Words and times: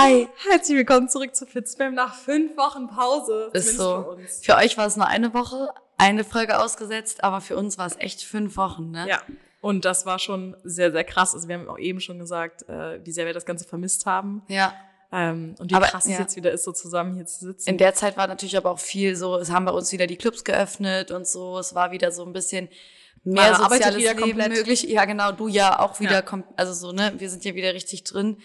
Hi. 0.00 0.28
Herzlich 0.48 0.76
willkommen 0.78 1.08
zurück 1.08 1.34
zu 1.34 1.44
Fitzbam 1.44 1.92
nach 1.92 2.14
fünf 2.14 2.56
Wochen 2.56 2.86
Pause. 2.86 3.50
Ist 3.52 3.76
so. 3.76 3.82
Für 4.04 4.10
uns. 4.10 4.40
Für 4.44 4.54
euch 4.54 4.78
war 4.78 4.86
es 4.86 4.94
nur 4.94 5.08
eine 5.08 5.34
Woche, 5.34 5.70
eine 5.96 6.22
Folge 6.22 6.60
ausgesetzt, 6.60 7.24
aber 7.24 7.40
für 7.40 7.56
uns 7.56 7.78
war 7.78 7.86
es 7.86 7.96
echt 7.98 8.22
fünf 8.22 8.56
Wochen, 8.56 8.92
ne? 8.92 9.08
Ja. 9.08 9.20
Und 9.60 9.84
das 9.84 10.06
war 10.06 10.20
schon 10.20 10.56
sehr, 10.62 10.92
sehr 10.92 11.02
krass. 11.02 11.34
Also 11.34 11.48
wir 11.48 11.56
haben 11.56 11.68
auch 11.68 11.80
eben 11.80 11.98
schon 11.98 12.20
gesagt, 12.20 12.68
äh, 12.68 13.04
wie 13.04 13.10
sehr 13.10 13.26
wir 13.26 13.32
das 13.32 13.44
Ganze 13.44 13.64
vermisst 13.64 14.06
haben. 14.06 14.42
Ja. 14.46 14.72
Ähm, 15.10 15.56
und 15.58 15.72
wie 15.72 15.74
Aber, 15.74 15.86
krass 15.86 16.04
es 16.04 16.12
ja. 16.12 16.20
jetzt 16.20 16.36
wieder 16.36 16.52
ist, 16.52 16.62
so 16.62 16.70
zusammen 16.70 17.16
hier 17.16 17.26
zu 17.26 17.46
sitzen. 17.46 17.68
In 17.68 17.76
der 17.76 17.92
Zeit 17.94 18.16
war 18.16 18.28
natürlich 18.28 18.56
aber 18.56 18.70
auch 18.70 18.78
viel 18.78 19.16
so, 19.16 19.34
es 19.36 19.50
haben 19.50 19.64
bei 19.64 19.72
uns 19.72 19.90
wieder 19.90 20.06
die 20.06 20.16
Clubs 20.16 20.44
geöffnet 20.44 21.10
und 21.10 21.26
so, 21.26 21.58
es 21.58 21.74
war 21.74 21.90
wieder 21.90 22.12
so 22.12 22.24
ein 22.24 22.32
bisschen 22.32 22.68
mehr 23.24 23.50
Man 23.58 23.68
soziales 23.68 23.96
Leben 23.96 24.20
komplett. 24.20 24.52
möglich. 24.52 24.84
Ja, 24.84 25.06
genau, 25.06 25.32
du 25.32 25.48
ja 25.48 25.80
auch 25.80 25.98
wieder, 25.98 26.22
Ja. 26.24 26.42
also 26.54 26.72
so, 26.72 26.92
ne, 26.92 27.14
wir 27.18 27.28
sind 27.30 27.44
ja 27.44 27.56
wieder 27.56 27.74
richtig 27.74 28.04
drin. 28.04 28.36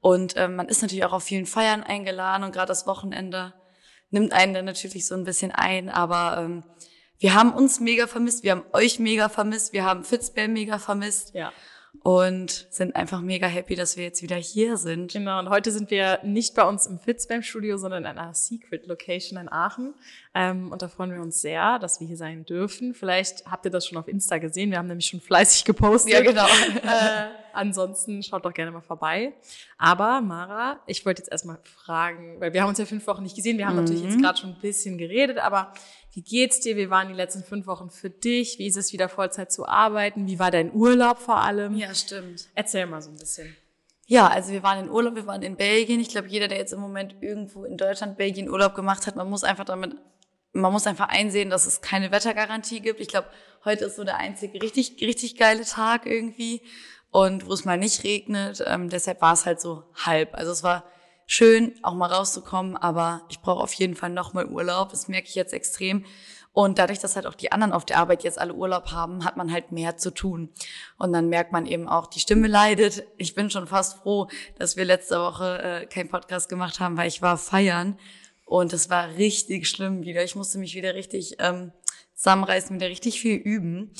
Und 0.00 0.34
ähm, 0.36 0.56
man 0.56 0.68
ist 0.68 0.82
natürlich 0.82 1.04
auch 1.04 1.12
auf 1.12 1.24
vielen 1.24 1.46
Feiern 1.46 1.82
eingeladen 1.82 2.44
und 2.44 2.52
gerade 2.52 2.68
das 2.68 2.86
Wochenende 2.86 3.54
nimmt 4.10 4.32
einen 4.32 4.54
dann 4.54 4.64
natürlich 4.64 5.06
so 5.06 5.14
ein 5.14 5.24
bisschen 5.24 5.52
ein, 5.52 5.88
aber 5.88 6.38
ähm, 6.38 6.62
wir 7.18 7.34
haben 7.34 7.52
uns 7.52 7.80
mega 7.80 8.06
vermisst, 8.06 8.44
wir 8.44 8.52
haben 8.52 8.64
euch 8.72 8.98
mega 8.98 9.28
vermisst, 9.28 9.72
wir 9.72 9.84
haben 9.84 10.04
Fitzbell 10.04 10.46
mega 10.46 10.78
vermisst 10.78 11.34
ja. 11.34 11.52
und 12.04 12.68
sind 12.70 12.94
einfach 12.94 13.20
mega 13.20 13.48
happy, 13.48 13.74
dass 13.74 13.96
wir 13.96 14.04
jetzt 14.04 14.22
wieder 14.22 14.36
hier 14.36 14.76
sind. 14.76 15.12
Genau, 15.12 15.40
und 15.40 15.50
heute 15.50 15.72
sind 15.72 15.90
wir 15.90 16.20
nicht 16.22 16.54
bei 16.54 16.62
uns 16.62 16.86
im 16.86 17.00
Fitzbam 17.00 17.42
Studio, 17.42 17.76
sondern 17.76 18.04
in 18.04 18.18
einer 18.18 18.34
Secret 18.34 18.86
Location 18.86 19.36
in 19.36 19.50
Aachen. 19.50 19.94
Ähm, 20.32 20.70
und 20.70 20.80
da 20.80 20.86
freuen 20.86 21.10
wir 21.10 21.20
uns 21.20 21.40
sehr, 21.40 21.80
dass 21.80 21.98
wir 21.98 22.06
hier 22.06 22.16
sein 22.16 22.44
dürfen. 22.44 22.94
Vielleicht 22.94 23.46
habt 23.46 23.64
ihr 23.64 23.72
das 23.72 23.84
schon 23.84 23.98
auf 23.98 24.06
Insta 24.06 24.38
gesehen. 24.38 24.70
Wir 24.70 24.78
haben 24.78 24.86
nämlich 24.86 25.06
schon 25.06 25.20
fleißig 25.20 25.64
gepostet. 25.64 26.12
Ja, 26.12 26.20
genau. 26.20 26.46
äh, 26.84 27.26
ansonsten 27.58 28.22
schaut 28.22 28.44
doch 28.44 28.54
gerne 28.54 28.70
mal 28.70 28.80
vorbei. 28.80 29.34
Aber 29.76 30.20
Mara, 30.22 30.80
ich 30.86 31.04
wollte 31.04 31.20
jetzt 31.22 31.30
erstmal 31.30 31.58
fragen, 31.64 32.40
weil 32.40 32.52
wir 32.54 32.62
haben 32.62 32.70
uns 32.70 32.78
ja 32.78 32.86
fünf 32.86 33.06
Wochen 33.06 33.22
nicht 33.22 33.36
gesehen. 33.36 33.58
Wir 33.58 33.66
haben 33.66 33.76
natürlich 33.76 34.02
Mhm. 34.04 34.10
jetzt 34.10 34.22
gerade 34.22 34.38
schon 34.38 34.50
ein 34.50 34.60
bisschen 34.60 34.96
geredet, 34.96 35.38
aber 35.38 35.72
wie 36.14 36.22
geht's 36.22 36.60
dir? 36.60 36.76
Wie 36.76 36.88
waren 36.90 37.08
die 37.08 37.14
letzten 37.14 37.44
fünf 37.44 37.66
Wochen 37.66 37.90
für 37.90 38.10
dich? 38.10 38.58
Wie 38.58 38.66
ist 38.66 38.76
es 38.76 38.92
wieder 38.92 39.08
Vollzeit 39.08 39.52
zu 39.52 39.66
arbeiten? 39.66 40.26
Wie 40.26 40.38
war 40.38 40.50
dein 40.50 40.72
Urlaub 40.72 41.18
vor 41.18 41.36
allem? 41.42 41.74
Ja, 41.76 41.94
stimmt. 41.94 42.48
Erzähl 42.54 42.86
mal 42.86 43.02
so 43.02 43.10
ein 43.10 43.16
bisschen. 43.18 43.54
Ja, 44.06 44.26
also 44.28 44.52
wir 44.52 44.62
waren 44.62 44.84
in 44.86 44.90
Urlaub, 44.90 45.16
wir 45.16 45.26
waren 45.26 45.42
in 45.42 45.56
Belgien. 45.56 46.00
Ich 46.00 46.08
glaube, 46.08 46.28
jeder, 46.28 46.48
der 46.48 46.56
jetzt 46.56 46.72
im 46.72 46.80
Moment 46.80 47.16
irgendwo 47.20 47.64
in 47.64 47.76
Deutschland, 47.76 48.16
Belgien 48.16 48.48
Urlaub 48.48 48.74
gemacht 48.74 49.06
hat, 49.06 49.16
man 49.16 49.28
muss 49.28 49.44
einfach 49.44 49.64
damit, 49.66 49.94
man 50.52 50.72
muss 50.72 50.86
einfach 50.86 51.08
einsehen, 51.08 51.50
dass 51.50 51.66
es 51.66 51.82
keine 51.82 52.10
Wettergarantie 52.10 52.80
gibt. 52.80 53.00
Ich 53.00 53.08
glaube, 53.08 53.28
heute 53.66 53.84
ist 53.84 53.96
so 53.96 54.04
der 54.04 54.16
einzige 54.16 54.62
richtig, 54.62 54.96
richtig 55.02 55.36
geile 55.36 55.62
Tag 55.64 56.06
irgendwie 56.06 56.62
und 57.10 57.46
wo 57.46 57.52
es 57.52 57.64
mal 57.64 57.78
nicht 57.78 58.04
regnet. 58.04 58.62
Ähm, 58.66 58.88
deshalb 58.88 59.20
war 59.20 59.32
es 59.32 59.46
halt 59.46 59.60
so 59.60 59.84
halb. 59.94 60.34
Also 60.34 60.52
es 60.52 60.62
war 60.62 60.84
schön, 61.26 61.74
auch 61.82 61.94
mal 61.94 62.10
rauszukommen, 62.10 62.76
aber 62.76 63.22
ich 63.28 63.40
brauche 63.40 63.62
auf 63.62 63.72
jeden 63.74 63.94
Fall 63.94 64.10
nochmal 64.10 64.46
Urlaub. 64.46 64.90
Das 64.90 65.08
merke 65.08 65.28
ich 65.28 65.34
jetzt 65.34 65.52
extrem. 65.52 66.04
Und 66.52 66.78
dadurch, 66.78 66.98
dass 66.98 67.14
halt 67.14 67.26
auch 67.26 67.34
die 67.34 67.52
anderen 67.52 67.72
auf 67.72 67.84
der 67.84 67.98
Arbeit 67.98 68.24
jetzt 68.24 68.38
alle 68.38 68.52
Urlaub 68.52 68.90
haben, 68.90 69.24
hat 69.24 69.36
man 69.36 69.52
halt 69.52 69.70
mehr 69.70 69.96
zu 69.96 70.12
tun. 70.12 70.48
Und 70.96 71.12
dann 71.12 71.28
merkt 71.28 71.52
man 71.52 71.66
eben 71.66 71.86
auch, 71.86 72.08
die 72.08 72.18
Stimme 72.18 72.48
leidet. 72.48 73.04
Ich 73.16 73.34
bin 73.34 73.48
schon 73.48 73.68
fast 73.68 73.98
froh, 73.98 74.28
dass 74.58 74.76
wir 74.76 74.84
letzte 74.84 75.20
Woche 75.20 75.62
äh, 75.62 75.86
keinen 75.86 76.08
Podcast 76.08 76.48
gemacht 76.48 76.80
haben, 76.80 76.96
weil 76.96 77.06
ich 77.06 77.22
war 77.22 77.38
feiern. 77.38 77.96
Und 78.44 78.72
es 78.72 78.90
war 78.90 79.10
richtig 79.16 79.68
schlimm 79.68 80.02
wieder. 80.02 80.24
Ich 80.24 80.34
musste 80.34 80.58
mich 80.58 80.74
wieder 80.74 80.94
richtig 80.94 81.36
ähm, 81.38 81.70
zusammenreißen, 82.14 82.74
wieder 82.74 82.88
richtig 82.88 83.20
viel 83.20 83.36
üben. 83.36 83.92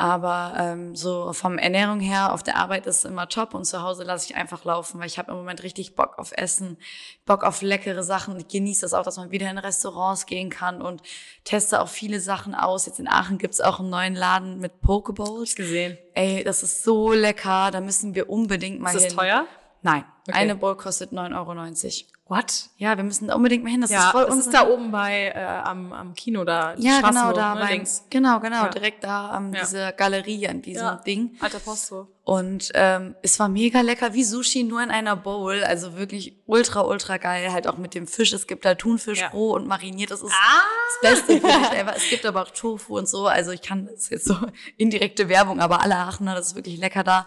Aber 0.00 0.54
ähm, 0.56 0.94
so 0.94 1.32
vom 1.32 1.58
Ernährung 1.58 1.98
her 1.98 2.32
auf 2.32 2.44
der 2.44 2.56
Arbeit 2.56 2.86
ist 2.86 3.04
immer 3.04 3.28
top 3.28 3.52
und 3.52 3.64
zu 3.64 3.82
Hause 3.82 4.04
lasse 4.04 4.30
ich 4.30 4.36
einfach 4.36 4.64
laufen, 4.64 5.00
weil 5.00 5.08
ich 5.08 5.18
habe 5.18 5.32
im 5.32 5.38
Moment 5.38 5.64
richtig 5.64 5.96
Bock 5.96 6.18
auf 6.18 6.30
Essen, 6.36 6.78
Bock 7.26 7.42
auf 7.42 7.62
leckere 7.62 8.04
Sachen. 8.04 8.38
Ich 8.38 8.46
genieße 8.46 8.82
das 8.82 8.94
auch, 8.94 9.02
dass 9.02 9.16
man 9.16 9.32
wieder 9.32 9.50
in 9.50 9.58
Restaurants 9.58 10.26
gehen 10.26 10.50
kann 10.50 10.80
und 10.80 11.02
teste 11.42 11.80
auch 11.82 11.88
viele 11.88 12.20
Sachen 12.20 12.54
aus. 12.54 12.86
Jetzt 12.86 13.00
in 13.00 13.08
Aachen 13.08 13.38
gibt's 13.38 13.60
auch 13.60 13.80
einen 13.80 13.90
neuen 13.90 14.14
Laden 14.14 14.60
mit 14.60 14.80
Pokeballs. 14.82 15.56
Gesehen. 15.56 15.98
Ey, 16.14 16.44
das 16.44 16.62
ist 16.62 16.84
so 16.84 17.12
lecker, 17.12 17.72
da 17.72 17.80
müssen 17.80 18.14
wir 18.14 18.30
unbedingt 18.30 18.80
mal 18.80 18.90
Ist 18.94 19.02
hin. 19.02 19.04
das 19.08 19.14
teuer? 19.16 19.46
Nein, 19.82 20.04
Okay. 20.28 20.36
eine 20.38 20.54
Bowl 20.56 20.76
kostet 20.76 21.12
9,90 21.12 21.34
Euro. 21.34 22.17
What? 22.28 22.68
Ja, 22.76 22.94
wir 22.98 23.04
müssen 23.04 23.28
da 23.28 23.34
unbedingt 23.36 23.64
mal 23.64 23.70
hin. 23.70 23.80
Das 23.80 23.90
Ja, 23.90 24.06
ist 24.08 24.10
voll 24.12 24.26
das 24.26 24.36
ist 24.36 24.52
da 24.52 24.68
oben 24.68 24.90
bei 24.90 25.32
äh, 25.34 25.38
am, 25.40 25.94
am 25.94 26.12
Kino 26.14 26.44
da. 26.44 26.74
Ja, 26.76 26.98
Straße 26.98 27.12
genau, 27.14 27.32
da 27.32 27.54
ne, 27.54 27.60
bei, 27.62 27.70
links. 27.72 28.04
genau, 28.10 28.38
genau, 28.40 28.64
Ja. 28.64 28.68
direkt 28.68 29.02
da 29.04 29.28
an 29.30 29.54
Ja. 29.54 29.60
dieser 29.62 29.92
Galerie, 29.92 30.46
an 30.46 30.60
diesem 30.60 30.84
Ja. 30.84 30.94
Ding. 30.96 31.36
Alter 31.40 31.58
Posto. 31.58 32.06
Und 32.24 32.70
ähm, 32.74 33.14
es 33.22 33.40
war 33.40 33.48
mega 33.48 33.80
lecker, 33.80 34.12
wie 34.12 34.24
Sushi, 34.24 34.62
nur 34.64 34.82
in 34.82 34.90
einer 34.90 35.16
Bowl. 35.16 35.64
Also 35.64 35.96
wirklich 35.96 36.36
ultra, 36.44 36.82
ultra 36.82 37.16
geil. 37.16 37.50
Halt 37.50 37.66
auch 37.66 37.78
mit 37.78 37.94
dem 37.94 38.06
Fisch. 38.06 38.34
Es 38.34 38.46
gibt 38.46 38.66
halt 38.66 38.80
Thunfisch 38.80 39.20
Ja. 39.20 39.28
roh 39.28 39.54
und 39.54 39.66
mariniert. 39.66 40.10
Das 40.10 40.20
ist 40.22 40.30
Ah! 40.32 40.62
das 41.00 41.10
Beste 41.26 41.40
für 41.40 41.46
mich 41.58 41.70
ever. 41.72 41.96
Es 41.96 42.10
gibt 42.10 42.26
aber 42.26 42.42
auch 42.42 42.50
Tofu 42.50 42.98
und 42.98 43.08
so. 43.08 43.26
Also 43.26 43.52
ich 43.52 43.62
kann, 43.62 43.86
das 43.86 43.94
ist 44.04 44.10
jetzt 44.10 44.24
so 44.26 44.36
indirekte 44.76 45.30
Werbung, 45.30 45.60
aber 45.60 45.80
alle 45.82 45.96
Aachener, 45.96 46.34
das 46.34 46.48
ist 46.48 46.54
wirklich 46.56 46.76
lecker 46.76 47.04
da. 47.04 47.26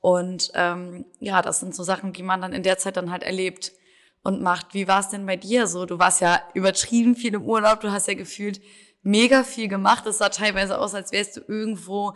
Und 0.00 0.52
ähm, 0.54 1.04
ja, 1.18 1.42
das 1.42 1.58
sind 1.58 1.74
so 1.74 1.82
Sachen, 1.82 2.12
die 2.12 2.22
man 2.22 2.40
dann 2.40 2.52
in 2.52 2.62
der 2.62 2.78
Zeit 2.78 2.96
dann 2.96 3.10
halt 3.10 3.24
erlebt 3.24 3.72
und 4.26 4.42
macht. 4.42 4.74
Wie 4.74 4.88
war 4.88 5.00
es 5.00 5.08
denn 5.08 5.24
bei 5.24 5.36
dir 5.36 5.66
so? 5.66 5.86
Du 5.86 5.98
warst 5.98 6.20
ja 6.20 6.40
übertrieben 6.54 7.14
viel 7.14 7.34
im 7.34 7.42
Urlaub. 7.42 7.80
Du 7.80 7.90
hast 7.90 8.08
ja 8.08 8.14
gefühlt 8.14 8.60
mega 9.02 9.44
viel 9.44 9.68
gemacht. 9.68 10.04
Es 10.06 10.18
sah 10.18 10.28
teilweise 10.28 10.78
aus, 10.78 10.94
als 10.94 11.12
wärst 11.12 11.36
du 11.36 11.40
irgendwo 11.46 12.14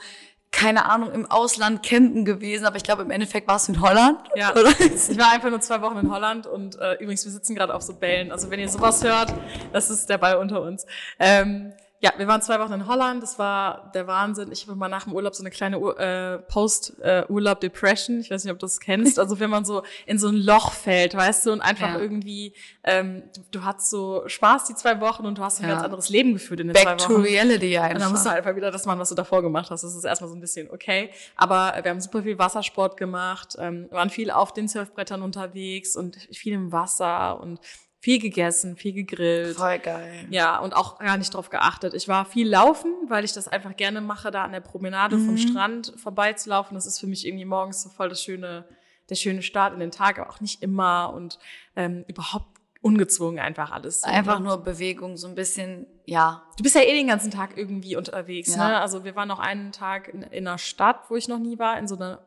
keine 0.53 0.87
Ahnung, 0.87 1.12
im 1.12 1.31
Ausland 1.31 1.84
campen 1.84 2.25
gewesen, 2.25 2.66
aber 2.66 2.76
ich 2.76 2.82
glaube, 2.82 3.03
im 3.03 3.12
Endeffekt 3.12 3.47
warst 3.47 3.69
du 3.69 3.72
in 3.75 3.81
Holland. 3.81 4.19
Ja. 4.34 4.50
Oder? 4.50 4.71
Ich 4.81 5.16
war 5.16 5.32
einfach 5.32 5.48
nur 5.48 5.60
zwei 5.60 5.81
Wochen 5.81 5.98
in 5.98 6.10
Holland 6.10 6.48
und 6.48 6.76
äh, 6.78 6.94
übrigens, 6.94 7.25
wir 7.25 7.31
sitzen 7.31 7.54
gerade 7.54 7.72
auf 7.72 7.82
so 7.82 7.94
Bällen. 7.94 8.32
Also 8.32 8.50
wenn 8.50 8.59
ihr 8.59 8.69
sowas 8.69 9.04
hört, 9.04 9.32
das 9.72 9.91
ist 9.91 10.09
der 10.09 10.19
Ball 10.19 10.37
unter 10.37 10.60
uns. 10.62 10.87
Ähm, 11.21 11.72
ja, 12.03 12.12
wir 12.16 12.27
waren 12.27 12.41
zwei 12.41 12.59
Wochen 12.61 12.72
in 12.72 12.87
Holland. 12.87 13.22
Das 13.22 13.38
war 13.38 13.91
der 13.94 14.06
Wahnsinn. 14.06 14.50
Ich 14.53 14.66
habe 14.66 14.75
mal 14.75 14.88
nach 14.88 15.05
dem 15.05 15.12
Urlaub 15.12 15.34
so 15.34 15.43
eine 15.43 15.50
kleine 15.50 15.77
äh, 15.77 16.38
Post-Urlaub-Depression. 16.50 18.21
ich 18.21 18.31
weiß 18.31 18.44
nicht, 18.44 18.53
ob 18.53 18.59
du 18.59 18.65
das 18.66 18.81
kennst. 18.81 19.19
Also 19.19 19.38
wenn 19.38 19.50
man 19.50 19.65
so 19.65 19.83
in 20.06 20.19
so 20.19 20.28
ein 20.28 20.37
Loch 20.37 20.72
fällt, 20.72 21.15
weißt 21.15 21.47
du, 21.47 21.53
und 21.53 21.60
einfach 21.60 21.94
Ja. 21.94 21.99
irgendwie, 22.00 22.55
ähm, 22.84 23.25
du, 23.34 23.43
du 23.59 23.65
hattest 23.65 23.91
so 23.91 24.22
Spaß 24.27 24.65
die 24.65 24.75
zwei 24.75 25.00
Wochen 25.00 25.27
und 25.27 25.39
du 25.39 25.43
hast 25.43 25.60
ein 25.60 25.65
Ja. 25.69 25.75
ganz 25.75 25.84
anderes 25.84 26.09
Leben 26.09 26.33
geführt 26.33 26.60
in 26.60 26.69
den 26.69 26.72
Back 26.75 26.84
zwei 26.84 26.94
to 26.97 27.15
Wochen. 27.15 27.22
reality 27.22 27.77
Und 27.77 27.83
dann 27.83 27.93
musst 27.93 28.03
einfach. 28.03 28.22
du 28.22 28.28
halt 28.31 28.39
einfach 28.39 28.56
wieder 28.56 28.71
das 28.71 28.87
machen, 28.87 28.99
was 28.99 29.09
du 29.10 29.15
davor 29.15 29.43
gemacht 29.43 29.71
hast. 29.71 29.83
Das 29.84 29.94
ist 29.94 30.05
erstmal 30.05 30.31
so 30.31 30.37
ein 30.37 30.41
bisschen 30.41 30.71
okay. 30.71 31.10
Aber 31.37 31.75
wir 31.83 31.91
haben 31.91 32.00
super 32.00 32.22
viel 32.22 32.39
Wassersport 32.39 32.97
gemacht, 32.97 33.56
ähm, 33.59 33.89
waren 33.91 34.10
viel 34.10 34.31
auf 34.31 34.53
den 34.53 34.69
Surfbrettern 34.69 35.22
unterwegs 35.22 35.97
und 35.97 36.16
viel 36.33 36.55
im 36.55 36.72
Wasser 36.72 37.41
und 37.41 37.60
viel 38.00 38.19
gegessen, 38.19 38.77
viel 38.77 38.94
gegrillt. 38.94 39.56
Voll 39.56 39.78
geil. 39.78 40.27
Ja, 40.31 40.59
und 40.59 40.75
auch 40.75 40.99
gar 40.99 41.19
nicht 41.19 41.34
drauf 41.34 41.50
geachtet. 41.50 41.93
Ich 41.94 42.09
war 42.09 42.25
viel 42.25 42.49
laufen, 42.49 42.93
weil 43.09 43.25
ich 43.25 43.33
das 43.34 43.47
einfach 43.47 43.77
gerne 43.77 44.00
mache, 44.00 44.31
da 44.31 44.43
an 44.44 44.53
der 44.53 44.61
Promenade 44.61 45.19
vom 45.19 45.37
Strand 45.37 45.93
vorbeizulaufen. 45.97 46.75
Das 46.75 46.87
ist 46.87 46.99
für 46.99 47.06
mich 47.06 47.27
irgendwie 47.27 47.44
morgens 47.44 47.83
so 47.83 47.91
voll 47.91 48.09
das 48.09 48.22
schöne, 48.22 48.65
der 49.10 49.15
schöne 49.16 49.43
Start 49.43 49.75
in 49.75 49.81
den 49.81 49.91
Tag, 49.91 50.19
aber 50.19 50.31
auch 50.31 50.41
nicht 50.41 50.62
immer 50.62 51.12
und 51.15 51.39
ähm, 51.77 52.05
überhaupt 52.09 52.47
ungezwungen 52.83 53.39
einfach 53.39 53.71
alles. 53.71 54.00
So, 54.00 54.09
Einfach 54.09 54.39
ne? 54.39 54.47
nur 54.47 54.56
Bewegung, 54.65 55.19
so 55.19 55.28
ein 55.28 55.34
bisschen, 55.34 55.87
ja. 56.06 56.43
Du 56.56 56.62
bist 56.62 56.75
ja 56.75 56.81
eh 56.81 56.94
den 56.94 57.09
ganzen 57.09 57.31
Tag 57.31 57.59
irgendwie 57.59 57.97
unterwegs, 57.97 58.56
Ja. 58.56 58.69
ne? 58.69 58.81
Also 58.81 59.05
wir 59.05 59.15
waren 59.15 59.28
noch 59.28 59.39
einen 59.41 59.72
Tag 59.72 60.09
in, 60.09 60.22
in 60.22 60.47
einer 60.49 60.56
Stadt, 60.56 61.10
wo 61.10 61.16
ich 61.16 61.28
noch 61.28 61.39
nie 61.39 61.59
war, 61.59 61.78
in 61.78 61.87
so 61.87 61.97
einer, 61.97 62.25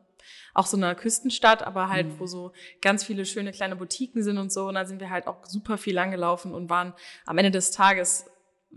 auch 0.54 0.66
so 0.66 0.76
einer 0.76 0.94
Küstenstadt, 0.94 1.62
aber 1.62 1.88
halt, 1.88 2.06
Mhm. 2.06 2.18
wo 2.20 2.26
so 2.26 2.52
ganz 2.80 3.04
viele 3.04 3.24
schöne 3.26 3.52
kleine 3.52 3.76
Boutiquen 3.76 4.22
sind 4.22 4.38
und 4.38 4.52
so. 4.52 4.66
Und 4.68 4.74
da 4.74 4.84
sind 4.84 5.00
wir 5.00 5.10
halt 5.10 5.26
auch 5.26 5.44
super 5.46 5.78
viel 5.78 5.94
langgelaufen 5.94 6.54
und 6.54 6.68
waren 6.70 6.92
am 7.26 7.38
Ende 7.38 7.50
des 7.50 7.70
Tages 7.70 8.26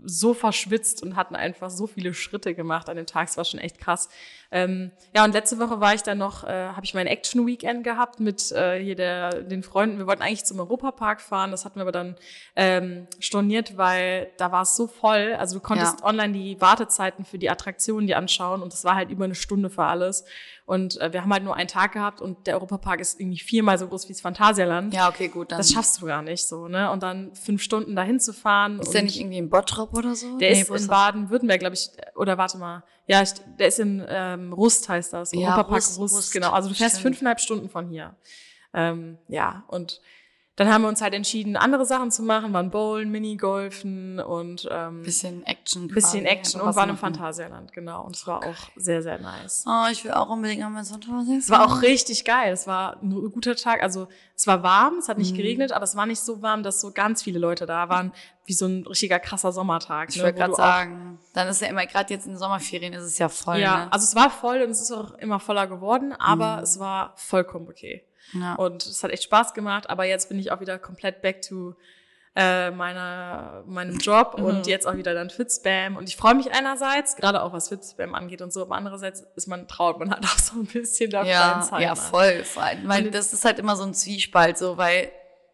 so 0.04 0.32
verschwitzt 0.32 1.02
und 1.02 1.16
hatten 1.16 1.34
einfach 1.34 1.70
so 1.70 1.88
viele 1.88 2.14
Schritte 2.14 2.54
gemacht 2.54 2.88
an 2.88 2.96
dem 2.96 3.06
Tag. 3.06 3.26
Es 3.26 3.36
war 3.36 3.44
schon 3.44 3.58
echt 3.58 3.80
krass. 3.80 4.08
Ähm, 4.52 4.92
ja, 5.12 5.24
und 5.24 5.32
letzte 5.32 5.58
Woche 5.58 5.80
war 5.80 5.92
ich 5.92 6.04
dann 6.04 6.18
noch, 6.18 6.44
äh, 6.44 6.68
habe 6.68 6.84
ich 6.84 6.94
mein 6.94 7.08
Action 7.08 7.44
Weekend 7.48 7.82
gehabt 7.82 8.20
mit 8.20 8.52
äh, 8.52 8.80
hier 8.80 8.94
der, 8.94 9.42
den 9.42 9.64
Freunden. 9.64 9.98
Wir 9.98 10.06
wollten 10.06 10.22
eigentlich 10.22 10.44
zum 10.44 10.60
Europapark 10.60 11.20
fahren, 11.20 11.50
das 11.50 11.64
hatten 11.64 11.76
wir 11.76 11.82
aber 11.82 11.90
dann 11.90 12.14
ähm, 12.54 13.08
storniert, 13.18 13.76
weil 13.76 14.30
da 14.36 14.52
war 14.52 14.62
es 14.62 14.76
so 14.76 14.86
voll. 14.86 15.34
Also 15.36 15.56
du 15.56 15.60
konntest 15.60 15.98
Ja. 15.98 16.06
online 16.06 16.32
die 16.32 16.60
Wartezeiten 16.60 17.24
für 17.24 17.38
die 17.38 17.50
Attraktionen 17.50 18.06
die 18.06 18.14
anschauen 18.14 18.62
und 18.62 18.72
das 18.72 18.84
war 18.84 18.94
halt 18.94 19.10
über 19.10 19.24
eine 19.24 19.34
Stunde 19.34 19.68
für 19.68 19.82
alles. 19.82 20.24
Und 20.68 21.00
äh, 21.00 21.14
wir 21.14 21.22
haben 21.22 21.32
halt 21.32 21.44
nur 21.44 21.56
einen 21.56 21.66
Tag 21.66 21.92
gehabt 21.92 22.20
und 22.20 22.46
der 22.46 22.56
Europapark 22.56 23.00
ist 23.00 23.18
irgendwie 23.18 23.38
viermal 23.38 23.78
so 23.78 23.88
groß 23.88 24.06
wie 24.06 24.12
das 24.12 24.20
Phantasialand. 24.20 24.92
Ja, 24.92 25.08
okay, 25.08 25.28
gut, 25.28 25.50
dann. 25.50 25.56
Das 25.56 25.72
schaffst 25.72 26.02
du 26.02 26.04
gar 26.04 26.20
nicht 26.20 26.46
so, 26.46 26.68
ne? 26.68 26.90
Und 26.90 27.02
dann 27.02 27.34
fünf 27.34 27.62
Stunden 27.62 27.96
dahin 27.96 28.20
zu 28.20 28.34
fahren. 28.34 28.78
ist 28.78 28.92
der 28.92 29.02
nicht 29.02 29.18
irgendwie 29.18 29.38
in 29.38 29.48
Bottrop 29.48 29.94
oder 29.94 30.14
so? 30.14 30.36
der 30.36 30.50
Nee, 30.50 30.60
ist 30.60 30.68
in? 30.70 30.86
Baden-Württemberg, 30.86 31.60
glaube 31.60 31.74
ich, 31.74 31.88
oder 32.16 32.36
warte 32.36 32.58
mal. 32.58 32.84
Ja, 33.06 33.22
ich, 33.22 33.30
der 33.58 33.68
ist 33.68 33.78
in 33.78 34.04
ähm, 34.06 34.52
Rust, 34.52 34.90
heißt 34.90 35.14
das. 35.14 35.32
Ja, 35.32 35.38
Europapark 35.54 35.76
Rust, 35.76 35.98
Rust, 35.98 36.16
Rust. 36.16 36.32
genau. 36.34 36.50
Also 36.50 36.68
du 36.68 36.74
fährst 36.74 36.96
Stimmt. 37.00 37.14
fünfeinhalb 37.14 37.40
Stunden 37.40 37.70
von 37.70 37.88
hier. 37.88 38.14
Ähm, 38.74 39.16
ja, 39.28 39.64
und 39.68 40.02
dann 40.58 40.68
haben 40.72 40.82
wir 40.82 40.88
uns 40.88 41.00
halt 41.00 41.14
entschieden, 41.14 41.56
andere 41.56 41.86
Sachen 41.86 42.10
zu 42.10 42.22
machen, 42.22 42.52
waren 42.52 42.70
Bowlen, 42.70 43.10
Minigolfen 43.10 44.18
und 44.20 44.68
ähm, 44.70 45.02
Bisschen 45.02 45.44
Action. 45.46 45.86
bisschen 45.88 46.24
quasi, 46.24 46.36
Action 46.36 46.60
und 46.60 46.74
waren 46.76 46.90
im. 46.90 46.96
Phantasialand, 46.98 47.72
genau. 47.72 48.04
Und 48.04 48.16
es 48.16 48.26
war 48.26 48.38
auch 48.44 48.68
sehr, 48.76 49.00
sehr 49.02 49.18
nice. 49.20 49.64
Oh, 49.66 49.86
ich 49.90 50.04
will 50.04 50.10
auch 50.10 50.28
unbedingt 50.28 50.62
an 50.64 50.72
mein 50.72 50.84
Phantasialand. 50.84 51.28
Es 51.42 51.48
war 51.50 51.64
auch 51.64 51.82
richtig 51.82 52.24
geil. 52.24 52.52
Es 52.52 52.66
war 52.66 53.00
ein 53.02 53.10
guter 53.32 53.54
Tag. 53.56 53.82
Also 53.82 54.08
es 54.34 54.46
war 54.46 54.62
warm, 54.62 54.94
es 54.98 55.08
hat 55.08 55.16
Mhm. 55.16 55.22
nicht 55.22 55.36
geregnet, 55.36 55.72
aber 55.72 55.84
es 55.84 55.94
war 55.96 56.06
nicht 56.06 56.20
so 56.20 56.42
warm, 56.42 56.62
dass 56.62 56.80
so 56.80 56.90
ganz 56.92 57.22
viele 57.22 57.38
Leute 57.38 57.64
da 57.66 57.88
waren, 57.88 58.12
wie 58.44 58.52
so 58.52 58.66
ein 58.66 58.84
richtiger 58.86 59.18
krasser 59.20 59.52
Sommertag. 59.52 60.08
Ich 60.10 60.16
ne, 60.16 60.24
wollte 60.24 60.36
wo 60.38 60.40
gerade 60.42 60.54
sagen, 60.56 61.18
dann 61.34 61.46
ist 61.48 61.60
ja 61.60 61.68
immer, 61.68 61.86
gerade 61.86 62.12
jetzt 62.12 62.26
in 62.26 62.32
den 62.32 62.38
Sommerferien 62.38 62.92
ist 62.94 63.04
es 63.04 63.18
ja 63.18 63.28
voll. 63.28 63.58
Ja, 63.58 63.84
ne? 63.84 63.92
also 63.92 64.04
es 64.04 64.14
war 64.16 64.30
voll 64.30 64.62
und 64.62 64.70
es 64.70 64.80
ist 64.80 64.90
auch 64.90 65.12
immer 65.18 65.38
voller 65.38 65.66
geworden, 65.68 66.12
aber 66.18 66.56
Mhm. 66.56 66.62
es 66.64 66.78
war 66.80 67.12
vollkommen 67.16 67.68
okay. 67.68 68.04
Ja. 68.32 68.54
Und 68.56 68.84
es 68.86 69.02
hat 69.02 69.10
echt 69.10 69.22
Spaß 69.24 69.54
gemacht, 69.54 69.88
aber 69.90 70.04
jetzt 70.04 70.28
bin 70.28 70.38
ich 70.38 70.50
auch 70.52 70.60
wieder 70.60 70.78
komplett 70.78 71.22
back 71.22 71.42
to 71.42 71.74
äh, 72.36 72.70
meiner, 72.70 73.64
meinem 73.66 73.98
Job 73.98 74.36
Mhm. 74.38 74.44
und 74.44 74.66
jetzt 74.68 74.86
auch 74.86 74.94
wieder 74.96 75.12
dann 75.12 75.28
Fitspam. 75.28 75.96
Und 75.96 76.08
ich 76.08 76.16
freue 76.16 76.34
mich 76.34 76.52
einerseits, 76.52 77.16
gerade 77.16 77.42
auch 77.42 77.52
was 77.52 77.68
Fitspam 77.68 78.14
angeht 78.14 78.42
und 78.42 78.52
so, 78.52 78.62
aber 78.62 78.76
andererseits 78.76 79.24
ist 79.34 79.48
man 79.48 79.66
traut, 79.66 79.98
man 79.98 80.10
hat 80.10 80.22
auch 80.24 80.38
so 80.38 80.60
ein 80.60 80.66
bisschen 80.66 81.10
da 81.10 81.24
Ja, 81.24 81.60
Zeit. 81.68 81.80
ja, 81.80 81.90
ne? 81.90 81.96
voll. 81.96 82.44
Vor 82.44 82.62
allem, 82.62 82.86
weil 82.86 83.10
das 83.10 83.32
ist 83.32 83.44
halt 83.44 83.58
immer 83.58 83.74
so 83.74 83.82
ein 83.82 83.92
Zwiespalt, 83.94 84.56
so, 84.56 84.76
weil 84.76 85.10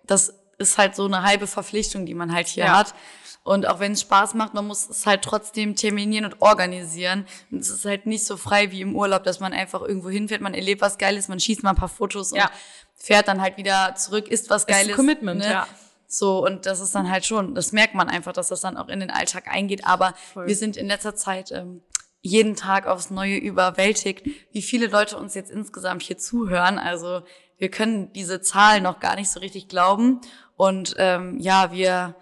das 0.07 0.35
ist 0.59 0.79
halt 0.79 0.95
so 0.97 1.05
eine 1.07 1.23
halbe 1.23 1.47
Verpflichtung, 1.47 2.07
die 2.07 2.15
man 2.15 2.33
halt 2.35 2.47
hier 2.49 2.65
Ja. 2.65 2.79
hat. 2.79 2.95
Und 3.43 3.69
auch 3.69 3.79
wenn 3.79 3.93
es 3.93 4.01
Spaß 4.01 4.35
macht, 4.35 4.55
man 4.55 4.67
muss 4.67 4.89
es 4.89 5.05
halt 5.05 5.21
trotzdem 5.23 5.77
terminieren 5.77 6.25
und 6.25 6.41
organisieren. 6.41 7.27
Und 7.51 7.59
es 7.59 7.69
ist 7.69 7.85
halt 7.85 8.07
nicht 8.07 8.25
so 8.25 8.39
frei 8.39 8.71
wie 8.71 8.81
im 8.81 8.97
Urlaub, 8.97 9.23
dass 9.25 9.39
man 9.39 9.53
einfach 9.53 9.83
irgendwo 9.83 10.09
hinfährt, 10.09 10.41
man 10.41 10.55
erlebt 10.55 10.81
was 10.81 10.97
Geiles, 10.97 11.29
man 11.29 11.39
schießt 11.41 11.63
mal 11.63 11.71
ein 11.71 11.77
paar 11.77 11.91
Fotos 11.91 12.33
und 12.33 12.39
Ja. 12.39 12.51
fährt 12.95 13.29
dann 13.29 13.43
halt 13.43 13.59
wieder 13.59 13.95
zurück, 13.97 14.29
isst 14.29 14.49
was 14.49 14.63
Es 14.65 14.69
ist 14.69 14.75
ein 14.75 14.81
Geiles. 14.85 14.97
Commitment, 14.97 15.41
ne? 15.41 15.51
ja. 15.51 15.67
So, 16.09 16.45
und 16.45 16.65
das 16.65 16.81
ist 16.81 16.95
dann 16.95 17.11
halt 17.11 17.27
schon, 17.27 17.55
das 17.55 17.73
merkt 17.73 17.95
man 17.95 18.09
einfach, 18.09 18.33
dass 18.33 18.49
das 18.49 18.61
dann 18.63 18.77
auch 18.77 18.89
in 18.89 19.01
den 19.01 19.11
Alltag 19.11 19.49
eingeht. 19.49 19.85
Aber 19.87 20.15
Voll. 20.33 20.47
wir 20.47 20.57
sind 20.57 20.77
in 20.79 20.87
letzter 20.87 21.15
Zeit 21.17 21.51
ähm, 21.51 21.83
jeden 22.23 22.57
Tag 22.57 22.87
aufs 22.87 23.11
Neue 23.11 23.37
überwältigt, 23.37 24.25
wie 24.53 24.63
viele 24.63 24.87
Leute 24.87 25.19
uns 25.19 25.35
jetzt 25.35 25.51
insgesamt 25.51 26.03
hier 26.03 26.17
zuhören. 26.17 26.79
Also 26.79 27.23
wir 27.59 27.71
können 27.71 28.13
diese 28.15 28.41
Zahl 28.41 28.81
noch 28.81 29.01
gar 29.01 29.17
nicht 29.17 29.29
so 29.31 29.41
richtig 29.41 29.69
glauben. 29.69 30.21
Und 30.57 30.95
ähm, 30.99 31.39
ja, 31.39 31.73
wir 31.73 32.15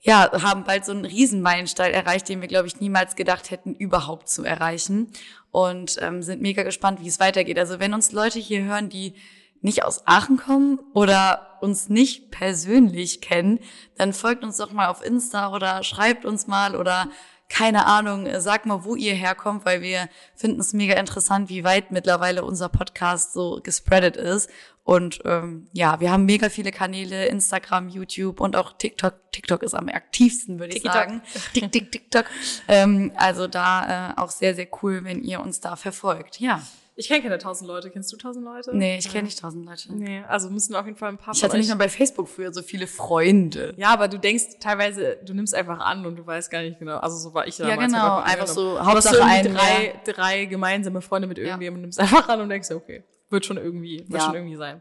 ja, 0.00 0.30
haben 0.42 0.64
bald 0.64 0.84
so 0.84 0.92
einen 0.92 1.04
Riesenmeilenstein 1.04 1.92
erreicht, 1.92 2.28
den 2.28 2.40
wir, 2.40 2.48
glaube 2.48 2.68
ich, 2.68 2.80
niemals 2.80 3.16
gedacht 3.16 3.50
hätten, 3.50 3.74
überhaupt 3.74 4.28
zu 4.28 4.44
erreichen. 4.44 5.12
Und 5.50 5.96
ähm, 6.00 6.22
sind 6.22 6.42
mega 6.42 6.62
gespannt, 6.62 7.00
wie 7.00 7.08
es 7.08 7.18
weitergeht. 7.18 7.58
Also 7.58 7.80
wenn 7.80 7.92
uns 7.92 8.12
Leute 8.12 8.38
hier 8.38 8.62
hören, 8.62 8.88
die 8.88 9.14
nicht 9.62 9.84
aus 9.84 10.06
Aachen 10.06 10.36
kommen 10.36 10.78
oder 10.94 11.58
uns 11.60 11.88
nicht 11.88 12.30
persönlich 12.30 13.20
kennen, 13.20 13.58
dann 13.96 14.12
folgt 14.12 14.44
uns 14.44 14.58
doch 14.58 14.70
mal 14.70 14.88
auf 14.88 15.04
Insta 15.04 15.52
oder 15.52 15.82
schreibt 15.82 16.24
uns 16.24 16.46
mal 16.46 16.76
oder 16.76 17.08
keine 17.48 17.86
Ahnung, 17.86 18.26
äh, 18.26 18.40
sagt 18.40 18.66
mal, 18.66 18.84
wo 18.84 18.96
ihr 18.96 19.14
herkommt, 19.14 19.64
weil 19.64 19.80
wir 19.82 20.08
finden 20.34 20.60
es 20.60 20.72
mega 20.72 20.94
interessant, 20.94 21.48
wie 21.48 21.64
weit 21.64 21.92
mittlerweile 21.92 22.44
unser 22.44 22.68
Podcast 22.68 23.32
so 23.32 23.60
gespreadet 23.62 24.16
ist. 24.16 24.50
Und 24.82 25.20
ähm, 25.24 25.66
ja, 25.72 25.98
wir 25.98 26.12
haben 26.12 26.26
mega 26.26 26.48
viele 26.48 26.70
Kanäle, 26.70 27.26
Instagram, 27.26 27.88
YouTube 27.88 28.40
und 28.40 28.54
auch 28.54 28.72
TikTok. 28.72 29.14
TikTok 29.32 29.64
ist 29.64 29.74
am 29.74 29.88
aktivsten, 29.88 30.60
würde 30.60 30.76
ich 30.76 30.82
sagen. 30.82 31.22
Tick, 31.52 31.72
tick, 31.72 31.90
TikTok. 31.90 32.24
ähm, 32.68 33.12
also 33.16 33.48
da 33.48 34.10
äh, 34.10 34.14
auch 34.16 34.30
sehr, 34.30 34.54
sehr 34.54 34.68
cool, 34.82 35.02
wenn 35.02 35.22
ihr 35.22 35.40
uns 35.40 35.60
da 35.60 35.74
verfolgt. 35.74 36.38
Ja. 36.40 36.62
Ich 36.98 37.08
kenne 37.08 37.22
keine 37.22 37.36
tausend 37.36 37.68
Leute. 37.68 37.90
Kennst 37.90 38.10
du 38.10 38.16
tausend 38.16 38.42
Leute? 38.44 38.74
Nee, 38.74 38.96
ich 38.96 39.10
kenne 39.12 39.24
nicht 39.24 39.38
tausend 39.38 39.66
Leute. 39.66 39.94
Nee, 39.94 40.22
also 40.28 40.48
müssen 40.48 40.74
auf 40.74 40.86
jeden 40.86 40.96
Fall 40.96 41.10
ein 41.10 41.18
paar 41.18 41.34
Ich 41.34 41.44
hatte 41.44 41.58
nicht 41.58 41.68
mal 41.68 41.74
bei 41.76 41.90
Facebook 41.90 42.26
früher 42.26 42.52
so 42.54 42.62
viele 42.62 42.86
Freunde. 42.86 43.74
Ja, 43.76 43.88
aber 43.92 44.08
du 44.08 44.18
denkst 44.18 44.58
teilweise, 44.60 45.18
du 45.22 45.34
nimmst 45.34 45.54
einfach 45.54 45.78
an 45.80 46.06
und 46.06 46.16
du 46.16 46.26
weißt 46.26 46.50
gar 46.50 46.62
nicht 46.62 46.78
genau. 46.78 46.96
Also 46.96 47.16
so 47.18 47.34
war 47.34 47.46
ich 47.46 47.58
Ja, 47.58 47.68
damals. 47.68 47.92
genau. 47.92 48.16
Einfach 48.20 48.46
so, 48.46 48.82
Hauptsache 48.82 49.22
einen 49.22 49.54
drei, 49.54 50.00
drei 50.06 50.44
gemeinsame 50.46 51.02
Freunde 51.02 51.28
mit 51.28 51.36
Ja. 51.36 51.44
irgendjemandem 51.44 51.76
und 51.76 51.82
nimmst 51.82 52.00
einfach 52.00 52.28
an 52.30 52.40
und 52.40 52.48
denkst, 52.48 52.70
okay, 52.70 53.04
wird 53.28 53.44
schon 53.44 53.58
irgendwie, 53.58 53.98
wird 54.08 54.20
Ja. 54.22 54.26
schon 54.26 54.34
irgendwie 54.34 54.56
sein. 54.56 54.80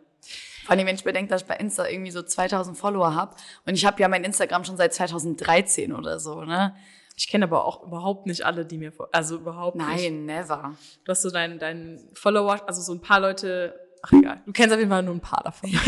Vor 0.64 0.72
allem, 0.76 0.88
wenn 0.88 0.96
ich 0.96 1.04
bedenke, 1.04 1.30
dass 1.30 1.42
ich 1.42 1.48
bei 1.48 1.58
Insta 1.58 1.86
irgendwie 1.88 2.12
so 2.12 2.24
2000 2.24 2.78
Follower 2.78 3.14
habe 3.14 3.36
und 3.68 3.74
ich 3.76 3.86
habe 3.86 4.02
ja 4.02 4.08
mein 4.08 4.24
Instagram 4.24 4.64
schon 4.64 4.78
seit 4.78 4.94
2013 4.94 5.92
oder 5.94 6.20
so, 6.20 6.44
ne? 6.44 6.74
Ich 7.18 7.28
kenne 7.30 7.46
aber 7.46 7.64
auch 7.66 7.84
überhaupt 7.84 8.26
nicht 8.28 8.46
alle, 8.46 8.66
die 8.66 8.78
mir, 8.78 8.92
vor- 8.92 9.10
also 9.14 9.36
überhaupt 9.38 9.78
nicht. 9.78 9.88
Nein, 9.88 10.26
never. 10.26 10.76
Du 11.06 11.10
hast 11.12 11.22
so 11.22 11.30
deinen, 11.30 11.60
deinen 11.60 12.10
Follower, 12.14 12.60
also 12.68 12.82
so 12.82 12.94
ein 12.94 13.00
paar 13.02 13.20
Leute, 13.22 13.80
ach 14.06 14.12
egal. 14.12 14.42
Du 14.46 14.52
kennst 14.52 14.74
auf 14.74 14.80
jeden 14.80 14.92
Fall 14.92 15.04
nur 15.04 15.16
ein 15.16 15.22
paar 15.22 15.44
davon. 15.44 15.70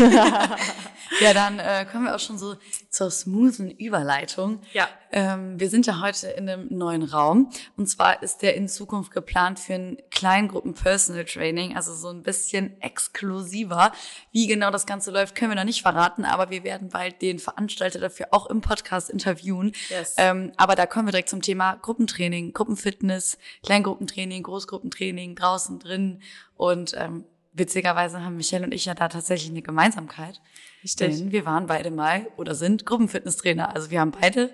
Ja, 1.20 1.34
dann 1.34 1.58
äh, 1.58 1.86
kommen 1.90 2.04
wir 2.04 2.14
auch 2.14 2.20
schon 2.20 2.38
so 2.38 2.56
zur 2.90 3.10
smoothen 3.10 3.70
Überleitung. 3.70 4.60
Ja. 4.72 4.88
Ähm, 5.10 5.58
wir 5.58 5.70
sind 5.70 5.86
ja 5.86 6.00
heute 6.00 6.28
in 6.28 6.48
einem 6.48 6.68
neuen 6.70 7.02
Raum. 7.02 7.50
Und 7.76 7.88
zwar 7.88 8.22
ist 8.22 8.42
der 8.42 8.54
in 8.56 8.68
Zukunft 8.68 9.10
geplant 9.10 9.58
für 9.58 9.74
ein 9.74 9.96
Kleingruppen-Personal 10.10 11.24
Training, 11.24 11.76
also 11.76 11.94
so 11.94 12.08
ein 12.08 12.22
bisschen 12.22 12.80
exklusiver. 12.82 13.92
Wie 14.32 14.46
genau 14.46 14.70
das 14.70 14.86
Ganze 14.86 15.10
läuft, 15.10 15.34
können 15.34 15.50
wir 15.50 15.56
noch 15.56 15.64
nicht 15.64 15.82
verraten, 15.82 16.24
aber 16.24 16.50
wir 16.50 16.62
werden 16.62 16.90
bald 16.90 17.22
den 17.22 17.38
Veranstalter 17.38 18.00
dafür 18.00 18.28
auch 18.32 18.46
im 18.46 18.60
Podcast 18.60 19.08
interviewen. 19.10 19.72
Yes. 19.88 20.14
Ähm, 20.18 20.52
aber 20.56 20.74
da 20.74 20.86
kommen 20.86 21.08
wir 21.08 21.12
direkt 21.12 21.30
zum 21.30 21.42
Thema 21.42 21.76
Gruppentraining, 21.76 22.52
Gruppenfitness, 22.52 23.38
Kleingruppentraining, 23.64 24.42
Großgruppentraining, 24.42 25.34
draußen 25.34 25.78
drin. 25.78 26.20
Und 26.54 26.94
ähm, 26.96 27.24
witzigerweise 27.52 28.22
haben 28.24 28.36
Michelle 28.36 28.64
und 28.64 28.72
ich 28.72 28.84
ja 28.84 28.94
da 28.94 29.08
tatsächlich 29.08 29.50
eine 29.50 29.62
Gemeinsamkeit. 29.62 30.40
Richtig. 30.84 31.16
Denn 31.18 31.32
wir 31.32 31.44
waren 31.44 31.66
beide 31.66 31.90
mal 31.90 32.26
oder 32.36 32.54
sind 32.54 32.86
Gruppenfitnesstrainer. 32.86 33.74
Also 33.74 33.90
wir 33.90 34.00
haben 34.00 34.12
beide, 34.12 34.50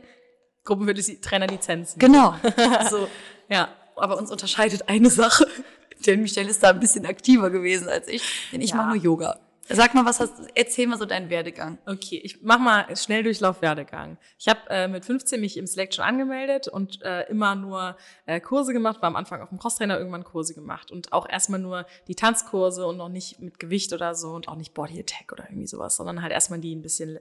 Gruppentrainerlizenzen. 0.64 1.99
genau. 1.99 2.35
So, 2.91 3.08
Ja. 3.49 3.69
aber 3.96 4.17
uns 4.19 4.31
unterscheidet 4.31 4.88
eine 4.88 5.11
Sache. 5.11 5.46
Denn 6.06 6.23
Michelle 6.23 6.50
ist 6.50 6.62
da 6.62 6.70
ein 6.70 6.81
bisschen 6.81 7.06
aktiver 7.06 7.50
gewesen 7.50 7.88
als 7.88 8.08
ich. 8.08 8.23
Denn 8.52 8.61
ich 8.61 8.70
Ja. 8.70 8.76
mache 8.76 8.88
nur 8.88 8.96
Yoga. 8.96 9.38
Sag 9.69 9.94
mal, 9.94 10.05
was 10.05 10.20
hast 10.20 10.34
erzähl 10.55 10.87
mal 10.87 10.99
so 10.99 11.06
deinen 11.06 11.31
Werdegang. 11.31 11.78
Okay, 11.87 12.20
ich 12.22 12.43
mach 12.43 12.58
mal 12.58 12.84
Schnelldurchlauf 12.96 13.62
Werdegang. 13.62 14.19
Ich 14.38 14.46
habe 14.49 14.61
äh, 14.69 14.88
mit 14.88 15.05
15 15.05 15.40
mich 15.40 15.56
im 15.56 15.66
Select 15.66 15.94
schon 15.94 16.05
angemeldet 16.05 16.69
und 16.69 17.00
äh, 17.02 17.22
immer 17.31 17.55
nur 17.55 17.96
äh, 18.26 18.40
Kurse 18.40 18.72
gemacht, 18.75 19.00
war 19.00 19.06
am 19.08 19.16
Anfang 19.16 19.40
auf 19.40 19.49
dem 19.49 19.58
Crosstrainer 19.58 19.96
irgendwann 19.99 20.25
Kurse 20.25 20.55
gemacht 20.55 20.90
und 20.90 21.12
auch 21.14 21.28
erstmal 21.28 21.61
nur 21.61 21.87
die 22.08 22.14
Tanzkurse 22.14 22.87
und 22.87 22.99
noch 22.99 23.08
nicht 23.08 23.40
mit 23.40 23.58
Gewicht 23.58 23.93
oder 23.94 24.14
so 24.14 24.32
und 24.32 24.49
auch 24.49 24.56
nicht 24.56 24.75
Body 24.75 25.00
Attack 25.00 25.32
oder 25.32 25.44
irgendwie 25.49 25.67
sowas, 25.67 25.96
sondern 25.96 26.20
halt 26.20 26.32
erstmal 26.32 26.58
die 26.58 26.75
ein 26.75 26.82
bisschen 26.82 27.19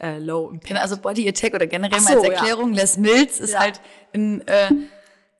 äh, 0.00 0.18
low 0.18 0.48
im 0.50 0.60
Genau, 0.60 0.80
Also 0.80 0.96
Body 0.96 1.28
Attack 1.28 1.54
oder 1.54 1.66
generell 1.66 2.00
so, 2.00 2.14
als 2.14 2.22
ja. 2.26 2.32
Erklärung, 2.32 2.72
Les 2.72 2.96
Mills 2.96 3.40
ist 3.40 3.52
Ja. 3.52 3.60
halt 3.60 3.80
ein 4.14 4.40
äh, 4.48 4.70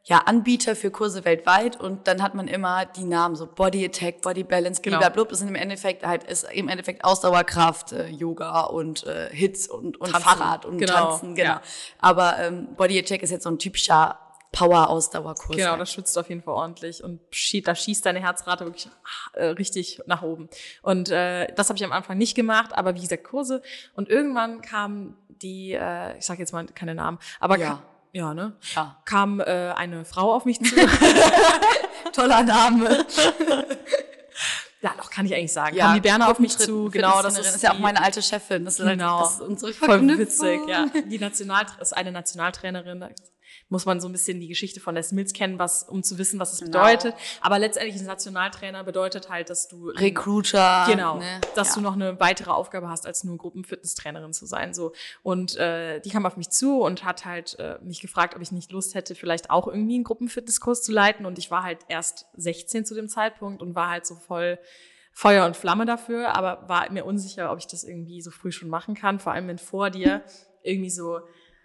ja, 0.07 0.19
Anbieter 0.19 0.77
für 0.77 0.91
Kurse 0.91 1.25
weltweit 1.25 1.81
und 1.81 2.07
dann 2.07 2.23
hat 2.23 2.35
man 2.35 2.47
immer 2.47 2.85
die 2.85 3.05
Namen 3.05 3.37
so 3.37 3.47
Body 3.47 3.85
Attack, 3.87 4.21
Body 4.21 4.45
Balance, 4.45 4.83
Genau. 4.83 4.99
blablabla. 4.99 5.31
Das 5.31 5.39
sind 5.39 5.49
im 5.49 5.55
Endeffekt 5.55 6.05
halt 6.07 6.25
ist 6.25 6.45
im 6.53 6.69
Endeffekt 6.69 7.05
Ausdauerkraft, 7.05 7.93
äh, 7.93 8.09
Yoga 8.09 8.63
und 8.65 9.05
äh, 9.07 9.31
Hits 9.33 9.67
und, 9.67 9.99
und 9.99 10.13
Tanzen. 10.13 10.29
Fahrrad 10.29 10.67
und 10.67 10.77
Genau, 10.79 10.93
Tanzen, 10.93 11.35
genau. 11.35 11.49
ja. 11.49 11.63
Aber 11.99 12.39
ähm, 12.39 12.69
Body 12.77 12.99
Attack 12.99 13.23
ist 13.23 13.31
jetzt 13.31 13.45
so 13.45 13.51
ein 13.51 13.59
typischer 13.59 14.19
Power-Ausdauerkurs. 14.53 15.57
Genau, 15.57 15.71
halt. 15.71 15.81
das 15.81 15.91
schützt 15.93 16.17
auf 16.19 16.29
jeden 16.29 16.43
Fall 16.43 16.55
ordentlich 16.55 17.03
und 17.03 17.21
schießt, 17.31 17.67
da 17.67 17.75
schießt 17.75 18.07
deine 18.07 18.21
Herzrate 18.21 18.65
wirklich 18.65 18.89
ah, 18.89 19.37
äh, 19.39 19.47
richtig 19.47 20.01
nach 20.07 20.23
oben. 20.23 20.49
Und 20.83 21.11
äh, 21.11 21.53
das 21.55 21.69
habe 21.71 21.77
ich 21.77 21.85
am 21.85 21.93
Anfang 21.93 22.19
nicht 22.19 22.35
gemacht, 22.35 22.71
aber 22.77 22.95
wie 22.95 23.01
gesagt 23.01 23.25
Kurse. 23.25 23.63
Und 23.95 24.09
irgendwann 24.09 24.61
kam 24.61 25.17
die, 25.29 25.73
äh, 25.73 26.17
ich 26.19 26.25
sage 26.27 26.41
jetzt 26.41 26.53
mal 26.53 26.67
keine 26.67 26.95
Namen, 26.95 27.19
aber 27.41 27.59
Ja. 27.59 27.83
Ja, 28.15 28.33
ne? 28.33 28.57
Ja. 28.75 28.97
Kam 29.05 29.41
äh, 29.41 29.45
eine 29.77 30.05
Frau 30.05 30.33
auf 30.35 30.45
mich 30.47 30.59
zu. 30.61 30.75
Toller 32.13 32.43
Name. 32.45 33.05
ja, 34.81 34.95
doch 34.97 35.11
kann 35.11 35.27
ich 35.27 35.35
eigentlich 35.35 35.53
sagen. 35.53 35.77
Ja, 35.77 35.87
kam 35.87 35.95
die 35.95 36.01
Berner 36.01 36.29
auf 36.31 36.39
mich 36.39 36.57
zu. 36.57 36.89
Genau, 36.91 37.21
das 37.23 37.39
ist, 37.39 37.57
ist 37.57 37.63
ja 37.63 37.73
auch 37.73 37.79
meine 37.79 38.03
alte 38.03 38.23
Chefin. 38.23 38.65
Das 38.65 38.79
ist, 38.79 38.87
Genau. 38.87 39.17
halt, 39.19 39.27
das 39.27 39.35
ist 39.35 39.41
unsere 39.41 39.73
Voll 39.73 40.19
witzig, 40.19 40.61
ja. 40.69 40.87
Die 41.07 41.19
National 41.19 41.67
ist 41.81 41.97
eine 41.97 42.13
Nationaltrainerin. 42.13 43.05
Muss 43.69 43.87
man 43.87 44.01
so 44.01 44.09
ein 44.09 44.13
bisschen 44.13 44.41
die 44.41 44.49
Geschichte 44.49 44.81
von 44.81 44.95
Les 44.95 45.13
Mills 45.13 45.33
kennen, 45.33 45.59
was, 45.59 45.83
um 45.85 46.03
zu 46.03 46.19
wissen, 46.19 46.39
was 46.39 46.53
es 46.53 46.61
Genau. 46.61 46.79
bedeutet. 46.79 47.15
Aber 47.41 47.59
letztendlich 47.59 48.01
ein 48.01 48.07
Nationaltrainer 48.07 48.85
bedeutet 48.85 49.31
halt, 49.31 49.51
dass 49.51 49.69
du 49.69 49.89
Recruiter. 49.89 50.87
Genau, 50.89 51.19
ne? 51.19 51.41
dass 51.55 51.69
ja. 51.69 51.75
du 51.75 51.81
noch 51.81 51.95
eine 51.95 52.19
weitere 52.21 52.51
Aufgabe 52.51 52.89
hast, 52.89 53.07
als 53.07 53.25
nur 53.25 53.37
Gruppenfitnesstrainerin 53.39 54.33
zu 54.33 54.47
sein. 54.47 54.75
So 54.75 54.93
und 55.23 55.57
äh, 55.57 56.01
die 56.01 56.11
kam 56.11 56.27
auf 56.27 56.37
mich 56.37 56.51
zu 56.51 56.81
und 56.81 57.05
hat 57.05 57.25
halt 57.25 57.59
äh, 57.59 57.79
mich 57.83 58.01
gefragt, 58.01 58.35
ob 58.37 58.43
ich 58.43 58.53
nicht 58.53 58.73
Lust 58.73 58.95
hätte, 58.95 59.15
vielleicht 59.15 59.51
auch 59.51 59.67
irgendwie 59.67 59.95
einen 59.95 60.05
Gruppenfitnesskurs 60.05 60.83
zu 60.83 60.93
leiten. 60.93 61.27
Und 61.27 61.39
ich 61.39 61.51
war 61.51 61.63
halt 61.63 61.81
erst 61.89 62.27
16 62.37 62.85
zu 62.85 62.95
dem 62.95 63.09
Zeitpunkt 63.09 63.63
und 63.63 63.75
war 63.75 63.91
halt 63.91 64.07
so 64.07 64.15
voll 64.15 64.59
Feuer 65.17 65.47
und 65.47 65.57
Flamme 65.57 65.87
dafür, 65.87 66.35
aber 66.35 66.69
war 66.69 66.91
mir 66.91 67.05
unsicher, 67.05 67.53
ob 67.53 67.59
ich 67.59 67.69
das 67.69 67.85
irgendwie 67.85 68.21
so 68.21 68.33
früh 68.33 68.51
schon 68.51 68.69
machen 68.69 68.95
kann. 68.95 69.21
Vor 69.21 69.33
allem 69.33 69.47
wenn 69.47 69.59
vor 69.59 69.91
dir 69.91 70.23
irgendwie 70.65 70.91
so 70.91 71.21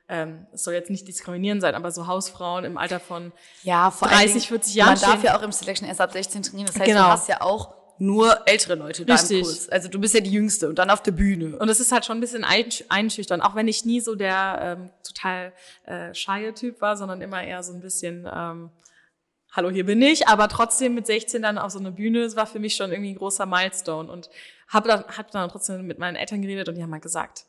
ähm, 0.10 0.48
es 0.52 0.64
soll 0.64 0.74
jetzt 0.74 0.90
nicht 0.90 1.08
diskriminierend 1.08 1.62
sein, 1.62 1.76
aber 1.76 1.92
so 1.92 2.08
Hausfrauen 2.08 2.66
im 2.66 2.78
Alter 2.78 3.00
von 3.00 3.32
Ja, 3.64 3.92
vor 3.92 4.08
30, 4.08 4.20
allen 4.24 4.34
Dingen, 4.34 4.42
40 4.48 4.76
Jahren 4.76 4.90
Man 4.94 5.00
darf 5.00 5.12
stehen- 5.12 5.24
ja 5.24 5.38
auch 5.38 5.44
im 5.44 5.52
Selection 5.52 5.88
erst 5.88 6.02
ab 6.02 6.12
16 6.12 6.44
trainieren. 6.44 6.68
Das 6.68 6.76
heißt, 6.76 6.86
Genau. 6.86 7.04
du 7.06 7.08
hast 7.10 7.30
ja 7.30 7.42
auch 7.42 7.76
nur 8.02 8.48
ältere 8.48 8.76
Leute 8.76 9.06
da 9.06 9.16
Richtig. 9.16 9.40
im 9.40 9.44
Kurs. 9.44 9.70
Also 9.70 9.90
du 9.90 10.00
bist 10.00 10.14
ja 10.16 10.22
die 10.22 10.32
Jüngste 10.32 10.70
und 10.70 10.80
dann 10.80 10.90
auf 10.90 11.04
der 11.04 11.12
Bühne. 11.12 11.58
Und 11.60 11.68
es 11.70 11.80
ist 11.82 11.92
halt 11.92 12.06
schon 12.06 12.18
ein 12.18 12.22
bisschen 12.22 12.46
einsch- 12.46 12.86
einschüchtern, 12.90 13.42
auch 13.42 13.56
wenn 13.56 13.68
ich 13.68 13.84
nie 13.86 14.00
so 14.00 14.16
der 14.16 14.78
ähm, 14.80 14.90
total 15.06 15.52
äh, 15.86 16.14
shy 16.14 16.52
Typ 16.54 16.80
war, 16.82 16.96
sondern 16.98 17.22
immer 17.22 17.44
eher 17.44 17.62
so 17.62 17.74
ein 17.74 17.82
bisschen, 17.82 18.26
ähm, 18.34 18.72
hallo, 19.52 19.70
hier 19.70 19.86
bin 19.86 20.02
ich, 20.02 20.28
aber 20.30 20.48
trotzdem 20.48 20.94
mit 20.96 21.08
16 21.08 21.42
dann 21.42 21.58
auf 21.58 21.72
so 21.72 21.80
eine 21.80 21.92
Bühne, 21.92 22.22
das 22.24 22.36
war 22.38 22.48
für 22.48 22.60
mich 22.60 22.76
schon 22.76 22.92
irgendwie 22.92 23.12
ein 23.12 23.18
großer 23.18 23.46
Milestone 23.46 24.10
und 24.10 24.30
habe 24.70 24.88
dann, 24.88 25.04
hab 25.18 25.30
dann 25.32 25.50
trotzdem 25.50 25.86
mit 25.86 26.00
meinen 26.00 26.16
Eltern 26.16 26.42
geredet 26.42 26.70
und 26.70 26.76
die 26.76 26.84
haben 26.84 26.94
halt 26.94 27.04
gesagt, 27.04 27.48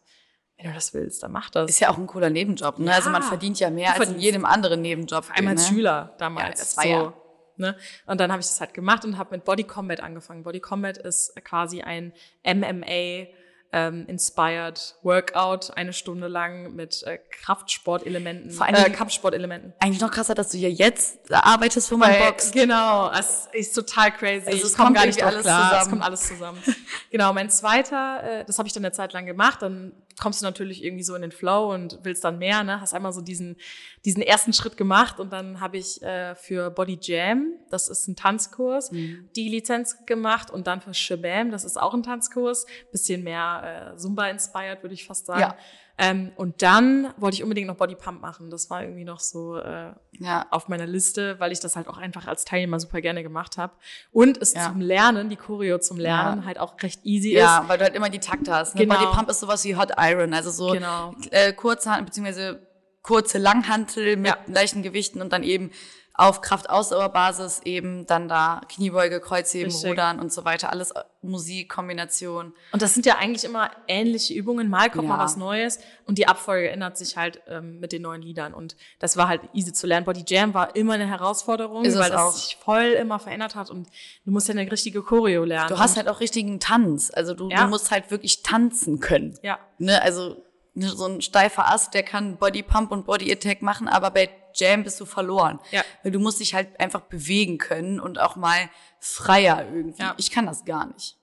wenn 0.63 0.71
du 0.71 0.75
das 0.75 0.93
willst, 0.95 1.23
dann 1.23 1.33
mach 1.33 1.51
das. 1.51 1.71
ist 1.71 1.81
ja 1.81 1.91
auch 1.91 1.99
ein 1.99 2.07
cooler 2.07 2.31
Nebenjob. 2.31 2.79
Ne? 2.79 2.87
Ja. 2.87 2.93
Also 2.97 3.11
man 3.11 3.23
verdient 3.23 3.59
ja 3.61 3.71
mehr 3.71 3.95
als 3.95 4.09
in 4.11 4.19
jedem 4.19 4.45
anderen 4.45 4.83
Nebenjob. 4.83 5.25
einmal 5.35 5.55
als 5.55 5.69
ne? 5.71 5.77
Schüler 5.77 6.15
damals. 6.19 6.45
Ja, 6.59 6.65
das 6.65 6.77
war 6.77 6.85
so, 6.85 6.89
ja- 6.91 7.13
Ne? 7.57 7.77
Und 8.07 8.19
dann 8.19 8.33
habe 8.33 8.41
ich 8.41 8.47
das 8.47 8.59
halt 8.59 8.73
gemacht 8.73 9.05
und 9.05 9.19
habe 9.19 9.33
mit 9.37 9.45
Body 9.45 9.65
Combat 9.65 10.01
angefangen. 10.01 10.45
Body 10.45 10.61
Combat 10.61 10.97
ist 10.97 11.35
quasi 11.45 11.83
ein 11.83 12.15
MMA 12.43 13.27
ähm, 13.73 14.07
inspired 14.09 14.97
Workout, 15.03 15.71
eine 15.77 15.93
Stunde 15.93 16.27
lang 16.27 16.75
mit 16.75 17.03
äh, 17.05 17.19
Kraftsportelementen, 17.31 18.51
Vor 18.51 18.67
allen 18.67 18.75
äh, 18.75 18.91
Kampfsportelementen. 18.91 19.75
Eigentlich 19.79 20.01
noch 20.01 20.11
krasser, 20.11 20.35
dass 20.35 20.49
du 20.51 20.59
ja 20.59 20.69
jetzt 20.69 21.31
arbeitest, 21.33 21.91
wo 21.93 21.97
man 21.97 22.11
Weil- 22.11 22.31
boxt. 22.31 22.53
Genau, 22.53 23.11
es 23.13 23.49
ist 23.53 23.75
total 23.75 24.11
crazy. 24.13 24.47
Also 24.47 24.57
ich 24.59 24.65
es 24.65 24.75
komme 24.75 24.87
kommt 24.87 24.97
gar 24.97 25.07
nicht 25.07 25.23
alles 25.23 25.43
klar. 25.43 25.63
Es 25.65 25.71
zusammen. 25.79 25.91
kommt 25.91 26.03
alles 26.03 26.21
zusammen. 26.29 26.63
genau, 27.11 27.33
mein 27.33 27.51
zweiter, 27.51 28.23
äh, 28.41 28.45
das 28.45 28.59
habe 28.59 28.67
ich 28.67 28.73
dann 28.73 28.85
eine 28.85 28.93
Zeit 28.93 29.13
lang 29.13 29.27
gemacht. 29.27 29.63
Dann 29.63 29.93
kommst 30.19 30.41
du 30.41 30.47
natürlich 30.47 30.83
irgendwie 30.85 31.03
so 31.05 31.15
in 31.15 31.23
den 31.23 31.33
Flow 31.33 31.73
und 31.73 31.99
willst 32.03 32.25
dann 32.25 32.39
mehr. 32.39 32.63
Ne? 32.65 32.81
Hast 32.81 32.95
einmal 32.95 33.13
so 33.13 33.21
diesen 33.21 33.57
diesen 34.05 34.23
ersten 34.23 34.53
Schritt 34.53 34.77
gemacht 34.79 35.21
und 35.21 35.31
dann 35.33 35.61
habe 35.61 35.77
ich 35.77 36.03
äh, 36.03 36.35
für 36.35 36.71
Body 36.71 36.99
Jam, 37.03 37.53
das 37.69 37.89
ist 37.89 38.09
ein 38.09 38.17
Tanzkurs, 38.17 38.91
Mhm. 38.93 39.29
die 39.37 39.49
Lizenz 39.49 40.07
gemacht 40.07 40.51
und 40.51 40.67
dann 40.67 40.81
für 40.81 40.95
Shabam, 40.95 41.51
das 41.51 41.65
ist 41.65 41.79
auch 41.79 41.93
ein 41.95 42.03
Tanzkurs, 42.03 42.67
bisschen 42.93 43.23
mehr 43.23 43.93
äh, 43.93 43.97
Zumba 43.99 44.29
inspired, 44.29 44.83
würde 44.83 44.95
ich 44.95 45.05
fast 45.07 45.27
sagen. 45.27 45.41
Ja. 45.41 45.57
Ähm, 46.03 46.33
und 46.37 46.63
dann 46.63 47.13
wollte 47.19 47.35
ich 47.37 47.43
unbedingt 47.43 47.67
noch 47.69 47.77
Body 47.77 47.95
Pump 47.95 48.23
machen. 48.23 48.49
Das 48.51 48.71
war 48.71 48.83
irgendwie 48.83 49.05
noch 49.05 49.21
so 49.21 49.57
äh, 49.59 49.93
Ja. 50.13 50.47
auf 50.51 50.69
meiner 50.69 50.87
Liste, 50.87 51.39
weil 51.39 51.53
ich 51.53 51.61
das 51.61 51.77
halt 51.77 51.89
auch 51.89 51.99
einfach 51.99 52.27
als 52.27 52.47
Teilnehmer 52.47 52.81
super 52.81 53.03
gerne 53.03 53.23
gemacht 53.23 53.59
habe. 53.59 53.75
Und 54.11 54.41
es 54.41 54.55
Ja. 54.55 54.71
zum 54.71 54.81
Lernen, 54.81 55.29
die 55.29 55.37
Choreo 55.37 55.79
zum 55.79 55.99
Lernen 55.99 56.41
Ja. 56.41 56.45
halt 56.47 56.59
auch 56.59 56.75
recht 56.83 57.05
easy 57.05 57.35
Ja, 57.35 57.59
ist. 57.61 57.69
weil 57.69 57.77
du 57.79 57.85
halt 57.85 57.95
immer 57.95 58.09
die 58.09 58.19
Takte 58.19 58.55
hast. 58.55 58.75
Ne? 58.77 58.83
Genau. 58.87 58.95
Body 58.99 59.15
Pump 59.15 59.29
ist 59.29 59.41
sowas 59.41 59.63
wie 59.65 59.77
Hot 59.77 59.91
Iron, 59.99 60.33
also 60.33 60.51
so 60.51 60.73
Genau. 60.73 61.15
äh, 61.33 61.53
kurze 61.53 61.91
Hand, 61.91 62.07
beziehungsweise 62.07 62.67
kurze 63.03 63.39
Langhantel 63.39 64.17
mit 64.17 64.27
Ja. 64.29 64.39
leichten 64.47 64.83
Gewichten 64.83 65.21
und 65.21 65.33
dann 65.33 65.43
eben 65.43 65.71
auf 66.15 66.41
Kraft-Ausdauerbasis 66.43 67.61
eben 67.65 68.05
dann 68.07 68.29
da 68.29 68.61
Kniebeuge, 68.69 69.21
Kreuzheben, 69.21 69.71
Richtig. 69.73 69.91
Rudern 69.91 70.21
und 70.21 70.33
so 70.33 70.45
weiter. 70.45 70.71
Alles 70.71 70.91
äh, 70.91 71.01
Musik, 71.23 71.71
Kombination. 71.71 72.53
Und 72.73 72.83
das 72.83 72.95
sind 72.95 73.07
ja 73.07 73.17
eigentlich 73.17 73.45
immer 73.45 73.71
ähnliche 73.89 74.35
Übungen. 74.35 74.69
Mal 74.69 74.91
kommt 74.91 75.05
Ja. 75.05 75.17
mal 75.17 75.19
was 75.25 75.37
Neues 75.37 75.79
und 76.07 76.19
die 76.19 76.29
Abfolge 76.29 76.71
ändert 76.71 76.99
sich 76.99 77.17
halt 77.17 77.41
ähm, 77.49 77.81
mit 77.81 77.93
den 77.93 78.03
neuen 78.03 78.23
Liedern. 78.23 78.53
Und 78.55 78.77
das 78.99 79.17
war 79.17 79.29
halt 79.29 79.41
easy 79.55 79.73
zu 79.73 79.87
lernen. 79.87 80.05
Body 80.05 80.25
Jam 80.27 80.53
war 80.53 80.77
immer 80.77 80.95
eine 80.95 81.07
Herausforderung, 81.09 81.85
Ist 81.85 81.95
es 81.95 82.01
weil 82.01 82.11
das 82.11 82.21
auch. 82.21 82.33
sich 82.33 82.57
voll 82.57 82.85
immer 83.01 83.19
verändert 83.19 83.55
hat 83.55 83.71
und 83.71 83.89
du 84.25 84.31
musst 84.31 84.49
ja 84.49 84.55
eine 84.55 84.71
richtige 84.71 85.03
Choreo 85.03 85.45
lernen. 85.45 85.69
Du 85.69 85.79
hast 85.79 85.97
halt 85.97 86.09
auch 86.09 86.21
richtigen 86.21 86.61
Tanz. 86.61 87.11
Also 87.15 87.35
du, 87.35 87.49
Ja. 87.49 87.65
du 87.65 87.71
musst 87.71 87.91
halt 87.91 88.11
wirklich 88.11 88.43
tanzen 88.43 89.01
können. 89.01 89.39
ja. 89.43 89.59
Ne? 89.79 90.01
Also 90.03 90.37
ne, 90.75 90.89
so 90.89 91.07
ein 91.07 91.21
steifer 91.23 91.69
Ast, 91.71 91.95
der 91.95 92.03
kann 92.03 92.37
Body 92.37 92.63
Pump 92.63 92.91
und 92.93 93.07
Body 93.07 93.33
Attack 93.33 93.63
machen, 93.63 93.89
aber 93.89 94.11
bei 94.11 94.29
Jam 94.55 94.83
bist 94.83 95.01
du 95.01 95.07
verloren. 95.07 95.59
Ja. 95.71 95.83
Weil 96.03 96.13
du 96.13 96.19
musst 96.19 96.41
dich 96.41 96.55
halt 96.55 96.79
einfach 96.81 97.03
bewegen 97.03 97.59
können 97.59 98.01
und 98.01 98.19
auch 98.19 98.37
mal 98.37 98.71
freier 98.99 99.67
irgendwie. 99.73 100.03
Ja. 100.03 100.15
Ich 100.17 100.31
kann 100.31 100.47
das 100.47 100.65
gar 100.65 100.87
nicht. 100.87 101.20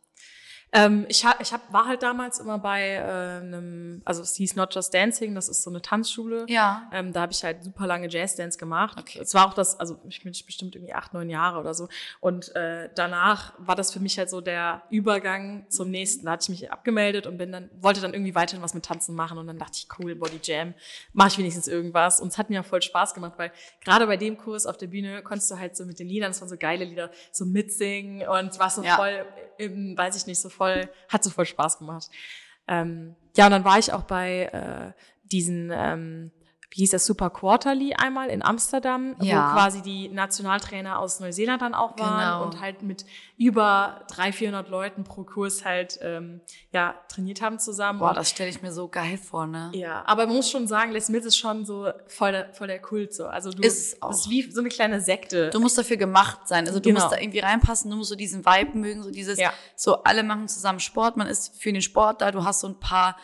Ähm, 0.73 1.05
ich 1.07 1.23
hab, 1.25 1.41
ich 1.41 1.53
hab, 1.53 1.71
war 1.71 1.85
halt 1.85 2.03
damals 2.03 2.39
immer 2.39 2.59
bei 2.59 2.95
äh, 2.95 3.01
einem, 3.39 4.01
also 4.03 4.21
es 4.21 4.35
hieß 4.35 4.55
Not 4.57 4.75
Just 4.75 4.93
Dancing, 4.93 5.33
das 5.33 5.47
ist 5.47 5.63
so 5.63 5.69
eine 5.69 5.81
Tanzschule. 5.81 6.45
Ja. 6.49 6.89
Ähm, 6.91 7.13
da 7.13 7.21
habe 7.21 7.31
ich 7.31 7.41
halt 7.43 7.63
super 7.63 7.87
lange 7.87 8.09
Jazzdance 8.09 8.57
gemacht. 8.57 8.97
Okay. 8.99 9.19
Es 9.21 9.33
war 9.33 9.47
auch 9.47 9.53
das, 9.53 9.79
also 9.79 9.97
ich 10.09 10.21
bin 10.23 10.33
bestimmt 10.45 10.75
irgendwie 10.75 10.93
acht, 10.93 11.13
neun 11.13 11.29
Jahre 11.29 11.59
oder 11.59 11.73
so. 11.73 11.87
Und 12.19 12.53
äh, 12.55 12.89
danach 12.95 13.53
war 13.57 13.75
das 13.75 13.93
für 13.93 14.01
mich 14.01 14.17
halt 14.17 14.29
so 14.29 14.41
der 14.41 14.83
Übergang 14.89 15.65
zum 15.69 15.89
nächsten. 15.89 16.25
Da 16.25 16.33
hatte 16.33 16.43
ich 16.43 16.49
mich 16.61 16.71
abgemeldet 16.71 17.27
und 17.27 17.37
bin 17.37 17.51
dann, 17.53 17.69
wollte 17.79 18.01
dann 18.01 18.13
irgendwie 18.13 18.35
weiterhin 18.35 18.61
was 18.61 18.73
mit 18.73 18.83
Tanzen 18.83 19.15
machen. 19.15 19.37
Und 19.37 19.47
dann 19.47 19.57
dachte 19.57 19.73
ich, 19.75 19.87
cool, 19.99 20.15
Body 20.15 20.39
Jam, 20.43 20.73
mache 21.13 21.29
ich 21.29 21.37
wenigstens 21.37 21.69
irgendwas. 21.69 22.19
Und 22.19 22.27
es 22.27 22.37
hat 22.37 22.49
mir 22.49 22.61
voll 22.63 22.81
Spaß 22.81 23.13
gemacht, 23.13 23.33
weil 23.37 23.53
gerade 23.85 24.05
bei 24.05 24.17
dem 24.17 24.37
Kurs 24.37 24.65
auf 24.65 24.77
der 24.77 24.87
Bühne 24.87 25.23
konntest 25.23 25.49
du 25.49 25.57
halt 25.57 25.77
so 25.77 25.85
mit 25.85 25.97
den 25.99 26.07
Liedern, 26.09 26.31
das 26.31 26.41
waren 26.41 26.49
so 26.49 26.57
geile 26.57 26.83
Lieder, 26.83 27.09
so 27.31 27.45
mitsingen 27.45 28.27
und 28.27 28.59
war 28.59 28.69
so 28.69 28.83
Ja. 28.83 28.97
voll, 28.97 29.25
im, 29.57 29.97
weiß 29.97 30.15
ich 30.17 30.27
nicht, 30.27 30.39
so 30.39 30.49
voll, 30.57 30.89
hat 31.09 31.23
so 31.23 31.29
voll 31.29 31.45
Spaß 31.45 31.79
gemacht. 31.79 32.09
Ähm, 32.67 33.15
ja, 33.35 33.45
und 33.45 33.51
dann 33.51 33.63
war 33.63 33.79
ich 33.79 33.93
auch 33.93 34.03
bei 34.03 34.43
äh, 34.51 34.91
diesen, 35.31 35.71
ähm, 35.73 36.31
wie 36.77 36.81
hieß 36.81 36.91
das, 36.91 37.07
Super 37.07 37.31
Quarterly 37.31 37.95
einmal 37.95 38.29
in 38.29 38.43
Amsterdam, 38.43 39.15
Ja. 39.19 39.49
wo 39.49 39.53
quasi 39.55 39.81
die 39.81 40.09
Nationaltrainer 40.09 40.99
aus 40.99 41.19
Neuseeland 41.19 41.63
dann 41.63 41.73
auch 41.73 41.97
waren 41.97 42.19
Genau. 42.19 42.43
und 42.45 42.61
halt 42.61 42.83
mit 42.83 43.03
über 43.35 44.01
300, 44.09 44.35
400 44.35 44.69
Leuten 44.69 45.03
pro 45.03 45.23
Kurs 45.23 45.65
halt 45.65 45.97
ähm, 46.03 46.39
ja 46.71 46.93
trainiert 47.09 47.41
haben 47.41 47.57
zusammen. 47.57 47.97
Boah, 47.99 48.09
Und- 48.09 48.17
das 48.17 48.29
stelle 48.29 48.49
ich 48.51 48.61
mir 48.61 48.71
so 48.71 48.87
geil 48.87 49.17
vor, 49.17 49.47
ne? 49.47 49.71
ja, 49.73 50.03
aber 50.05 50.27
man 50.27 50.35
muss 50.35 50.51
schon 50.51 50.67
sagen, 50.67 50.91
Les 50.91 51.09
Mills 51.09 51.25
ist 51.25 51.37
schon 51.37 51.65
so 51.65 51.89
voll 52.07 52.31
der, 52.31 52.53
voll 52.53 52.67
der 52.67 52.79
Kult 52.81 53.13
so. 53.13 53.25
Also 53.25 53.51
du, 53.51 53.63
Ist 53.63 53.93
es 53.93 54.01
auch. 54.01 54.09
das 54.09 54.21
ist 54.21 54.29
wie 54.29 54.51
so 54.51 54.59
eine 54.59 54.69
kleine 54.69 55.01
Sekte. 55.01 55.49
Du 55.49 55.59
musst 55.59 55.77
dafür 55.79 55.97
gemacht 55.97 56.47
sein. 56.47 56.67
Also 56.67 56.79
du 56.79 56.89
Genau. 56.89 56.99
musst 57.01 57.11
da 57.11 57.19
irgendwie 57.19 57.39
reinpassen, 57.39 57.89
du 57.89 57.97
musst 57.97 58.09
so 58.11 58.15
diesen 58.15 58.45
Vibe 58.45 58.77
mögen, 58.77 59.01
so 59.01 59.09
dieses, 59.09 59.39
Ja. 59.39 59.51
so 59.75 60.03
alle 60.03 60.21
machen 60.21 60.47
zusammen 60.47 60.79
Sport, 60.79 61.17
man 61.17 61.25
ist 61.27 61.59
für 61.59 61.73
den 61.73 61.81
Sport 61.81 62.21
da, 62.21 62.31
du 62.31 62.43
hast 62.43 62.59
so 62.59 62.67
ein 62.67 62.79
paar 62.79 63.17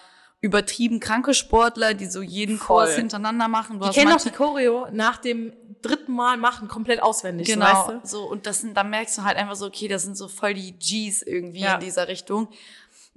übertrieben 0.43 0.99
kranke 0.99 1.33
Sportler, 1.33 1.93
die 1.93 2.05
so 2.05 2.21
jeden 2.21 2.57
Voll. 2.57 2.85
Kurs 2.85 2.95
hintereinander 2.95 3.47
machen. 3.47 3.79
Du 3.79 3.87
Die 3.87 3.93
kennen 3.93 4.11
doch 4.11 4.21
die 4.21 4.29
Choreo 4.29 4.87
nach 4.91 5.15
dem 5.17 5.53
dritten 5.81 6.11
Mal 6.13 6.35
machen 6.37 6.67
komplett 6.67 7.01
auswendig. 7.01 7.47
Genau, 7.47 7.65
So, 7.65 7.71
weißt 7.71 7.89
du? 7.89 8.07
so 8.07 8.23
und 8.29 8.45
das 8.45 8.59
sind, 8.59 8.75
da 8.75 8.83
merkst 8.83 9.17
du 9.17 9.23
halt 9.23 9.37
einfach 9.37 9.55
so, 9.55 9.65
okay, 9.67 9.87
das 9.87 10.03
sind 10.03 10.17
so 10.17 10.27
voll 10.27 10.53
die 10.53 10.77
Gs 10.77 11.21
irgendwie 11.21 11.61
Ja. 11.61 11.75
in 11.75 11.79
dieser 11.79 12.09
Richtung. 12.09 12.49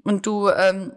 Und 0.04 0.24
du, 0.24 0.48
ähm, 0.50 0.92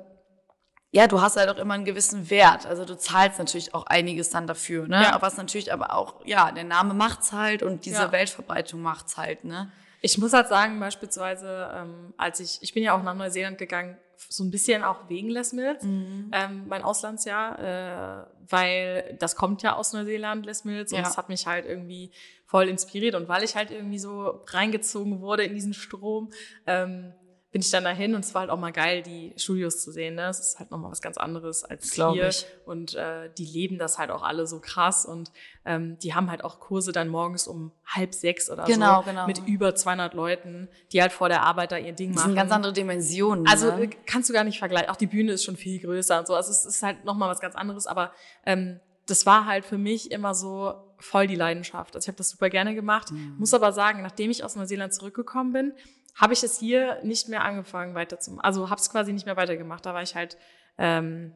ja, 0.91 1.07
du 1.07 1.19
hast 1.19 1.35
halt 1.35 1.49
auch 1.49 1.57
immer 1.57 1.73
einen 1.73 1.85
gewissen 1.85 2.29
Wert. 2.29 2.67
Also 2.67 2.85
du 2.85 2.95
zahlst 2.95 3.39
natürlich 3.39 3.73
auch 3.73 3.87
einiges 3.87 4.29
dann 4.29 4.45
dafür, 4.45 4.87
ne? 4.87 5.01
Ja. 5.01 5.17
Was 5.21 5.35
natürlich 5.37 5.73
aber 5.73 5.93
auch, 5.95 6.23
ja, 6.25 6.51
der 6.51 6.63
Name 6.63 6.93
macht's 6.93 7.31
halt 7.31 7.63
und 7.63 7.85
diese 7.85 8.03
Ja. 8.03 8.11
Weltverbreitung 8.11 8.81
macht's 8.83 9.17
halt, 9.17 9.43
ne? 9.45 9.71
Ich 10.01 10.17
muss 10.19 10.31
halt 10.33 10.47
sagen, 10.47 10.79
beispielsweise, 10.79 11.71
ähm, 11.75 12.13
als 12.17 12.39
ich, 12.39 12.59
ich 12.61 12.73
bin 12.73 12.83
ja 12.83 12.95
auch 12.97 13.01
nach 13.03 13.15
Neuseeland 13.15 13.57
gegangen, 13.57 13.97
so 14.27 14.43
ein 14.43 14.51
bisschen 14.51 14.83
auch 14.83 15.07
wegen 15.09 15.29
Les 15.29 15.53
Mills, 15.53 15.83
Mhm. 15.83 16.31
ähm, 16.33 16.63
mein 16.67 16.83
Auslandsjahr, 16.83 17.59
äh, 17.59 18.25
weil 18.49 19.15
das 19.19 19.35
kommt 19.35 19.61
ja 19.63 19.75
aus 19.75 19.93
Neuseeland, 19.93 20.45
Les 20.45 20.65
Mills, 20.65 20.91
und 20.91 20.97
Ja. 20.97 21.03
das 21.03 21.17
hat 21.17 21.29
mich 21.29 21.47
halt 21.47 21.65
irgendwie 21.65 22.11
voll 22.45 22.67
inspiriert. 22.67 23.15
Und 23.15 23.29
weil 23.29 23.43
ich 23.43 23.55
halt 23.55 23.71
irgendwie 23.71 23.99
so 23.99 24.43
reingezogen 24.47 25.21
wurde 25.21 25.43
in 25.43 25.53
diesen 25.53 25.73
Strom, 25.73 26.31
ähm, 26.67 27.13
bin 27.51 27.61
ich 27.61 27.71
dann 27.71 27.83
dahin 27.83 28.13
und 28.13 28.23
es 28.23 28.33
war 28.35 28.41
halt 28.41 28.51
auch 28.51 28.59
mal 28.59 28.71
geil, 28.71 29.01
die 29.01 29.33
Studios 29.35 29.81
zu 29.81 29.91
sehen. 29.91 30.15
Ne? 30.15 30.27
Es 30.27 30.39
ist 30.39 30.59
halt 30.59 30.69
nochmal 30.69 30.91
was 30.91 31.01
ganz 31.01 31.17
anderes 31.17 31.63
als 31.63 31.89
Glaub 31.91 32.13
hier. 32.13 32.27
ich. 32.27 32.45
Und 32.65 32.93
äh, 32.93 33.31
die 33.37 33.45
leben 33.45 33.79
das 33.79 33.97
halt 33.97 34.11
auch 34.11 34.21
alle 34.21 34.45
so 34.45 34.59
krass 34.59 35.03
und 35.05 35.31
ähm, 35.65 35.97
die 35.99 36.13
haben 36.13 36.29
halt 36.29 36.43
auch 36.43 36.59
Kurse 36.59 36.91
dann 36.91 37.07
morgens 37.07 37.47
um 37.47 37.71
halb 37.87 38.13
sechs 38.13 38.51
oder 38.51 38.65
Genau, 38.65 38.99
so 39.01 39.09
genau. 39.09 39.25
mit 39.25 39.39
über 39.47 39.73
200 39.73 40.13
Leuten, 40.13 40.69
die 40.91 41.01
halt 41.01 41.11
vor 41.11 41.27
der 41.27 41.41
Arbeit 41.41 41.71
da 41.71 41.77
ihr 41.77 41.93
Ding 41.93 42.09
Das 42.11 42.17
machen. 42.17 42.29
sind 42.31 42.35
ganz 42.35 42.51
andere 42.51 42.71
Dimensionen. 42.73 43.47
Also 43.47 43.71
ne? 43.75 43.85
äh, 43.85 43.89
kannst 44.05 44.29
du 44.29 44.33
gar 44.33 44.43
nicht 44.43 44.59
vergleichen. 44.59 44.89
Auch 44.89 44.95
die 44.95 45.07
Bühne 45.07 45.31
ist 45.31 45.43
schon 45.43 45.57
viel 45.57 45.79
größer 45.79 46.19
und 46.19 46.27
so. 46.27 46.35
Also 46.35 46.51
es 46.51 46.65
ist 46.65 46.83
halt 46.83 47.03
nochmal 47.03 47.29
was 47.29 47.39
ganz 47.39 47.55
anderes. 47.55 47.87
Aber 47.87 48.11
ähm, 48.45 48.79
das 49.07 49.25
war 49.25 49.45
halt 49.45 49.65
für 49.65 49.79
mich 49.79 50.11
immer 50.11 50.35
so 50.35 50.75
voll 50.99 51.25
die 51.25 51.35
Leidenschaft. 51.35 51.95
Also 51.95 52.05
ich 52.05 52.09
habe 52.09 52.17
das 52.17 52.29
super 52.29 52.49
gerne 52.49 52.75
gemacht. 52.75 53.11
Mhm. 53.11 53.37
Muss 53.39 53.55
aber 53.55 53.71
sagen, 53.71 54.03
nachdem 54.03 54.29
ich 54.29 54.43
aus 54.43 54.55
Neuseeland 54.55 54.93
zurückgekommen 54.93 55.51
bin, 55.53 55.73
habe 56.19 56.33
ich 56.33 56.43
es 56.43 56.59
hier 56.59 56.99
nicht 57.03 57.29
mehr 57.29 57.43
angefangen 57.43 57.95
weiter 57.95 58.19
zu 58.19 58.37
Also 58.39 58.69
habe 58.69 58.79
es 58.81 58.89
quasi 58.89 59.13
nicht 59.13 59.25
mehr 59.25 59.37
weitergemacht. 59.37 59.85
Da 59.85 59.93
war 59.93 60.01
ich 60.03 60.15
halt 60.15 60.37
ähm, 60.77 61.33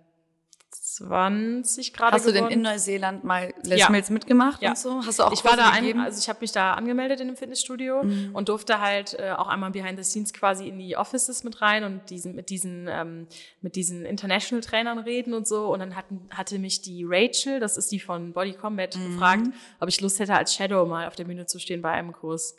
20 0.71 1.93
Grad 1.93 2.13
Hast 2.13 2.25
du 2.25 2.31
denn 2.31 2.37
geworden. 2.45 2.53
in 2.53 2.61
Neuseeland 2.61 3.23
mal 3.23 3.53
Les 3.63 3.79
Ja. 3.79 3.89
Mills 3.89 4.09
mitgemacht 4.09 4.61
Ja. 4.61 4.69
und 4.71 4.77
so? 4.77 5.05
Hast 5.05 5.19
du 5.19 5.23
auch 5.23 5.31
ich 5.31 5.43
war 5.45 5.55
da 5.55 5.69
ein, 5.69 5.99
also 5.99 6.19
ich 6.19 6.27
habe 6.29 6.39
mich 6.41 6.51
da 6.51 6.73
angemeldet 6.73 7.19
in 7.19 7.27
dem 7.27 7.37
Fitnessstudio 7.37 8.03
Mhm. 8.03 8.31
und 8.35 8.49
durfte 8.49 8.79
halt 8.79 9.13
äh, 9.19 9.31
auch 9.31 9.47
einmal 9.47 9.71
behind 9.71 9.97
the 9.97 10.03
scenes 10.03 10.33
quasi 10.33 10.67
in 10.67 10.79
die 10.79 10.97
Offices 10.97 11.43
mit 11.43 11.61
rein 11.61 11.83
und 11.83 12.09
diesen 12.09 12.35
mit 12.35 12.49
diesen 12.49 12.87
ähm, 12.89 13.27
mit 13.61 13.75
diesen 13.75 14.05
International 14.05 14.61
Trainern 14.61 14.99
reden 14.99 15.33
und 15.33 15.47
so 15.47 15.71
und 15.71 15.79
dann 15.79 15.95
hatten 15.95 16.27
hatte 16.31 16.59
mich 16.59 16.81
die 16.81 17.05
Rachel, 17.07 17.59
das 17.59 17.77
ist 17.77 17.91
die 17.91 17.99
von 17.99 18.33
Body 18.33 18.53
Combat 18.53 18.95
Mhm. 18.97 19.11
gefragt, 19.13 19.47
ob 19.79 19.89
ich 19.89 20.01
Lust 20.01 20.19
hätte 20.19 20.35
als 20.35 20.53
Shadow 20.55 20.85
mal 20.85 21.07
auf 21.07 21.15
der 21.15 21.25
Bühne 21.25 21.45
zu 21.45 21.59
stehen 21.59 21.81
bei 21.81 21.91
einem 21.91 22.13
Kurs. 22.13 22.55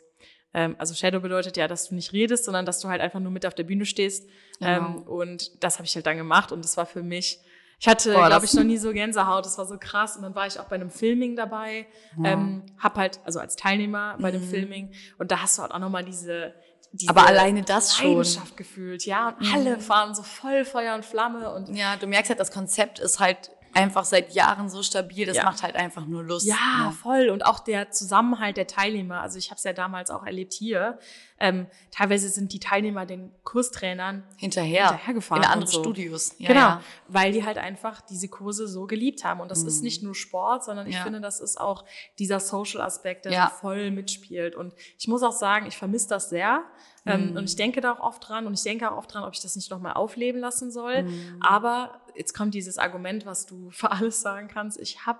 Ähm, 0.55 0.75
also 0.79 0.95
Shadow 0.95 1.19
bedeutet 1.19 1.57
ja, 1.57 1.67
dass 1.67 1.89
du 1.89 1.95
nicht 1.95 2.13
redest, 2.13 2.45
sondern 2.45 2.65
dass 2.65 2.79
du 2.79 2.87
halt 2.87 3.01
einfach 3.01 3.19
nur 3.19 3.31
mit 3.31 3.45
auf 3.45 3.53
der 3.53 3.63
Bühne 3.65 3.85
stehst. 3.85 4.27
Ähm, 4.61 4.95
Genau. 5.05 5.11
und 5.11 5.63
das 5.63 5.75
habe 5.77 5.85
ich 5.85 5.93
halt 5.95 6.07
dann 6.07 6.17
gemacht 6.17 6.51
und 6.51 6.63
das 6.63 6.77
war 6.77 6.85
für 6.87 7.03
mich 7.03 7.39
ich 7.77 7.87
hatte, 7.89 8.13
glaube 8.13 8.45
ich, 8.45 8.53
noch 8.53 8.63
nie 8.63 8.77
so 8.77 8.93
Gänsehaut. 8.93 9.45
Das 9.45 9.57
war 9.57 9.65
so 9.65 9.75
krass. 9.77 10.15
Und 10.15 10.23
dann 10.23 10.33
war 10.33 10.47
ich 10.47 10.57
auch 10.61 10.63
bei 10.63 10.75
einem 10.75 10.89
Filming 10.89 11.35
dabei. 11.35 11.87
Ähm, 12.23 12.63
hab 12.79 12.95
halt, 12.95 13.19
also 13.25 13.41
als 13.41 13.57
Teilnehmer 13.57 14.15
bei 14.21 14.31
dem 14.31 14.41
Mhm. 14.41 14.49
Filming. 14.49 14.93
Und 15.17 15.29
da 15.29 15.41
hast 15.41 15.57
du 15.57 15.61
halt 15.61 15.73
auch 15.73 15.79
nochmal 15.79 16.05
diese, 16.05 16.53
diese 16.93 17.09
Aber 17.09 17.27
alleine 17.27 17.63
das 17.63 17.93
schon. 17.97 18.11
Leidenschaft 18.11 18.55
gefühlt, 18.55 19.05
ja. 19.05 19.35
Und 19.37 19.53
alle 19.53 19.89
waren 19.89 20.15
so 20.15 20.23
voll 20.23 20.63
Feuer 20.63 20.95
und 20.95 21.03
Flamme 21.03 21.53
und 21.53 21.67
Ja, 21.75 21.97
du 21.97 22.07
merkst 22.07 22.29
halt, 22.29 22.39
das 22.39 22.49
Konzept 22.51 22.97
ist 22.99 23.19
halt 23.19 23.51
einfach 23.75 24.05
seit 24.05 24.33
Jahren 24.33 24.69
so 24.69 24.81
stabil, 24.83 25.25
das 25.25 25.37
Ja. 25.37 25.43
macht 25.43 25.61
halt 25.63 25.75
einfach 25.75 26.05
nur 26.05 26.23
Lust. 26.23 26.47
Ja, 26.47 26.85
ne? 26.85 26.91
voll. 26.91 27.29
Und 27.29 27.45
auch 27.45 27.59
der 27.59 27.91
Zusammenhalt 27.91 28.57
der 28.57 28.67
Teilnehmer. 28.67 29.21
Also 29.21 29.37
ich 29.37 29.51
habe 29.51 29.57
es 29.57 29.63
ja 29.63 29.73
damals 29.73 30.09
auch 30.09 30.25
erlebt 30.25 30.53
hier. 30.53 30.97
Ähm, 31.37 31.67
teilweise 31.91 32.29
sind 32.29 32.53
die 32.53 32.59
Teilnehmer 32.59 33.05
den 33.05 33.29
Kurstrainern 33.43 34.23
Hinterher. 34.37 34.87
Hinterhergefahren 34.91 35.43
In 35.43 35.49
andere 35.49 35.69
so. 35.69 35.79
Studios. 35.81 36.33
Ja, 36.37 36.47
genau, 36.47 36.59
Ja. 36.61 36.81
weil 37.09 37.33
die 37.33 37.43
halt 37.43 37.57
einfach 37.57 37.99
diese 38.01 38.29
Kurse 38.29 38.67
so 38.69 38.87
geliebt 38.87 39.25
haben. 39.25 39.41
Und 39.41 39.51
das 39.51 39.63
ist 39.63 39.83
nicht 39.83 40.01
nur 40.01 40.15
Sport, 40.15 40.63
sondern 40.63 40.87
ich 40.87 40.95
Ja. 40.95 41.03
finde, 41.03 41.19
das 41.19 41.41
ist 41.41 41.59
auch 41.59 41.83
dieser 42.19 42.39
Social-Aspekt, 42.39 43.25
der 43.25 43.33
Ja. 43.33 43.47
voll 43.49 43.91
mitspielt. 43.91 44.55
Und 44.55 44.73
ich 44.97 45.07
muss 45.09 45.23
auch 45.23 45.33
sagen, 45.33 45.65
ich 45.67 45.77
vermisse 45.77 46.07
das 46.07 46.29
sehr. 46.29 46.63
Ähm, 47.05 47.35
und 47.37 47.43
ich 47.43 47.55
denke 47.55 47.81
da 47.81 47.91
auch 47.93 47.99
oft 47.99 48.27
dran 48.27 48.47
und 48.47 48.53
ich 48.53 48.63
denke 48.63 48.89
auch 48.91 48.97
oft 48.97 49.13
dran, 49.13 49.25
ob 49.25 49.33
ich 49.33 49.41
das 49.41 49.55
nicht 49.57 49.69
nochmal 49.69 49.93
aufleben 49.93 50.39
lassen 50.41 50.71
soll. 50.71 51.05
Aber 51.41 51.99
jetzt 52.15 52.33
kommt 52.33 52.53
dieses 52.53 52.77
Argument, 52.77 53.25
was 53.25 53.45
du 53.45 53.69
für 53.71 53.91
alles 53.91 54.21
sagen 54.21 54.47
kannst. 54.47 54.79
Ich 54.79 55.05
habe, 55.05 55.19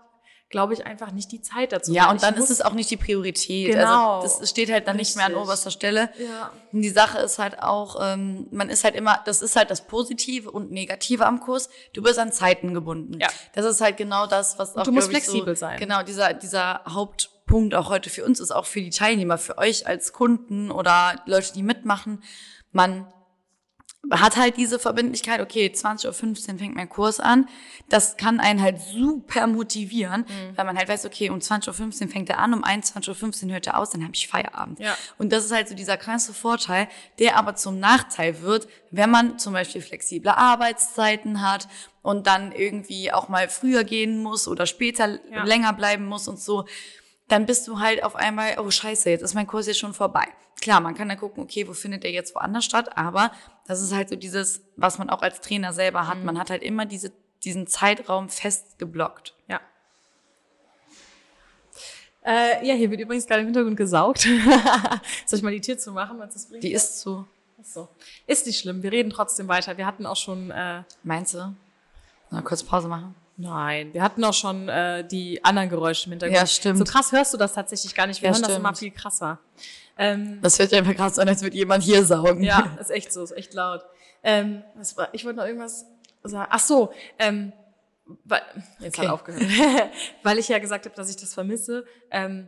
glaube 0.50 0.74
ich, 0.74 0.86
einfach 0.86 1.12
nicht 1.12 1.32
die 1.32 1.42
Zeit 1.42 1.72
dazu. 1.72 1.92
Ja, 1.92 2.12
und 2.12 2.22
dann 2.22 2.36
muss- 2.36 2.46
ist 2.46 2.50
es 2.52 2.62
auch 2.62 2.74
nicht 2.74 2.90
die 2.92 2.98
Priorität. 2.98 3.72
Genau. 3.72 4.22
Also 4.22 4.40
das 4.40 4.50
steht 4.50 4.72
halt 4.72 4.88
dann 4.88 4.96
nicht 4.98 5.16
mehr 5.16 5.26
an 5.26 5.32
Richtig. 5.32 5.48
oberster 5.48 5.72
Stelle. 5.72 6.10
Ja. 6.20 6.52
Und 6.72 6.82
die 6.82 6.90
Sache 6.90 7.18
ist 7.20 7.40
halt 7.40 7.62
auch, 7.62 7.98
ähm, 8.02 8.48
man 8.52 8.70
ist 8.70 8.84
halt 8.84 8.96
immer, 8.96 9.20
das 9.26 9.42
ist 9.42 9.56
halt 9.56 9.72
das 9.72 9.82
Positive 9.88 10.52
und 10.52 10.72
Negative 10.72 11.26
am 11.26 11.40
Kurs. 11.40 11.70
Du 11.94 12.04
bist 12.04 12.20
an 12.20 12.32
Zeiten 12.32 12.74
gebunden. 12.74 13.20
Ja. 13.20 13.28
Das 13.54 13.66
ist 13.66 13.82
halt 13.82 13.98
genau 13.98 14.28
das, 14.28 14.60
was 14.60 14.76
auch 14.78 14.84
du 14.84 14.92
musst 14.92 15.10
flexibel 15.10 15.56
so, 15.56 15.62
sein. 15.62 15.80
Genau, 15.80 16.04
dieser, 16.04 16.34
dieser 16.34 16.82
Hauptpunkt 16.88 17.74
auch 17.74 17.90
heute 17.90 18.10
für 18.10 18.24
uns 18.24 18.40
ist 18.40 18.52
auch 18.52 18.66
für 18.66 18.82
die 18.82 18.92
Teilnehmer, 18.92 19.38
für 19.38 19.58
euch 19.58 19.88
als 19.88 20.14
Kunden 20.14 20.70
oder 20.72 21.22
Leute, 21.26 21.54
die 21.54 21.64
mitmachen. 21.64 22.24
Man 22.72 23.08
hat 24.12 24.38
halt 24.38 24.58
diese 24.58 24.78
Verbindlichkeit, 24.80 25.42
okay, 25.42 25.68
20.15 25.74 26.54
Uhr 26.54 26.60
fängt 26.60 26.76
mein 26.76 26.88
Kurs 26.90 27.20
an. 27.20 27.48
Das 27.90 28.18
kann 28.18 28.40
einen 28.40 28.62
halt 28.62 28.80
super 28.80 29.48
motivieren, 29.48 30.22
Mhm. 30.28 30.58
weil 30.58 30.66
man 30.66 30.78
halt 30.78 30.88
weiß, 30.90 31.06
okay, 31.06 31.30
um 31.30 31.40
20.15 31.40 32.04
Uhr 32.06 32.12
fängt 32.12 32.30
er 32.30 32.40
an, 32.40 32.54
um 32.54 32.64
21.15 32.64 33.46
Uhr 33.48 33.54
hört 33.54 33.68
er 33.68 33.78
aus, 33.78 33.90
dann 33.92 34.04
habe 34.04 34.14
ich 34.14 34.28
Feierabend. 34.28 34.80
Ja. 34.80 34.96
Und 35.18 35.32
das 35.32 35.46
ist 35.46 35.52
halt 35.52 35.68
so 35.70 35.76
dieser 35.76 35.98
krasse 35.98 36.34
Vorteil, 36.34 36.88
der 37.20 37.38
aber 37.38 37.56
zum 37.56 37.80
Nachteil 37.80 38.42
wird, 38.42 38.68
wenn 38.92 39.10
man 39.10 39.40
zum 39.40 39.54
Beispiel 39.54 39.82
flexible 39.82 40.30
Arbeitszeiten 40.32 41.42
hat 41.42 41.68
und 42.02 42.28
dann 42.28 42.52
irgendwie 42.52 43.12
auch 43.12 43.30
mal 43.30 43.50
früher 43.50 43.84
gehen 43.84 44.22
muss 44.22 44.48
oder 44.48 44.66
später 44.66 45.20
Ja. 45.32 45.44
länger 45.44 45.74
bleiben 45.74 46.06
muss 46.06 46.28
und 46.28 46.40
so 46.40 46.66
dann 47.28 47.46
bist 47.46 47.68
du 47.68 47.80
halt 47.80 48.04
auf 48.04 48.16
einmal, 48.16 48.60
oh 48.60 48.70
scheiße, 48.70 49.10
jetzt 49.10 49.22
ist 49.22 49.34
mein 49.34 49.48
Kurs 49.48 49.68
jetzt 49.68 49.80
schon 49.80 49.94
vorbei. 49.94 50.28
Klar, 50.62 50.80
man 50.80 50.96
kann 50.96 51.10
dann 51.10 51.18
gucken, 51.18 51.44
okay, 51.44 51.68
wo 51.68 51.74
findet 51.74 52.04
der 52.04 52.12
jetzt 52.12 52.36
woanders 52.36 52.66
statt, 52.66 52.98
aber 52.98 53.32
das 53.68 53.82
ist 53.82 53.94
halt 53.94 54.10
so 54.10 54.16
dieses, 54.16 54.62
was 54.76 54.98
man 54.98 55.10
auch 55.10 55.22
als 55.22 55.42
Trainer 55.42 55.74
selber 55.74 56.08
hat. 56.08 56.24
Man 56.24 56.40
hat 56.40 56.50
halt 56.50 56.64
immer 56.64 56.86
diese, 56.86 57.12
diesen 57.44 57.68
Zeitraum 57.68 58.30
fest 58.30 58.78
geblockt. 58.80 59.36
Ja. 59.48 59.60
Äh, 62.24 62.66
ja, 62.66 62.74
hier 62.74 62.90
wird 62.90 63.02
übrigens 63.02 63.28
gerade 63.28 63.42
im 63.42 63.48
Hintergrund 63.48 63.78
gesaugt. 63.78 64.20
Soll 65.26 65.38
ich 65.38 65.44
mal 65.44 65.52
die 65.52 65.62
Tür 65.62 65.78
zumachen, 65.78 66.18
was 66.20 66.34
das 66.34 66.48
bringt? 66.48 66.64
Die 66.64 66.74
ist 66.74 67.00
zu, 67.00 67.28
so. 67.62 67.88
Ist 68.26 68.46
nicht 68.46 68.60
schlimm, 68.60 68.82
wir 68.84 68.92
reden 68.92 69.10
trotzdem 69.10 69.48
weiter. 69.48 69.78
Wir 69.78 69.86
hatten 69.86 70.06
auch 70.06 70.16
schon, 70.16 70.52
äh, 70.52 70.84
meinst 71.04 71.34
du? 71.34 71.56
Mal 72.32 72.42
kurz 72.42 72.64
Pause 72.64 72.88
machen. 72.88 73.16
Nein, 73.38 73.94
wir 73.94 74.02
hatten 74.02 74.24
auch 74.24 74.34
schon 74.34 74.70
äh, 74.70 75.06
die 75.08 75.44
anderen 75.44 75.70
Geräusche 75.70 76.06
im 76.08 76.12
Hintergrund. 76.14 76.40
Ja, 76.40 76.46
stimmt. 76.48 76.78
So 76.80 76.84
krass 76.86 77.12
hörst 77.12 77.34
du 77.34 77.38
das 77.38 77.54
tatsächlich 77.54 77.94
gar 77.96 78.08
nicht. 78.08 78.22
Wir 78.22 78.30
Ja, 78.30 78.34
hören 78.34 78.42
das 78.42 78.52
stimmt. 78.52 78.66
immer 78.66 78.76
viel 78.76 78.92
krasser. 78.92 79.40
Ähm, 79.98 80.40
Das 80.42 80.60
hört 80.60 80.70
sich 80.70 80.78
einfach 80.80 80.96
krass 80.96 81.20
an, 81.20 81.28
als 81.30 81.42
würde 81.42 81.56
jemand 81.56 81.84
hier 81.84 82.04
saugen. 82.04 82.44
ja, 82.44 82.76
ist 82.80 82.92
echt 82.92 83.14
so, 83.14 83.24
ist 83.24 83.32
echt 83.32 83.54
laut. 83.54 83.84
Ähm, 84.24 84.64
was 84.76 84.98
war, 84.98 85.10
ich 85.14 85.24
wollte 85.26 85.38
noch 85.38 85.46
irgendwas 85.46 85.86
sagen. 86.24 86.50
Ach 86.52 86.60
so, 86.60 86.92
ähm, 87.20 87.54
weil, 88.24 88.42
jetzt 88.80 88.98
Okay. 88.98 89.08
hat 89.08 89.14
aufgehört. 89.14 89.44
weil 90.24 90.38
ich 90.38 90.48
ja 90.50 90.60
gesagt 90.60 90.86
habe, 90.86 90.96
dass 90.96 91.10
ich 91.10 91.16
das 91.18 91.34
vermisse. 91.34 91.86
Ähm, 92.12 92.48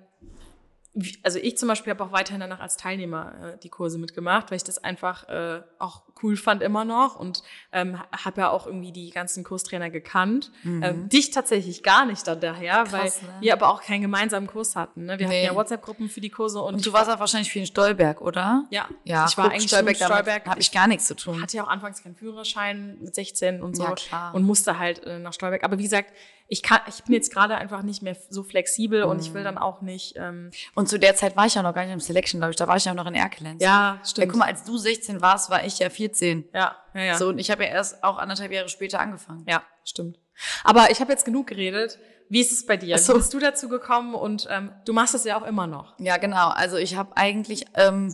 also 1.24 1.38
ich 1.40 1.58
zum 1.58 1.68
Beispiel 1.68 1.92
habe 1.94 2.04
auch 2.04 2.12
weiterhin 2.12 2.40
danach 2.42 2.60
als 2.60 2.76
Teilnehmer 2.78 3.54
äh, 3.54 3.58
die 3.60 3.70
Kurse 3.70 3.98
mitgemacht, 4.00 4.50
weil 4.50 4.58
ich 4.58 4.64
das 4.64 4.84
einfach 4.84 5.30
äh, 5.30 5.62
auch 5.78 6.02
cool 6.24 6.36
fand 6.38 6.62
immer 6.64 6.86
noch 6.86 7.16
und 7.18 7.44
ähm, 7.72 8.00
habe 8.12 8.42
ja 8.42 8.50
auch 8.50 8.66
irgendwie 8.68 8.92
die 8.92 9.10
ganzen 9.12 9.44
Kurstrainer 9.44 9.90
gekannt. 9.90 10.52
Ähm, 10.66 11.10
dich 11.10 11.32
tatsächlich 11.32 11.84
gar 11.84 12.06
nicht 12.06 12.28
dann 12.28 12.40
daher, 12.40 12.84
Krass, 12.84 12.92
weil 12.94 13.06
ne? 13.06 13.38
wir 13.42 13.54
aber 13.54 13.70
auch 13.70 13.82
keinen 13.82 14.02
gemeinsamen 14.02 14.48
Kurs 14.48 14.76
hatten. 14.76 15.06
Ne? 15.06 15.20
Wir 15.20 15.28
Nee. 15.28 15.44
hatten 15.44 15.54
ja 15.54 15.56
WhatsApp-Gruppen 15.60 16.10
für 16.10 16.22
die 16.22 16.30
Kurse 16.30 16.62
und, 16.62 16.76
Und 16.76 16.86
du 16.86 16.94
warst 16.94 17.10
auch 17.10 17.20
wahrscheinlich 17.20 17.52
viel 17.52 17.62
in 17.62 17.68
Stolberg, 17.68 18.22
oder? 18.22 18.66
ja, 18.70 18.88
Ja, 19.04 19.26
ich 19.28 19.38
war 19.38 19.52
eigentlich 19.52 19.72
nur 19.72 19.88
in 19.88 19.96
Stolberg. 19.96 20.46
Habe 20.48 20.60
ich 20.60 20.72
gar 20.72 20.88
nichts 20.88 21.06
zu 21.06 21.16
tun. 21.16 21.42
hatte 21.42 21.58
ja 21.58 21.64
auch 21.64 21.68
anfangs 21.70 22.02
keinen 22.04 22.16
Führerschein 22.16 22.98
mit 23.02 23.16
16 23.16 23.62
und 23.62 23.76
so 23.76 23.84
Ja, 23.84 23.92
klar. 23.96 24.34
und 24.36 24.44
musste 24.44 24.78
halt 24.80 25.04
äh, 25.06 25.20
nach 25.20 25.34
Stolberg. 25.34 25.64
Aber 25.64 25.78
wie 25.78 25.84
gesagt, 25.84 26.14
ich 26.50 26.64
kann, 26.64 26.80
ich 26.88 27.04
bin 27.04 27.14
jetzt 27.14 27.34
gerade 27.34 27.56
einfach 27.56 27.82
nicht 27.82 28.02
mehr 28.02 28.16
so 28.30 28.42
flexibel 28.42 29.04
und 29.04 29.18
Mhm. 29.18 29.22
ich 29.24 29.34
will 29.34 29.44
dann 29.44 29.58
auch 29.58 29.82
nicht. 29.82 30.14
Ähm, 30.16 30.50
Und 30.76 30.88
zu 30.88 30.98
der 30.98 31.14
Zeit 31.16 31.36
war 31.36 31.46
ich 31.46 31.56
ja 31.56 31.62
noch 31.62 31.74
gar 31.74 31.84
nicht 31.84 31.92
im 31.94 32.00
Selection, 32.00 32.40
glaube 32.40 32.52
ich. 32.52 32.56
Da 32.58 32.68
war 32.70 32.78
ich 32.78 32.86
ja 32.86 32.94
noch 32.94 33.06
in 33.06 33.16
Erkelenz. 33.16 33.62
ja, 33.62 33.68
Ja, 33.96 34.06
stimmt. 34.06 34.30
guck 34.32 34.40
mal, 34.40 34.46
als 34.46 34.64
du 34.64 34.78
16 34.78 35.20
warst, 35.22 35.50
war 35.50 35.66
ich 35.66 35.78
ja 35.80 35.90
14. 36.08 36.50
ja, 36.54 36.76
ja, 36.94 37.02
ja. 37.02 37.18
So, 37.18 37.30
und 37.30 37.40
ich 37.40 37.52
habe 37.52 37.64
ja 37.64 37.70
erst 37.72 38.04
auch 38.04 38.18
anderthalb 38.18 38.52
Jahre 38.52 38.70
später 38.70 39.00
angefangen. 39.00 39.46
ja, 39.48 39.64
stimmt. 39.84 40.20
Aber 40.64 40.92
ich 40.92 41.00
habe 41.02 41.12
jetzt 41.12 41.26
genug 41.26 41.48
geredet. 41.48 41.98
Wie 42.30 42.42
ist 42.42 42.52
es 42.52 42.66
bei 42.66 42.78
dir? 42.78 42.98
So. 42.98 43.14
Wie 43.14 43.18
bist 43.20 43.34
du 43.34 43.40
dazu 43.40 43.70
gekommen? 43.70 44.14
Und 44.14 44.48
ähm, 44.52 44.72
du 44.86 44.94
machst 44.94 45.16
es 45.16 45.24
ja 45.24 45.40
auch 45.42 45.46
immer 45.46 45.66
noch. 45.66 45.96
Ja, 46.00 46.18
genau. 46.18 46.50
Also 46.50 46.76
ich 46.78 46.96
habe 46.96 47.16
eigentlich, 47.16 47.66
ähm, 47.76 48.14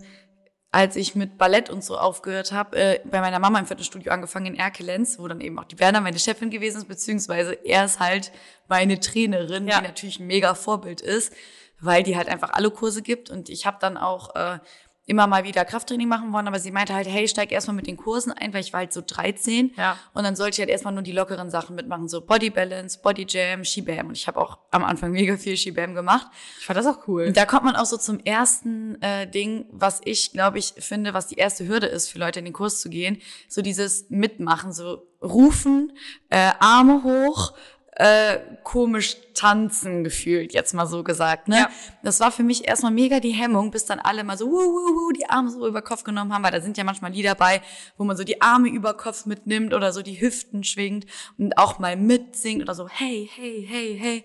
als 0.71 0.95
ich 0.95 1.15
mit 1.15 1.37
Ballett 1.37 1.69
und 1.69 1.83
so 1.83 1.97
aufgehört 1.97 2.51
habe, 2.51 2.77
äh, 2.77 2.99
bei 3.05 3.21
meiner 3.21 3.39
Mama 3.39 3.59
im 3.59 3.65
Fitnessstudio 3.65 4.11
angefangen 4.11 4.45
in 4.45 4.55
Erkelenz, 4.55 5.17
wo 5.19 5.27
dann 5.27 5.41
eben 5.41 5.57
auch 5.59 5.65
die 5.65 5.75
Berner 5.75 5.99
meine 5.99 6.19
Chefin 6.19 6.49
gewesen 6.49 6.77
ist, 6.77 6.87
beziehungsweise 6.87 7.53
er 7.65 7.85
ist 7.85 7.99
halt 7.99 8.31
meine 8.67 8.99
Trainerin, 8.99 9.67
Ja. 9.67 9.79
die 9.81 9.87
natürlich 9.87 10.19
ein 10.19 10.27
mega 10.27 10.53
Vorbild 10.55 11.01
ist, 11.01 11.33
weil 11.81 12.03
die 12.03 12.15
halt 12.15 12.29
einfach 12.29 12.51
alle 12.53 12.69
Kurse 12.71 13.01
gibt. 13.01 13.29
Und 13.29 13.49
ich 13.49 13.65
habe 13.65 13.77
dann 13.81 13.97
auch 13.97 14.35
äh, 14.35 14.59
immer 15.05 15.27
mal 15.27 15.43
wieder 15.43 15.65
Krafttraining 15.65 16.07
machen 16.07 16.31
wollen, 16.31 16.47
aber 16.47 16.59
sie 16.59 16.71
meinte 16.71 16.93
halt, 16.93 17.07
hey, 17.07 17.27
steig 17.27 17.51
erstmal 17.51 17.75
mit 17.75 17.87
den 17.87 17.97
Kursen 17.97 18.31
ein, 18.31 18.53
weil 18.53 18.61
ich 18.61 18.71
war 18.71 18.79
halt 18.79 18.93
so 18.93 19.01
13. 19.05 19.73
Ja. 19.75 19.97
Und 20.13 20.23
dann 20.23 20.35
sollte 20.35 20.55
ich 20.55 20.59
halt 20.59 20.69
erstmal 20.69 20.93
nur 20.93 21.03
die 21.03 21.11
lockeren 21.11 21.49
Sachen 21.49 21.75
mitmachen, 21.75 22.07
so 22.07 22.21
Body 22.21 22.49
Balance, 22.49 22.99
Body 23.01 23.25
Jam, 23.27 23.65
Shibam. 23.65 24.07
Und 24.07 24.17
ich 24.17 24.27
habe 24.27 24.39
auch 24.39 24.59
am 24.71 24.83
Anfang 24.85 25.11
mega 25.11 25.35
viel 25.35 25.57
Shibam 25.57 25.93
gemacht. 25.93 26.27
Ich 26.59 26.65
fand 26.65 26.77
das 26.77 26.85
auch 26.85 27.07
cool. 27.07 27.25
Und 27.27 27.37
da 27.37 27.45
kommt 27.45 27.65
man 27.65 27.75
auch 27.75 27.85
so 27.85 27.97
zum 27.97 28.19
ersten 28.21 29.01
äh, 29.01 29.29
Ding, 29.29 29.65
was 29.71 29.99
ich, 30.05 30.31
glaube 30.31 30.59
ich, 30.59 30.73
finde, 30.77 31.13
was 31.13 31.27
die 31.27 31.35
erste 31.35 31.67
Hürde 31.67 31.87
ist 31.87 32.09
für 32.09 32.19
Leute 32.19 32.39
in 32.39 32.45
den 32.45 32.53
Kurs 32.53 32.79
zu 32.79 32.89
gehen. 32.89 33.21
So 33.49 33.61
dieses 33.61 34.09
Mitmachen, 34.09 34.71
so 34.71 35.05
rufen, 35.21 35.93
äh, 36.29 36.51
Arme 36.59 37.03
hoch, 37.03 37.53
äh, 37.95 38.39
komisch 38.63 39.17
tanzen 39.35 40.03
gefühlt, 40.03 40.53
jetzt 40.53 40.73
mal 40.73 40.87
so 40.87 41.03
gesagt. 41.03 41.47
Ne? 41.47 41.57
Ja. 41.57 41.69
Das 42.01 42.19
war 42.19 42.31
für 42.31 42.43
mich 42.43 42.67
erstmal 42.67 42.91
mega 42.91 43.19
die 43.19 43.31
Hemmung, 43.31 43.71
bis 43.71 43.85
dann 43.85 43.99
alle 43.99 44.23
mal 44.23 44.37
so 44.37 44.47
wuh, 44.47 44.51
wuh, 44.51 44.95
wuh, 44.95 45.11
die 45.11 45.29
Arme 45.29 45.49
so 45.49 45.67
über 45.67 45.81
Kopf 45.81 46.03
genommen 46.03 46.33
haben, 46.33 46.43
weil 46.43 46.51
da 46.51 46.61
sind 46.61 46.77
ja 46.77 46.83
manchmal 46.83 47.11
Lieder 47.11 47.35
bei, 47.35 47.61
wo 47.97 48.03
man 48.03 48.17
so 48.17 48.23
die 48.23 48.41
Arme 48.41 48.69
über 48.69 48.95
Kopf 48.95 49.25
mitnimmt 49.25 49.73
oder 49.73 49.91
so 49.91 50.01
die 50.01 50.19
Hüften 50.19 50.63
schwingt 50.63 51.05
und 51.37 51.57
auch 51.57 51.79
mal 51.79 51.95
mitsingt 51.95 52.61
oder 52.63 52.73
so 52.73 52.87
hey, 52.87 53.29
hey, 53.35 53.65
hey, 53.67 53.97
hey. 53.99 54.23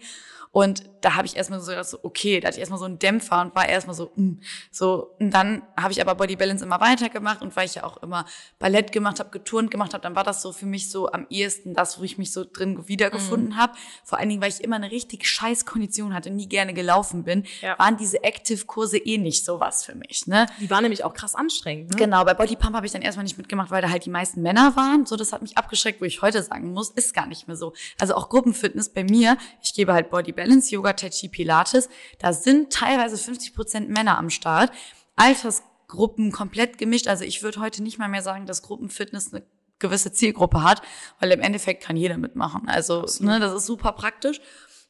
Und 0.52 0.84
da 1.00 1.14
habe 1.14 1.26
ich 1.26 1.36
erstmal 1.36 1.60
so 1.60 1.70
gedacht, 1.70 1.88
so, 1.88 1.98
okay, 2.02 2.40
da 2.40 2.48
hatte 2.48 2.56
ich 2.56 2.60
erstmal 2.60 2.78
so 2.80 2.84
einen 2.86 2.98
Dämpfer 2.98 3.40
und 3.40 3.54
war 3.54 3.68
erstmal 3.68 3.94
so, 3.94 4.10
mm, 4.16 4.40
so. 4.70 5.14
Und 5.20 5.30
dann 5.30 5.62
habe 5.76 5.92
ich 5.92 6.00
aber 6.00 6.14
Body 6.14 6.36
Balance 6.36 6.64
immer 6.64 6.80
weitergemacht 6.80 7.42
und 7.42 7.54
weil 7.54 7.66
ich 7.66 7.76
ja 7.76 7.84
auch 7.84 7.98
immer 8.02 8.24
Ballett 8.58 8.90
gemacht 8.92 9.20
habe, 9.20 9.30
geturnt 9.30 9.70
gemacht 9.70 9.94
habe, 9.94 10.02
dann 10.02 10.16
war 10.16 10.24
das 10.24 10.42
so 10.42 10.52
für 10.52 10.66
mich 10.66 10.90
so 10.90 11.10
am 11.12 11.26
ehesten 11.30 11.74
das, 11.74 12.00
wo 12.00 12.02
ich 12.04 12.18
mich 12.18 12.32
so 12.32 12.44
drin 12.44 12.88
wiedergefunden 12.88 13.56
habe. 13.56 13.74
Vor 14.04 14.18
allen 14.18 14.28
Dingen, 14.28 14.42
weil 14.42 14.50
ich 14.50 14.60
immer 14.62 14.76
eine 14.76 14.90
richtig 14.90 15.26
scheiß 15.28 15.66
Kondition 15.66 16.14
hatte, 16.14 16.30
nie 16.30 16.48
gerne 16.48 16.74
gelaufen 16.74 17.24
bin, 17.24 17.44
Ja. 17.60 17.78
waren 17.78 17.96
diese 17.96 18.24
Active-Kurse 18.24 18.98
eh 18.98 19.18
nicht 19.18 19.44
sowas 19.44 19.84
für 19.84 19.94
mich, 19.94 20.26
ne? 20.26 20.46
Die 20.60 20.70
war 20.70 20.80
nämlich 20.80 21.04
auch 21.04 21.14
krass 21.14 21.34
anstrengend. 21.34 21.90
Ne? 21.90 21.96
Genau, 21.96 22.24
bei 22.24 22.34
Body 22.34 22.56
Pump 22.56 22.74
habe 22.74 22.86
ich 22.86 22.92
dann 22.92 23.02
erstmal 23.02 23.24
nicht 23.24 23.38
mitgemacht, 23.38 23.70
weil 23.70 23.82
da 23.82 23.90
halt 23.90 24.04
die 24.04 24.10
meisten 24.10 24.42
Männer 24.42 24.74
waren. 24.76 25.06
So, 25.06 25.16
das 25.16 25.32
hat 25.32 25.42
mich 25.42 25.56
abgeschreckt, 25.56 26.00
wo 26.00 26.04
ich 26.04 26.22
heute 26.22 26.42
sagen 26.42 26.72
muss, 26.72 26.90
ist 26.90 27.14
gar 27.14 27.26
nicht 27.26 27.46
mehr 27.46 27.56
so. 27.56 27.72
Also 28.00 28.14
auch 28.14 28.28
Gruppenfitness 28.28 28.88
bei 28.88 29.04
mir, 29.04 29.36
ich 29.62 29.74
gebe 29.74 29.92
halt 29.92 30.10
Body 30.10 30.32
Balance, 30.38 30.74
Yoga, 30.74 30.92
Tai 30.92 31.10
Chi, 31.10 31.28
Pilates, 31.28 31.88
da 32.18 32.32
sind 32.32 32.72
teilweise 32.72 33.18
50 33.18 33.54
Prozent 33.54 33.90
Männer 33.90 34.16
am 34.16 34.30
Start. 34.30 34.70
Altersgruppen 35.16 36.32
komplett 36.32 36.78
gemischt. 36.78 37.08
Also 37.08 37.24
ich 37.24 37.42
würde 37.42 37.60
heute 37.60 37.82
nicht 37.82 37.98
mal 37.98 38.08
mehr 38.08 38.22
sagen, 38.22 38.46
dass 38.46 38.62
Gruppenfitness 38.62 39.34
eine 39.34 39.42
gewisse 39.78 40.12
Zielgruppe 40.12 40.62
hat, 40.62 40.82
weil 41.20 41.30
im 41.32 41.40
Endeffekt 41.40 41.82
kann 41.82 41.96
jeder 41.96 42.18
mitmachen. 42.18 42.68
Also, 42.68 43.04
ne, 43.20 43.40
das 43.40 43.54
ist 43.54 43.66
super 43.66 43.92
praktisch. 43.92 44.40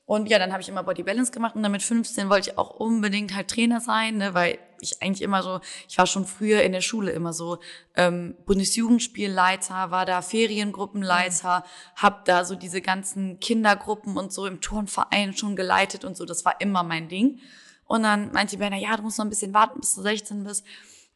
Und 0.09 0.31
ja, 0.31 0.39
dann 0.39 0.53
habe 0.53 0.63
ich 0.63 0.71
immer 0.71 0.83
Body 0.85 1.03
Balance 1.03 1.33
gemacht 1.33 1.55
und 1.55 1.63
dann 1.63 1.71
mit 1.71 1.83
15 1.83 2.31
wollte 2.31 2.49
ich 2.49 2.57
auch 2.57 2.71
unbedingt 2.71 3.35
halt 3.35 3.49
Trainer 3.49 3.79
sein, 3.79 4.17
ne, 4.17 4.33
weil 4.33 4.59
ich 4.81 5.03
eigentlich 5.03 5.21
immer 5.21 5.43
so, 5.43 5.61
ich 5.87 5.99
war 5.99 6.07
schon 6.07 6.25
früher 6.25 6.63
in 6.63 6.73
der 6.73 6.81
Schule 6.81 7.11
immer 7.11 7.35
so 7.35 7.59
ähm, 7.95 8.35
Bundesjugendspielleiter, 8.47 9.91
war 9.91 10.07
da 10.07 10.23
Feriengruppenleiter, 10.23 11.63
hab 11.95 12.25
da 12.25 12.47
so 12.47 12.55
diese 12.55 12.81
ganzen 12.81 13.39
Kindergruppen 13.39 14.17
und 14.17 14.33
so 14.33 14.47
im 14.47 14.63
Turnverein 14.63 15.37
schon 15.37 15.57
geleitet 15.57 16.07
und 16.07 16.17
so, 16.17 16.25
das 16.25 16.43
war 16.47 16.59
immer 16.63 16.83
mein 16.83 17.11
Ding. 17.11 17.41
Und 17.85 18.03
dann 18.03 18.33
meinte 18.33 18.53
die 18.53 18.61
Berner, 18.61 18.79
ja, 18.79 18.97
du 18.97 19.03
musst 19.03 19.19
noch 19.19 19.27
ein 19.27 19.31
bisschen 19.31 19.53
warten, 19.53 19.79
bis 19.79 19.95
du 19.95 20.01
16 20.01 20.43
bist. 20.43 20.65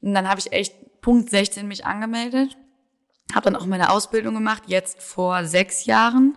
Und 0.03 0.13
dann 0.13 0.29
habe 0.29 0.39
ich 0.39 0.53
echt 0.53 1.01
Punkt 1.01 1.31
16 1.31 1.67
mich 1.67 1.87
angemeldet, 1.87 2.59
habe 3.35 3.45
dann 3.45 3.57
auch 3.57 3.65
meine 3.65 3.91
Ausbildung 3.91 4.35
gemacht, 4.35 4.65
jetzt 4.67 5.03
vor 5.03 5.47
sechs 5.47 5.87
Jahren. 5.87 6.37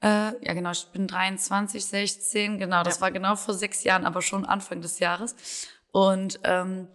Äh, 0.00 0.32
ja, 0.46 0.54
genau, 0.54 0.70
ich 0.70 0.86
bin 0.92 1.06
23, 1.08 1.84
16, 1.84 2.58
genau, 2.58 2.82
das 2.84 2.96
Ja. 2.96 3.00
war 3.02 3.10
genau 3.10 3.34
vor 3.36 3.54
sechs 3.54 3.82
Jahren, 3.84 4.04
aber 4.06 4.22
schon 4.22 4.44
Anfang 4.46 4.80
des 4.80 4.98
Jahres. 5.00 5.34
Und 5.90 6.38
ähm, 6.44 6.86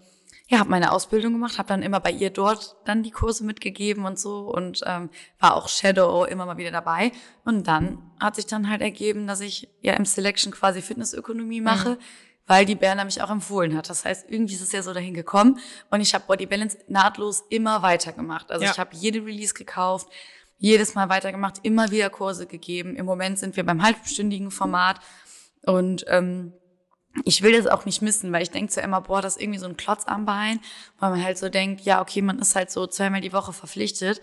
ja, 0.47 0.59
habe 0.59 0.69
meine 0.69 0.91
Ausbildung 0.91 1.33
gemacht, 1.33 1.57
habe 1.57 1.67
dann 1.67 1.81
immer 1.83 1.99
bei 1.99 2.11
ihr 2.11 2.29
dort 2.29 2.75
dann 2.85 3.03
die 3.03 3.11
Kurse 3.11 3.43
mitgegeben 3.43 4.05
und 4.05 4.19
so 4.19 4.39
und 4.41 4.81
ähm, 4.85 5.09
war 5.39 5.55
auch 5.55 5.67
Shadow 5.67 6.25
immer 6.25 6.45
mal 6.45 6.57
wieder 6.57 6.71
dabei. 6.71 7.11
Und 7.43 7.67
dann 7.67 7.97
hat 8.19 8.35
sich 8.35 8.45
dann 8.45 8.69
halt 8.69 8.81
ergeben, 8.81 9.25
dass 9.27 9.41
ich 9.41 9.67
ja 9.81 9.93
im 9.93 10.05
Selection 10.05 10.51
quasi 10.53 10.81
Fitnessökonomie 10.81 11.61
mache, 11.61 11.97
weil 12.45 12.65
die 12.65 12.75
Berner 12.75 13.03
mich 13.05 13.21
auch 13.21 13.29
empfohlen 13.31 13.75
hat. 13.75 13.89
Das 13.89 14.05
heißt, 14.05 14.29
irgendwie 14.29 14.53
ist 14.53 14.61
es 14.61 14.71
ja 14.73 14.83
so 14.83 14.93
dahin 14.93 15.13
gekommen 15.13 15.59
und 15.89 16.01
ich 16.01 16.13
habe 16.13 16.25
Body 16.27 16.45
Balance 16.45 16.77
nahtlos 16.87 17.43
immer 17.49 17.81
weitergemacht. 17.81 18.51
Also 18.51 18.65
Ja. 18.65 18.71
ich 18.71 18.79
habe 18.79 18.95
jede 18.95 19.25
Release 19.25 19.53
gekauft, 19.53 20.07
jedes 20.57 20.95
Mal 20.95 21.09
weitergemacht, 21.09 21.59
immer 21.63 21.91
wieder 21.91 22.09
Kurse 22.09 22.47
gegeben. 22.47 22.95
Im 22.95 23.05
Moment 23.05 23.39
sind 23.39 23.55
wir 23.55 23.65
beim 23.65 23.83
halbstündigen 23.83 24.51
Format 24.51 24.99
und 25.65 26.05
ähm, 26.07 26.53
ich 27.25 27.41
will 27.43 27.53
das 27.55 27.67
auch 27.67 27.85
nicht 27.85 28.01
missen, 28.01 28.31
weil 28.31 28.41
ich 28.41 28.51
denke 28.51 28.71
zu 28.71 28.81
immer, 28.81 29.01
boah, 29.01 29.21
das 29.21 29.35
ist 29.35 29.41
irgendwie 29.41 29.59
so 29.59 29.67
ein 29.67 29.77
Klotz 29.77 30.05
am 30.07 30.25
Bein, 30.25 30.59
weil 30.99 31.11
man 31.11 31.23
halt 31.23 31.37
so 31.37 31.49
denkt, 31.49 31.81
ja, 31.81 32.01
okay, 32.01 32.21
man 32.21 32.39
ist 32.39 32.55
halt 32.55 32.71
so 32.71 32.87
zweimal 32.87 33.21
die 33.21 33.33
Woche 33.33 33.53
verpflichtet. 33.53 34.21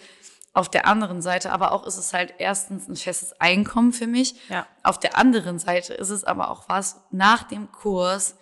Auf 0.52 0.68
der 0.68 0.86
anderen 0.86 1.22
Seite 1.22 1.52
aber 1.52 1.70
auch 1.70 1.86
ist 1.86 1.96
es 1.96 2.12
halt 2.12 2.34
erstens 2.38 2.88
ein 2.88 2.96
festes 2.96 3.40
Einkommen 3.40 3.92
für 3.92 4.08
mich. 4.08 4.34
Ja. 4.48 4.66
Auf 4.82 4.98
der 4.98 5.16
anderen 5.16 5.60
Seite 5.60 5.94
ist 5.94 6.10
es 6.10 6.24
aber 6.24 6.50
auch 6.50 6.68
was 6.68 7.00
nach 7.12 7.44
dem 7.44 7.70
Kurs, 7.70 8.36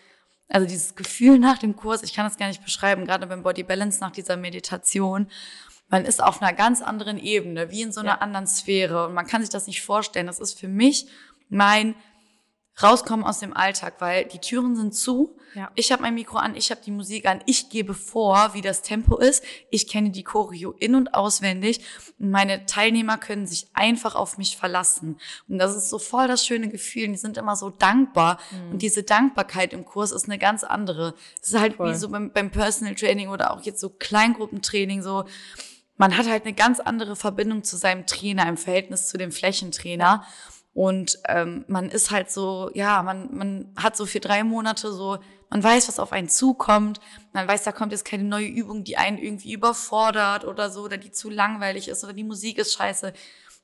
also 0.48 0.66
dieses 0.66 0.94
Gefühl 0.94 1.38
nach 1.38 1.58
dem 1.58 1.76
Kurs, 1.76 2.02
ich 2.02 2.14
kann 2.14 2.24
das 2.24 2.38
gar 2.38 2.48
nicht 2.48 2.64
beschreiben, 2.64 3.04
gerade 3.04 3.26
beim 3.26 3.42
Body 3.42 3.62
Balance 3.62 4.00
nach 4.00 4.10
dieser 4.10 4.38
Meditation. 4.38 5.28
Man 5.88 6.04
ist 6.04 6.22
auf 6.22 6.42
einer 6.42 6.52
ganz 6.52 6.82
anderen 6.82 7.18
Ebene, 7.18 7.70
wie 7.70 7.82
in 7.82 7.92
so 7.92 8.00
einer 8.00 8.10
Ja. 8.10 8.18
anderen 8.18 8.46
Sphäre. 8.46 9.06
Und 9.06 9.14
man 9.14 9.26
kann 9.26 9.40
sich 9.40 9.50
das 9.50 9.66
nicht 9.66 9.82
vorstellen. 9.82 10.26
Das 10.26 10.38
ist 10.40 10.58
für 10.58 10.68
mich 10.68 11.06
mein 11.48 11.94
Rauskommen 12.80 13.24
aus 13.26 13.40
dem 13.40 13.56
Alltag, 13.56 13.94
weil 13.98 14.26
die 14.26 14.38
Türen 14.38 14.76
sind 14.76 14.94
zu. 14.94 15.36
Ja. 15.54 15.68
Ich 15.74 15.90
habe 15.90 16.02
mein 16.02 16.14
Mikro 16.14 16.38
an, 16.38 16.54
ich 16.54 16.70
habe 16.70 16.80
die 16.84 16.92
Musik 16.92 17.26
an, 17.26 17.40
ich 17.44 17.70
gebe 17.70 17.92
vor, 17.92 18.50
wie 18.52 18.60
das 18.60 18.82
Tempo 18.82 19.16
ist. 19.16 19.42
Ich 19.70 19.88
kenne 19.88 20.10
die 20.10 20.22
Choreo 20.22 20.72
in- 20.78 20.94
und 20.94 21.12
auswendig. 21.12 21.80
Und 22.20 22.30
meine 22.30 22.66
Teilnehmer 22.66 23.18
können 23.18 23.48
sich 23.48 23.66
einfach 23.74 24.14
auf 24.14 24.38
mich 24.38 24.56
verlassen. 24.56 25.18
Und 25.48 25.58
das 25.58 25.74
ist 25.74 25.88
so 25.88 25.98
voll 25.98 26.28
das 26.28 26.46
schöne 26.46 26.68
Gefühl. 26.68 27.06
Und 27.06 27.12
die 27.14 27.18
sind 27.18 27.36
immer 27.36 27.56
so 27.56 27.70
dankbar. 27.70 28.38
Und 28.70 28.80
diese 28.80 29.02
Dankbarkeit 29.02 29.72
im 29.72 29.84
Kurs 29.84 30.12
ist 30.12 30.26
eine 30.26 30.38
ganz 30.38 30.62
andere. 30.62 31.14
Es 31.42 31.48
ist 31.48 31.58
halt 31.58 31.76
Voll. 31.76 31.90
wie 31.90 31.96
so 31.96 32.10
beim, 32.10 32.30
beim 32.32 32.50
Personal 32.52 32.94
Training 32.94 33.28
oder 33.30 33.52
auch 33.52 33.62
jetzt 33.62 33.80
so 33.80 33.88
Kleingruppentraining 33.88 35.02
so. 35.02 35.24
Man 35.98 36.16
hat 36.16 36.28
halt 36.28 36.44
eine 36.44 36.54
ganz 36.54 36.80
andere 36.80 37.16
Verbindung 37.16 37.64
zu 37.64 37.76
seinem 37.76 38.06
Trainer 38.06 38.48
im 38.48 38.56
Verhältnis 38.56 39.08
zu 39.08 39.18
dem 39.18 39.32
Flächentrainer. 39.32 40.24
Und 40.74 41.18
ähm, 41.26 41.64
man 41.66 41.90
ist 41.90 42.12
halt 42.12 42.30
so, 42.30 42.70
ja, 42.72 43.02
man, 43.02 43.34
man 43.36 43.74
hat 43.76 43.96
so 43.96 44.06
für 44.06 44.20
drei 44.20 44.44
Monate 44.44 44.92
so, 44.92 45.18
man 45.50 45.62
weiß, 45.64 45.88
was 45.88 45.98
auf 45.98 46.12
einen 46.12 46.28
zukommt. 46.28 47.00
Man 47.32 47.48
weiß, 47.48 47.64
da 47.64 47.72
kommt 47.72 47.90
jetzt 47.90 48.04
keine 48.04 48.22
neue 48.22 48.46
Übung, 48.46 48.84
die 48.84 48.96
einen 48.96 49.18
irgendwie 49.18 49.52
überfordert 49.52 50.44
oder 50.44 50.70
so, 50.70 50.82
oder 50.82 50.96
die 50.96 51.10
zu 51.10 51.30
langweilig 51.30 51.88
ist 51.88 52.04
oder 52.04 52.12
die 52.12 52.22
Musik 52.22 52.58
ist 52.58 52.74
scheiße. 52.74 53.12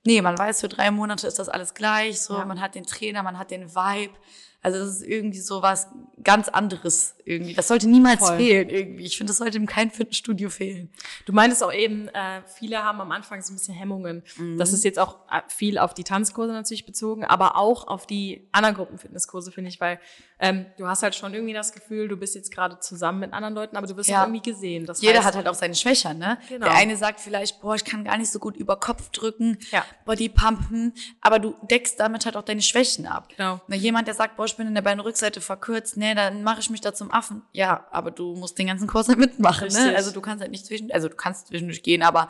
Nee, 0.05 0.21
man 0.23 0.37
weiß, 0.37 0.61
für 0.61 0.69
drei 0.69 0.91
Monate 0.91 1.27
ist 1.29 1.39
das 1.39 1.49
alles 1.49 1.75
gleich. 1.75 2.21
So, 2.21 2.35
Ja. 2.37 2.45
man 2.45 2.61
hat 2.61 2.75
den 2.75 2.85
Trainer, 2.85 3.23
man 3.23 3.39
hat 3.39 3.51
den 3.53 3.75
Vibe. 3.75 4.15
Also 4.61 4.79
das 4.81 4.89
ist 4.97 5.03
irgendwie 5.03 5.41
so 5.41 5.63
was 5.63 5.89
ganz 6.23 6.49
anderes 6.49 7.15
irgendwie. 7.25 7.55
Das 7.55 7.69
sollte 7.69 7.89
niemals 7.89 8.21
Voll. 8.21 8.37
fehlen 8.37 8.69
irgendwie. 8.69 9.05
Ich 9.05 9.17
finde, 9.17 9.31
das 9.31 9.39
sollte 9.39 9.59
in 9.59 9.67
keinem 9.67 9.91
Fitnessstudio 9.91 10.51
fehlen. 10.51 10.91
Du 11.27 11.33
meintest 11.33 11.63
auch 11.65 11.73
eben, 11.73 12.09
äh, 12.09 12.43
viele 12.59 12.83
haben 12.83 13.01
am 13.01 13.11
Anfang 13.13 13.41
so 13.43 13.53
ein 13.53 13.57
bisschen 13.57 13.75
Hemmungen. 13.75 14.23
Das 14.59 14.73
ist 14.73 14.85
jetzt 14.85 14.99
auch 14.99 15.19
äh, 15.31 15.41
viel 15.49 15.79
auf 15.79 15.95
die 15.95 16.05
Tanzkurse 16.05 16.53
natürlich 16.53 16.87
bezogen, 16.87 17.25
aber 17.25 17.57
auch 17.57 17.87
auf 17.89 18.07
die 18.07 18.49
anderen 18.53 18.77
Gruppenfitnesskurse, 18.77 19.53
finde 19.53 19.71
ich, 19.71 19.81
weil 19.81 19.99
ähm, 20.41 20.67
du 20.79 20.87
hast 20.87 21.03
halt 21.03 21.15
schon 21.15 21.33
irgendwie 21.33 21.55
das 21.55 21.73
Gefühl, 21.73 22.09
du 22.09 22.17
bist 22.17 22.35
jetzt 22.35 22.51
gerade 22.53 22.79
zusammen 22.81 23.21
mit 23.21 23.33
anderen 23.33 23.55
Leuten, 23.55 23.77
aber 23.77 23.87
du 23.87 23.97
wirst 23.97 24.11
Ja. 24.11 24.23
irgendwie 24.25 24.43
gesehen. 24.43 24.85
Das 24.85 25.01
Jeder 25.01 25.19
heißt, 25.19 25.29
hat 25.29 25.35
halt 25.37 25.49
auch 25.49 25.55
seine 25.55 25.75
Schwächen, 25.75 26.19
ne? 26.19 26.39
Genau. 26.49 26.67
Der 26.67 26.75
eine 26.75 26.97
sagt 26.97 27.21
vielleicht, 27.21 27.61
boah, 27.61 27.75
ich 27.75 27.85
kann 27.85 28.05
gar 28.05 28.19
nicht 28.19 28.31
so 28.31 28.39
gut 28.39 28.57
über 28.57 28.77
Kopf 28.77 29.09
drücken, 29.11 29.59
Ja. 29.71 29.85
Bodypumpen, 30.05 30.93
aber 31.21 31.39
du 31.39 31.55
deckst 31.71 31.99
damit 31.99 32.25
halt 32.27 32.37
auch 32.37 32.43
deine 32.43 32.63
Schwächen 32.63 33.07
ab. 33.07 33.29
Genau. 33.37 33.61
Na, 33.69 33.77
jemand, 33.77 34.09
der 34.09 34.15
sagt, 34.15 34.37
boah, 34.37 34.45
ich 34.45 34.57
bin 34.57 34.67
in 34.67 34.75
der 34.75 34.83
Beinrückseite 34.83 35.41
verkürzt, 35.41 35.97
nee, 35.97 36.15
dann 36.15 36.43
mache 36.43 36.61
ich 36.61 36.71
mich 36.71 36.81
da 36.81 36.93
zum 36.95 37.11
Affen. 37.15 37.43
Ja, 37.53 37.87
aber 37.91 38.11
du 38.11 38.35
musst 38.35 38.59
den 38.59 38.67
ganzen 38.67 38.87
Kurs 38.89 39.09
halt 39.09 39.19
mitmachen, 39.19 39.69
ne? 39.69 39.95
Also 39.97 40.11
du 40.11 40.21
kannst 40.21 40.41
halt 40.43 40.51
nicht 40.51 40.67
zwischen, 40.67 40.91
also 40.93 41.09
du 41.09 41.15
kannst 41.17 41.49
zwischendurch 41.49 41.83
gehen, 41.83 42.03
aber 42.03 42.29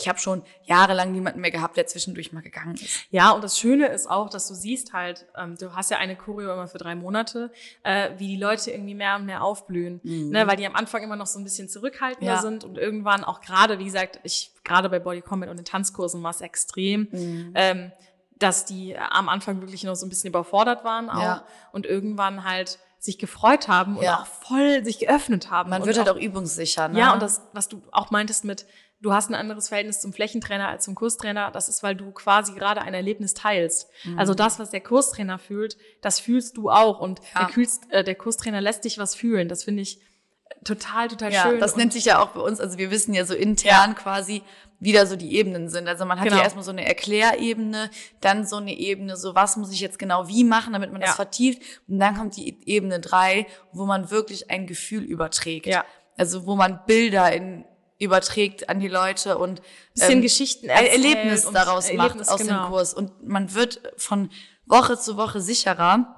ich 0.00 0.08
habe 0.08 0.20
schon 0.20 0.42
jahrelang 0.64 1.10
niemanden 1.10 1.40
mehr 1.40 1.50
gehabt, 1.50 1.76
der 1.76 1.86
zwischendurch 1.88 2.32
mal 2.32 2.40
gegangen 2.40 2.74
ist. 2.76 3.00
Ja, 3.10 3.32
und 3.32 3.42
das 3.42 3.58
Schöne 3.58 3.88
ist 3.88 4.08
auch, 4.08 4.30
dass 4.30 4.46
du 4.46 4.54
siehst 4.54 4.92
halt, 4.92 5.26
ähm, 5.36 5.56
du 5.58 5.74
hast 5.74 5.90
ja 5.90 5.96
eine 5.96 6.14
Choreo 6.14 6.52
immer 6.52 6.68
für 6.68 6.78
drei 6.78 6.94
Monate, 6.94 7.50
äh, 7.82 8.10
wie 8.16 8.28
die 8.28 8.36
Leute 8.36 8.70
irgendwie 8.70 8.94
mehr 8.94 9.16
und 9.16 9.26
mehr 9.26 9.42
aufblühen, 9.42 10.00
ne, 10.04 10.46
weil 10.46 10.56
die 10.56 10.66
am 10.66 10.76
Anfang 10.76 11.02
immer 11.02 11.16
noch 11.16 11.26
so 11.26 11.40
ein 11.40 11.42
bisschen 11.44 11.68
zurückhaltender 11.68 12.34
Ja. 12.34 12.40
sind 12.40 12.62
und 12.62 12.78
irgendwann 12.78 13.24
auch 13.24 13.40
gerade, 13.40 13.80
wie 13.80 13.86
gesagt, 13.86 14.20
ich 14.22 14.52
gerade 14.62 14.88
bei 14.88 15.00
Body 15.00 15.20
Combat 15.20 15.48
und 15.48 15.56
den 15.56 15.64
Tanzkursen 15.64 16.22
war 16.22 16.30
es 16.30 16.42
extrem, 16.42 17.08
ähm, 17.56 17.90
dass 18.38 18.66
die 18.66 18.96
am 18.96 19.28
Anfang 19.28 19.60
wirklich 19.62 19.82
noch 19.82 19.96
so 19.96 20.06
ein 20.06 20.10
bisschen 20.10 20.28
überfordert 20.28 20.84
waren 20.84 21.10
auch 21.10 21.20
Ja. 21.22 21.44
und 21.72 21.86
irgendwann 21.86 22.44
halt 22.44 22.78
sich 23.08 23.18
gefreut 23.18 23.66
haben 23.68 23.96
und 23.96 24.04
Ja. 24.04 24.20
auch 24.20 24.26
voll 24.26 24.84
sich 24.84 24.98
geöffnet 24.98 25.50
haben. 25.50 25.70
Man 25.70 25.80
und 25.82 25.86
wird 25.88 25.98
halt 25.98 26.08
auch 26.10 26.16
übungssicher, 26.20 26.88
ne? 26.88 26.98
ja, 26.98 27.12
und 27.14 27.22
das, 27.22 27.42
was 27.54 27.68
du 27.68 27.82
auch 27.90 28.10
meintest 28.10 28.44
mit, 28.44 28.66
du 29.00 29.12
hast 29.12 29.30
ein 29.30 29.34
anderes 29.34 29.68
Verhältnis 29.68 30.00
zum 30.00 30.12
Flächentrainer 30.12 30.68
als 30.68 30.84
zum 30.84 30.94
Kurstrainer, 30.94 31.50
das 31.50 31.68
ist, 31.68 31.82
weil 31.82 31.94
du 31.94 32.10
quasi 32.10 32.52
gerade 32.54 32.82
ein 32.82 32.94
Erlebnis 32.94 33.32
teilst. 33.34 33.88
Mhm. 34.04 34.18
Also 34.18 34.34
das, 34.34 34.58
was 34.58 34.70
der 34.70 34.80
Kurstrainer 34.80 35.38
fühlt, 35.38 35.76
das 36.02 36.18
fühlst 36.20 36.56
du 36.56 36.70
auch. 36.70 36.98
Und 37.00 37.20
Ja. 37.34 37.44
der, 37.44 37.46
Kühlst, 37.54 37.90
äh, 37.90 38.02
der 38.04 38.14
Kurstrainer 38.16 38.60
lässt 38.60 38.84
dich 38.84 38.98
was 38.98 39.14
fühlen. 39.14 39.48
Das 39.48 39.64
finde 39.64 39.82
ich 39.82 40.00
total, 40.64 41.08
total 41.08 41.32
Ja, 41.32 41.42
schön. 41.42 41.60
das 41.60 41.76
nennt 41.76 41.92
sich 41.92 42.04
ja 42.04 42.20
auch 42.22 42.28
bei 42.28 42.40
uns, 42.40 42.60
also 42.60 42.78
wir 42.78 42.90
wissen 42.90 43.14
ja 43.14 43.24
so 43.24 43.34
intern 43.34 43.94
quasi, 43.94 44.42
wie 44.80 44.92
da 44.92 45.06
so 45.06 45.16
die 45.16 45.34
Ebenen 45.34 45.68
sind. 45.68 45.88
Also 45.88 46.04
man 46.04 46.18
hat 46.20 46.26
Genau. 46.26 46.36
ja 46.38 46.44
erstmal 46.44 46.64
so 46.64 46.70
eine 46.70 46.86
Erklärebene, 46.86 47.90
dann 48.20 48.46
so 48.46 48.56
eine 48.56 48.72
Ebene, 48.72 49.16
so 49.16 49.34
was 49.34 49.56
muss 49.56 49.72
ich 49.72 49.80
jetzt 49.80 49.98
genau 49.98 50.28
wie 50.28 50.44
machen, 50.44 50.72
damit 50.72 50.92
man 50.92 51.00
das 51.00 51.10
Ja. 51.10 51.16
vertieft. 51.16 51.62
Und 51.88 51.98
dann 51.98 52.16
kommt 52.16 52.36
die 52.36 52.56
Ebene 52.66 53.00
drei, 53.00 53.46
wo 53.72 53.86
man 53.86 54.10
wirklich 54.10 54.50
ein 54.50 54.66
Gefühl 54.66 55.02
überträgt. 55.02 55.66
Ja. 55.66 55.84
Also 56.16 56.46
wo 56.46 56.54
man 56.54 56.80
Bilder 56.86 57.32
in, 57.32 57.64
überträgt 57.98 58.68
an 58.68 58.78
die 58.78 58.86
Leute 58.88 59.38
und 59.38 59.60
Bisschen 59.94 60.22
Geschichten 60.22 60.70
ein 60.70 60.84
erzählt 60.86 60.92
Erlebnis 61.04 61.44
und 61.44 61.54
daraus 61.54 61.88
Erlebnis, 61.88 62.16
macht 62.18 62.28
aus 62.28 62.40
genau. 62.40 62.62
dem 62.66 62.70
Kurs. 62.70 62.94
Und 62.94 63.26
man 63.26 63.54
wird 63.54 63.80
von 63.96 64.30
Woche 64.66 64.96
zu 64.98 65.16
Woche 65.16 65.40
sicherer 65.40 66.14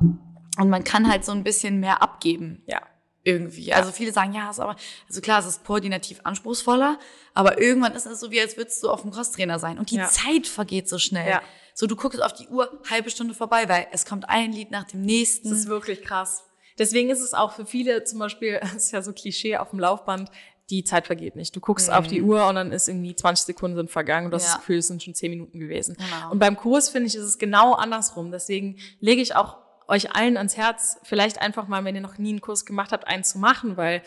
und 0.58 0.68
man 0.68 0.84
kann 0.84 1.10
halt 1.10 1.24
so 1.24 1.32
ein 1.32 1.44
bisschen 1.44 1.80
mehr 1.80 2.02
abgeben 2.02 2.62
ja. 2.66 2.82
Irgendwie. 3.22 3.72
Also 3.72 3.92
viele 3.92 4.12
sagen, 4.12 4.32
ja, 4.32 4.50
ist 4.50 4.60
aber, 4.60 4.76
also 5.08 5.20
klar, 5.20 5.40
es 5.40 5.46
ist 5.46 5.64
koordinativ 5.64 6.20
anspruchsvoller, 6.24 6.98
aber 7.34 7.60
irgendwann 7.60 7.92
ist 7.94 8.06
es 8.06 8.20
so, 8.20 8.30
wie 8.30 8.40
als 8.40 8.56
würdest 8.56 8.82
du 8.82 8.88
auf 8.90 9.02
dem 9.02 9.10
Crosstrainer 9.10 9.58
sein. 9.58 9.78
Und 9.78 9.90
die 9.90 9.96
Ja. 9.96 10.08
Zeit 10.08 10.46
vergeht 10.46 10.88
so 10.88 10.98
schnell. 10.98 11.28
Ja. 11.28 11.42
So, 11.74 11.86
du 11.86 11.96
guckst 11.96 12.22
auf 12.22 12.32
die 12.32 12.48
Uhr, 12.48 12.80
halbe 12.90 13.10
Stunde 13.10 13.34
vorbei, 13.34 13.68
weil 13.68 13.86
es 13.92 14.04
kommt 14.06 14.28
ein 14.28 14.52
Lied 14.52 14.70
nach 14.70 14.84
dem 14.84 15.02
nächsten. 15.02 15.50
Das 15.50 15.58
ist 15.60 15.68
wirklich 15.68 16.02
krass. 16.02 16.44
Deswegen 16.78 17.10
ist 17.10 17.20
es 17.20 17.34
auch 17.34 17.52
für 17.52 17.66
viele 17.66 18.04
zum 18.04 18.18
Beispiel, 18.18 18.58
das 18.62 18.74
ist 18.74 18.92
ja 18.92 19.02
so 19.02 19.12
Klischee 19.12 19.56
auf 19.58 19.70
dem 19.70 19.78
Laufband, 19.80 20.30
die 20.70 20.84
Zeit 20.84 21.06
vergeht 21.06 21.34
nicht. 21.36 21.54
Du 21.54 21.60
guckst 21.60 21.90
auf 21.90 22.06
die 22.06 22.22
Uhr 22.22 22.46
und 22.46 22.54
dann 22.54 22.70
ist 22.72 22.88
irgendwie 22.88 23.14
20 23.14 23.44
Sekunden 23.44 23.76
sind 23.76 23.90
vergangen 23.90 24.26
und 24.26 24.30
du 24.30 24.36
hast 24.36 24.44
Mhm. 24.44 24.48
Ja. 24.48 24.52
das 24.54 24.60
Gefühl, 24.60 24.78
es 24.78 24.86
sind 24.86 25.02
schon 25.02 25.14
10 25.14 25.30
Minuten 25.30 25.58
gewesen. 25.58 25.96
Genau. 25.98 26.30
Und 26.30 26.38
beim 26.38 26.56
Kurs 26.56 26.88
finde 26.88 27.08
ich, 27.08 27.16
ist 27.16 27.24
es 27.24 27.38
genau 27.38 27.74
andersrum. 27.74 28.30
Deswegen 28.30 28.78
lege 29.00 29.20
ich 29.20 29.34
auch 29.34 29.56
euch 29.90 30.14
allen 30.14 30.36
ans 30.36 30.56
Herz, 30.56 30.98
vielleicht 31.02 31.40
einfach 31.40 31.68
mal, 31.68 31.84
wenn 31.84 31.94
ihr 31.94 32.00
noch 32.00 32.18
nie 32.18 32.30
einen 32.30 32.40
Kurs 32.40 32.64
gemacht 32.64 32.92
habt, 32.92 33.06
einen 33.06 33.24
zu 33.24 33.38
machen, 33.38 33.76
weil 33.76 34.02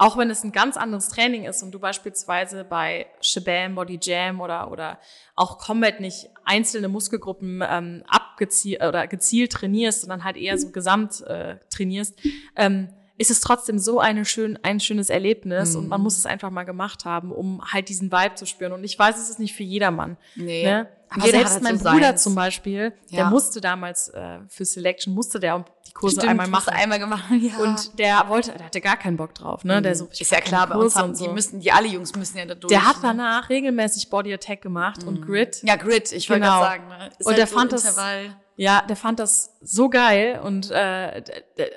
auch 0.00 0.16
wenn 0.16 0.30
es 0.30 0.44
ein 0.44 0.52
ganz 0.52 0.76
anderes 0.76 1.08
Training 1.08 1.44
ist 1.44 1.62
und 1.62 1.72
du 1.72 1.80
beispielsweise 1.80 2.64
bei 2.64 3.06
Shabam, 3.20 3.74
Body 3.74 3.98
Jam 4.00 4.40
oder, 4.40 4.70
oder 4.70 5.00
auch 5.34 5.58
Combat 5.58 5.98
nicht 5.98 6.30
einzelne 6.44 6.88
Muskelgruppen 6.88 7.64
ähm, 7.68 8.04
abgezielt 8.06 8.80
oder 8.82 9.08
gezielt 9.08 9.52
trainierst, 9.52 10.02
sondern 10.02 10.22
halt 10.22 10.36
eher 10.36 10.56
so 10.56 10.70
gesamt 10.70 11.20
äh, 11.22 11.56
trainierst, 11.68 12.20
ähm, 12.54 12.90
ist 13.18 13.30
es 13.30 13.40
trotzdem 13.40 13.78
so 13.78 13.98
eine 14.00 14.24
schön, 14.24 14.58
ein 14.62 14.80
schönes 14.80 15.10
Erlebnis 15.10 15.74
und 15.76 15.88
man 15.88 16.00
muss 16.00 16.16
es 16.16 16.24
einfach 16.24 16.50
mal 16.50 16.62
gemacht 16.64 17.04
haben, 17.04 17.32
um 17.32 17.60
halt 17.70 17.88
diesen 17.88 18.10
Vibe 18.12 18.36
zu 18.36 18.46
spüren. 18.46 18.72
Und 18.72 18.84
ich 18.84 18.98
weiß, 18.98 19.18
es 19.18 19.28
ist 19.28 19.38
nicht 19.40 19.54
für 19.54 19.64
jedermann. 19.64 20.16
Nee. 20.36 20.64
Ne? 20.64 20.88
Aber 21.10 21.24
Jeder 21.26 21.38
selbst 21.38 21.54
halt 21.54 21.62
mein 21.62 21.78
so 21.78 21.84
Bruder 21.90 22.08
seins. 22.08 22.22
zum 22.22 22.34
Beispiel, 22.34 22.92
der 23.10 23.18
Ja. 23.20 23.30
musste 23.30 23.60
damals 23.62 24.08
äh, 24.10 24.38
für 24.48 24.64
Selection, 24.64 25.14
musste 25.14 25.40
der 25.40 25.64
die 25.86 25.92
Kurse 25.92 26.16
Stimmt, 26.16 26.30
einmal 26.30 26.48
machen. 26.48 26.68
einmal 26.74 26.98
gemacht. 26.98 27.24
Ja. 27.30 27.56
Und 27.58 27.98
der 27.98 28.28
wollte, 28.28 28.52
der 28.52 28.66
hatte 28.66 28.80
gar 28.82 28.98
keinen 28.98 29.16
Bock 29.16 29.34
drauf, 29.34 29.64
ne? 29.64 29.80
Der 29.80 29.94
so, 29.96 30.06
ich 30.12 30.20
ist 30.20 30.30
ja 30.30 30.40
klar, 30.42 30.66
bei 30.66 30.74
uns 30.76 30.94
haben, 30.96 31.14
so. 31.14 31.24
die 31.26 31.32
müssen, 31.32 31.60
die 31.60 31.72
alle 31.72 31.88
Jungs 31.88 32.14
müssen 32.14 32.36
ja 32.36 32.44
da 32.44 32.54
durch. 32.54 32.68
Der 32.70 32.86
hat 32.86 32.96
ne? 32.96 33.02
danach 33.04 33.48
regelmäßig 33.48 34.10
Body 34.10 34.32
Attack 34.34 34.60
gemacht 34.60 35.02
und 35.04 35.22
Grid. 35.24 35.60
Ja, 35.62 35.76
Grid, 35.76 36.12
ich 36.12 36.28
wollte 36.28 36.42
Genau. 36.42 36.58
gerade 36.60 36.66
sagen. 36.82 36.88
Ne? 36.88 37.10
Und 37.20 37.26
halt 37.26 37.38
der 37.38 37.46
so 37.46 37.56
fand 37.56 37.72
das- 37.72 37.84
Intervall. 37.86 38.36
Ja, 38.60 38.82
der 38.88 38.96
fand 38.96 39.20
das 39.20 39.56
so 39.60 39.88
geil 39.88 40.40
und 40.42 40.70
äh, 40.72 41.22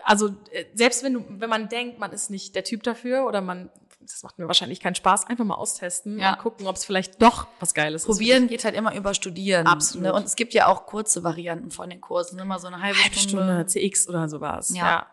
also 0.03 0.29
äh, 0.51 0.65
selbst 0.73 1.03
wenn 1.03 1.13
du, 1.13 1.23
wenn 1.29 1.49
man 1.49 1.69
denkt, 1.69 1.99
man 1.99 2.11
ist 2.11 2.31
nicht 2.31 2.55
der 2.55 2.63
Typ 2.63 2.81
dafür 2.81 3.27
oder 3.27 3.39
man 3.39 3.69
das 3.99 4.23
macht 4.23 4.39
mir 4.39 4.47
wahrscheinlich 4.47 4.79
keinen 4.79 4.95
Spaß, 4.95 5.27
einfach 5.27 5.45
mal 5.45 5.53
austesten 5.55 6.17
Ja. 6.17 6.33
und 6.33 6.39
gucken, 6.39 6.65
ob 6.65 6.75
es 6.75 6.83
vielleicht 6.83 7.21
doch 7.21 7.45
was 7.59 7.75
Geiles 7.75 8.05
Probieren 8.05 8.47
geht 8.47 8.65
halt 8.65 8.73
immer 8.75 8.95
über 8.95 9.13
Studieren. 9.13 9.67
Absolut. 9.67 10.07
Ne? 10.07 10.13
Und 10.13 10.25
es 10.25 10.35
gibt 10.35 10.55
ja 10.55 10.65
auch 10.67 10.87
kurze 10.87 11.23
Varianten 11.23 11.69
von 11.69 11.87
den 11.87 12.01
Kursen, 12.01 12.39
immer 12.39 12.57
so 12.57 12.65
eine 12.65 12.81
halbe, 12.81 12.97
ist. 12.97 13.03
Halbe 13.03 13.15
Stunde. 13.15 13.65
Stunde, 13.69 13.89
CX 13.91 14.09
oder 14.09 14.27
sowas. 14.27 14.69
Ja. 14.71 14.75
Ja. 14.85 15.07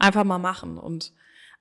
Einfach 0.00 0.24
mal 0.24 0.38
machen. 0.38 0.76
Und 0.76 1.12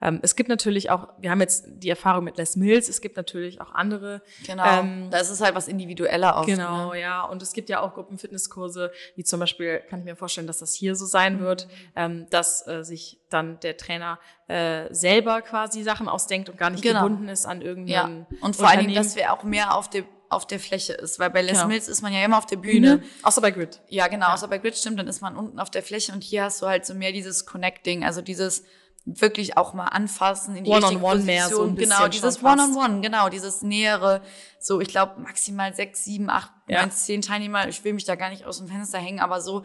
ähm, 0.02 0.20
es 0.22 0.36
gibt 0.36 0.50
natürlich 0.50 0.90
auch, 0.90 1.08
wir 1.20 1.32
haben 1.32 1.42
jetzt 1.42 1.66
die 1.68 1.90
Erfahrung 1.90 2.24
mit 2.24 2.38
Les 2.38 2.56
Mills, 2.56 2.90
es 2.90 3.02
gibt 3.02 3.18
natürlich 3.18 3.62
auch 3.62 3.72
andere 3.74 4.22
Genau. 4.46 4.64
Ähm, 4.66 5.10
da 5.12 5.20
ist 5.20 5.30
es 5.30 5.42
halt 5.42 5.56
was 5.56 5.68
individueller 5.68 6.38
oft. 6.38 6.48
Genau, 6.48 6.92
Ne? 6.94 7.00
ja. 7.02 7.24
Und 7.24 7.42
es 7.42 7.54
gibt 7.54 7.70
ja 7.70 7.80
auch 7.82 7.94
Gruppenfitnesskurse, 7.94 8.92
wie 9.16 9.24
zum 9.24 9.40
Beispiel, 9.40 9.80
kann 9.90 10.00
ich 10.00 10.06
mir 10.06 10.16
vorstellen, 10.16 10.48
dass 10.48 10.60
das 10.60 10.74
hier 10.74 10.96
so 10.96 11.06
sein 11.06 11.40
wird, 11.40 11.68
ähm, 11.96 12.28
dass 12.30 12.66
äh, 12.68 12.84
sich 12.84 13.20
dann 13.30 13.60
der 13.62 13.78
Trainer 13.78 14.20
äh, 14.48 14.94
selber 14.94 15.42
quasi 15.42 15.84
Sachen 15.84 16.08
ausdenkt 16.10 16.50
und 16.50 16.58
gar 16.58 16.70
nicht 16.70 16.84
Genau. 16.84 17.04
gebunden 17.04 17.28
ist 17.30 17.46
an 17.46 17.62
Ja. 17.62 17.68
irgendeinen 17.68 18.26
Und 18.42 18.56
vor 18.56 18.68
allen 18.70 18.80
Dingen, 18.82 18.96
dass 18.96 19.16
wir 19.16 19.32
auch 19.34 19.44
mehr 19.44 19.76
auf 19.76 19.90
der 19.90 20.04
auf 20.30 20.48
der 20.48 20.62
Fläche 20.62 20.94
ist, 20.94 21.20
weil 21.20 21.30
bei 21.30 21.42
Les 21.42 21.58
Genau. 21.58 21.68
Mills 21.68 21.90
ist 21.90 22.02
man 22.02 22.14
ja 22.14 22.24
immer 22.24 22.38
auf 22.38 22.46
der 22.46 22.56
Bühne. 22.56 23.00
Bühne, 23.00 23.04
außer 23.22 23.42
bei 23.42 23.52
Grid. 23.52 23.82
Ja, 23.90 24.08
genau. 24.08 24.30
Außer 24.32 24.48
bei 24.48 24.60
Grid 24.60 24.78
stimmt, 24.78 24.98
dann 24.98 25.10
ist 25.10 25.20
man 25.22 25.36
unten 25.36 25.60
auf 25.60 25.70
der 25.70 25.84
Fläche 25.84 26.14
und 26.14 26.24
hier 26.24 26.46
hast 26.46 26.62
du 26.62 26.68
halt 26.68 26.86
so 26.86 26.94
mehr 26.94 27.12
dieses 27.12 27.46
Connecting, 27.46 28.06
also 28.06 28.22
dieses 28.22 28.64
wirklich 29.06 29.58
auch 29.58 29.74
mal 29.74 29.86
anfassen 29.88 30.56
in 30.56 30.64
die 30.64 30.70
One-on-one 30.70 31.14
richtige 31.16 31.26
mehr, 31.26 31.50
so 31.50 31.64
ein 31.64 31.76
bisschen 31.76 31.92
Genau, 31.98 32.08
dieses 32.08 32.36
schon 32.38 32.44
fast. 32.58 32.70
One-on-One, 32.70 33.02
genau, 33.02 33.30
dieses 33.30 33.62
nähere, 33.62 34.22
so 34.60 34.80
ich 34.80 34.90
glaube 34.90 35.20
maximal 35.22 35.74
sechs, 35.74 36.04
sieben, 36.04 36.30
acht, 36.30 36.52
Ja. 36.68 36.82
neun, 36.82 36.92
zehn 36.92 37.22
Teilnehmer. 37.22 37.68
Ich 37.68 37.84
will 37.84 37.94
mich 37.94 38.06
da 38.06 38.16
gar 38.16 38.30
nicht 38.30 38.46
aus 38.46 38.60
dem 38.60 38.68
Fenster 38.68 39.00
hängen, 39.00 39.20
aber 39.20 39.42
so 39.42 39.64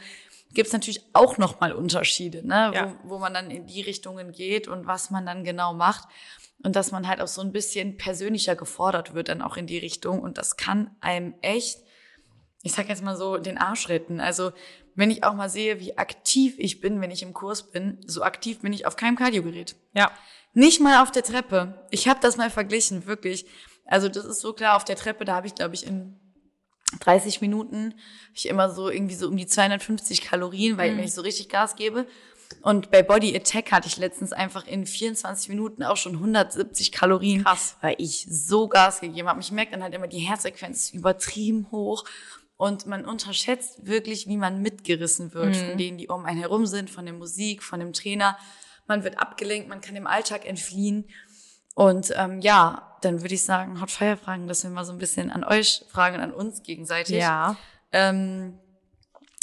gibt's 0.52 0.72
natürlich 0.72 1.02
auch 1.12 1.36
nochmal 1.38 1.72
Unterschiede, 1.72 2.46
ne? 2.46 2.70
Ja. 2.74 2.94
wo, 3.04 3.14
wo 3.14 3.18
man 3.18 3.34
dann 3.34 3.50
in 3.50 3.66
die 3.66 3.82
Richtungen 3.82 4.32
geht 4.32 4.68
und 4.68 4.86
was 4.86 5.10
man 5.10 5.26
dann 5.26 5.44
genau 5.44 5.74
macht. 5.74 6.08
Und 6.64 6.74
dass 6.74 6.90
man 6.90 7.06
halt 7.06 7.20
auch 7.20 7.28
so 7.28 7.42
ein 7.42 7.52
bisschen 7.52 7.98
persönlicher 7.98 8.56
gefordert 8.56 9.12
wird 9.12 9.28
dann 9.28 9.42
auch 9.42 9.58
in 9.58 9.66
die 9.66 9.76
Richtung. 9.76 10.20
Und 10.20 10.38
das 10.38 10.56
kann 10.56 10.90
einem 11.00 11.34
echt 11.42 11.80
ich 12.62 12.72
sag 12.72 12.88
jetzt 12.88 13.04
mal 13.04 13.16
so, 13.16 13.36
den 13.36 13.58
Arsch 13.58 13.88
retten. 13.88 14.18
Also, 14.18 14.50
wenn 14.96 15.10
ich 15.10 15.22
auch 15.22 15.34
mal 15.34 15.48
sehe, 15.48 15.78
wie 15.78 15.96
aktiv 15.96 16.54
ich 16.58 16.80
bin, 16.80 17.00
wenn 17.00 17.10
ich 17.10 17.22
im 17.22 17.32
Kurs 17.32 17.70
bin, 17.70 18.00
so 18.06 18.22
aktiv 18.22 18.60
bin 18.60 18.72
ich 18.72 18.86
auf 18.86 18.96
keinem 18.96 19.16
Kardiogerät. 19.16 19.76
Ja. 19.92 20.10
Nicht 20.54 20.80
mal 20.80 21.02
auf 21.02 21.12
der 21.12 21.22
Treppe. 21.22 21.86
Ich 21.90 22.08
habe 22.08 22.18
das 22.20 22.38
mal 22.38 22.50
verglichen, 22.50 23.06
wirklich. 23.06 23.46
Also, 23.84 24.08
das 24.08 24.24
ist 24.24 24.40
so 24.40 24.52
klar, 24.52 24.74
auf 24.74 24.84
der 24.84 24.96
Treppe, 24.96 25.24
da 25.24 25.36
habe 25.36 25.46
ich, 25.46 25.54
glaube 25.54 25.74
ich, 25.74 25.86
in 25.86 26.18
30 27.00 27.40
Minuten 27.40 27.94
ich 28.34 28.48
immer 28.48 28.70
so 28.70 28.88
irgendwie 28.88 29.14
so 29.14 29.28
um 29.28 29.36
die 29.36 29.46
250 29.46 30.22
Kalorien, 30.22 30.78
weil 30.78 30.96
wenn 30.96 31.04
ich 31.04 31.14
so 31.14 31.22
richtig 31.22 31.48
Gas 31.48 31.76
gebe. 31.76 32.06
Und 32.62 32.90
bei 32.90 33.02
Body 33.02 33.34
Attack 33.36 33.72
hatte 33.72 33.88
ich 33.88 33.96
letztens 33.96 34.32
einfach 34.32 34.66
in 34.66 34.86
24 34.86 35.48
Minuten 35.48 35.82
auch 35.82 35.96
schon 35.96 36.14
170 36.14 36.92
Kalorien, 36.92 37.42
Krass. 37.42 37.76
weil 37.80 37.96
ich 37.98 38.26
so 38.30 38.68
Gas 38.68 39.00
gegeben 39.00 39.28
habe. 39.28 39.40
Ich 39.40 39.50
merke 39.50 39.72
dann 39.72 39.82
halt 39.82 39.94
immer, 39.94 40.06
die 40.06 40.18
Herzfrequenz 40.18 40.86
ist 40.86 40.94
übertrieben 40.94 41.66
hoch. 41.72 42.04
Und 42.56 42.86
man 42.86 43.04
unterschätzt 43.04 43.86
wirklich, 43.86 44.26
wie 44.28 44.38
man 44.38 44.62
mitgerissen 44.62 45.34
wird 45.34 45.56
von 45.56 45.76
denen, 45.76 45.98
die 45.98 46.08
um 46.08 46.24
einen 46.24 46.40
herum 46.40 46.66
sind, 46.66 46.88
von 46.88 47.04
der 47.04 47.14
Musik, 47.14 47.62
von 47.62 47.80
dem 47.80 47.92
Trainer. 47.92 48.38
Man 48.86 49.04
wird 49.04 49.18
abgelenkt, 49.18 49.68
man 49.68 49.80
kann 49.80 49.94
dem 49.94 50.06
Alltag 50.06 50.46
entfliehen. 50.46 51.06
Und 51.74 52.14
ähm, 52.16 52.40
ja, 52.40 52.96
dann 53.02 53.20
würde 53.20 53.34
ich 53.34 53.44
sagen, 53.44 53.80
Hot 53.82 53.90
Fire 53.90 54.16
Fragen, 54.16 54.48
dass 54.48 54.62
wir 54.62 54.70
mal 54.70 54.84
so 54.84 54.92
ein 54.92 54.98
bisschen 54.98 55.30
an 55.30 55.44
euch 55.44 55.84
fragen 55.88 56.16
und 56.16 56.22
an 56.22 56.32
uns 56.32 56.62
gegenseitig. 56.62 57.16
Ja. 57.16 57.56
Ähm, 57.92 58.58